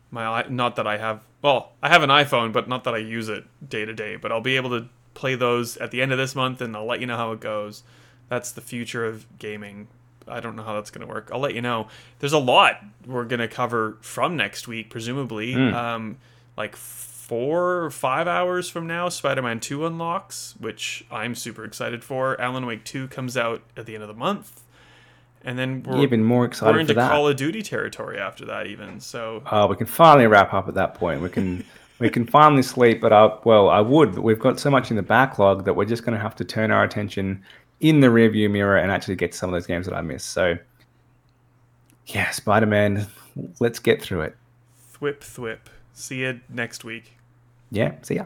my 0.09 0.45
not 0.49 0.77
that 0.77 0.87
I 0.87 0.97
have 0.97 1.21
well, 1.41 1.73
I 1.83 1.89
have 1.89 2.01
an 2.01 2.09
iPhone, 2.09 2.51
but 2.51 2.67
not 2.67 2.83
that 2.85 2.95
I 2.95 2.99
use 2.99 3.29
it 3.29 3.45
day 3.67 3.85
to 3.85 3.93
day, 3.93 4.15
but 4.15 4.31
I'll 4.31 4.41
be 4.41 4.55
able 4.55 4.71
to 4.71 4.87
play 5.13 5.35
those 5.35 5.77
at 5.77 5.91
the 5.91 6.01
end 6.01 6.11
of 6.11 6.17
this 6.17 6.35
month 6.35 6.61
and 6.61 6.75
I'll 6.75 6.85
let 6.85 6.99
you 6.99 7.05
know 7.05 7.17
how 7.17 7.31
it 7.31 7.39
goes. 7.39 7.83
That's 8.29 8.51
the 8.51 8.61
future 8.61 9.05
of 9.05 9.25
gaming. 9.37 9.87
I 10.29 10.39
don't 10.39 10.55
know 10.55 10.63
how 10.63 10.73
that's 10.75 10.91
going 10.91 11.05
to 11.07 11.11
work. 11.13 11.29
I'll 11.33 11.39
let 11.39 11.53
you 11.55 11.61
know. 11.61 11.87
There's 12.19 12.33
a 12.33 12.37
lot 12.39 12.83
we're 13.05 13.25
going 13.25 13.39
to 13.39 13.47
cover 13.47 13.97
from 14.01 14.35
next 14.35 14.67
week 14.67 14.89
presumably. 14.89 15.53
Um 15.55 16.17
like 16.57 16.75
4 16.75 17.83
or 17.83 17.89
5 17.91 18.27
hours 18.27 18.69
from 18.69 18.87
now 18.87 19.09
Spider-Man 19.09 19.59
2 19.59 19.85
unlocks, 19.85 20.55
which 20.59 21.05
I'm 21.11 21.35
super 21.35 21.63
excited 21.65 22.03
for. 22.03 22.39
Alan 22.41 22.65
Wake 22.65 22.83
2 22.85 23.09
comes 23.09 23.35
out 23.37 23.61
at 23.75 23.85
the 23.85 23.93
end 23.93 24.01
of 24.03 24.07
the 24.07 24.15
month 24.15 24.63
and 25.43 25.57
then 25.57 25.83
we're, 25.83 26.01
Even 26.01 26.23
more 26.23 26.45
excited. 26.45 26.73
we're 26.73 26.79
into. 26.81 26.93
Call 26.95 27.27
of 27.27 27.35
Duty 27.37 27.61
territory 27.61 28.17
after 28.17 28.45
that, 28.45 28.67
even. 28.67 28.99
So 28.99 29.43
Uh, 29.45 29.67
we 29.69 29.75
can 29.75 29.85
finally 29.85 30.27
wrap 30.27 30.53
up 30.53 30.67
at 30.67 30.73
that 30.73 30.95
point. 30.95 31.21
We 31.21 31.29
can 31.29 31.63
we 31.99 32.09
can 32.09 32.25
finally 32.25 32.63
sleep. 32.63 32.99
But 33.01 33.13
I, 33.13 33.29
well, 33.43 33.69
I 33.69 33.81
would, 33.81 34.13
but 34.15 34.21
we've 34.23 34.39
got 34.39 34.59
so 34.59 34.69
much 34.69 34.89
in 34.89 34.97
the 34.97 35.03
backlog 35.03 35.65
that 35.65 35.75
we're 35.75 35.85
just 35.85 36.03
going 36.03 36.15
to 36.17 36.21
have 36.21 36.35
to 36.37 36.43
turn 36.45 36.69
our 36.71 36.83
attention 36.83 37.43
in 37.79 37.99
the 37.99 38.07
rearview 38.07 38.49
mirror 38.49 38.77
and 38.77 38.91
actually 38.91 39.15
get 39.15 39.31
to 39.33 39.37
some 39.37 39.49
of 39.49 39.53
those 39.53 39.67
games 39.67 39.85
that 39.85 39.95
I 39.95 40.01
missed. 40.01 40.29
So, 40.29 40.57
yeah, 42.07 42.31
Spider 42.31 42.65
Man, 42.65 43.07
let's 43.59 43.79
get 43.79 44.01
through 44.01 44.21
it. 44.21 44.35
thwip 44.99 45.19
thwip. 45.19 45.59
See 45.93 46.21
you 46.21 46.39
next 46.49 46.83
week. 46.83 47.17
Yeah, 47.71 47.95
see 48.01 48.15
ya. 48.15 48.25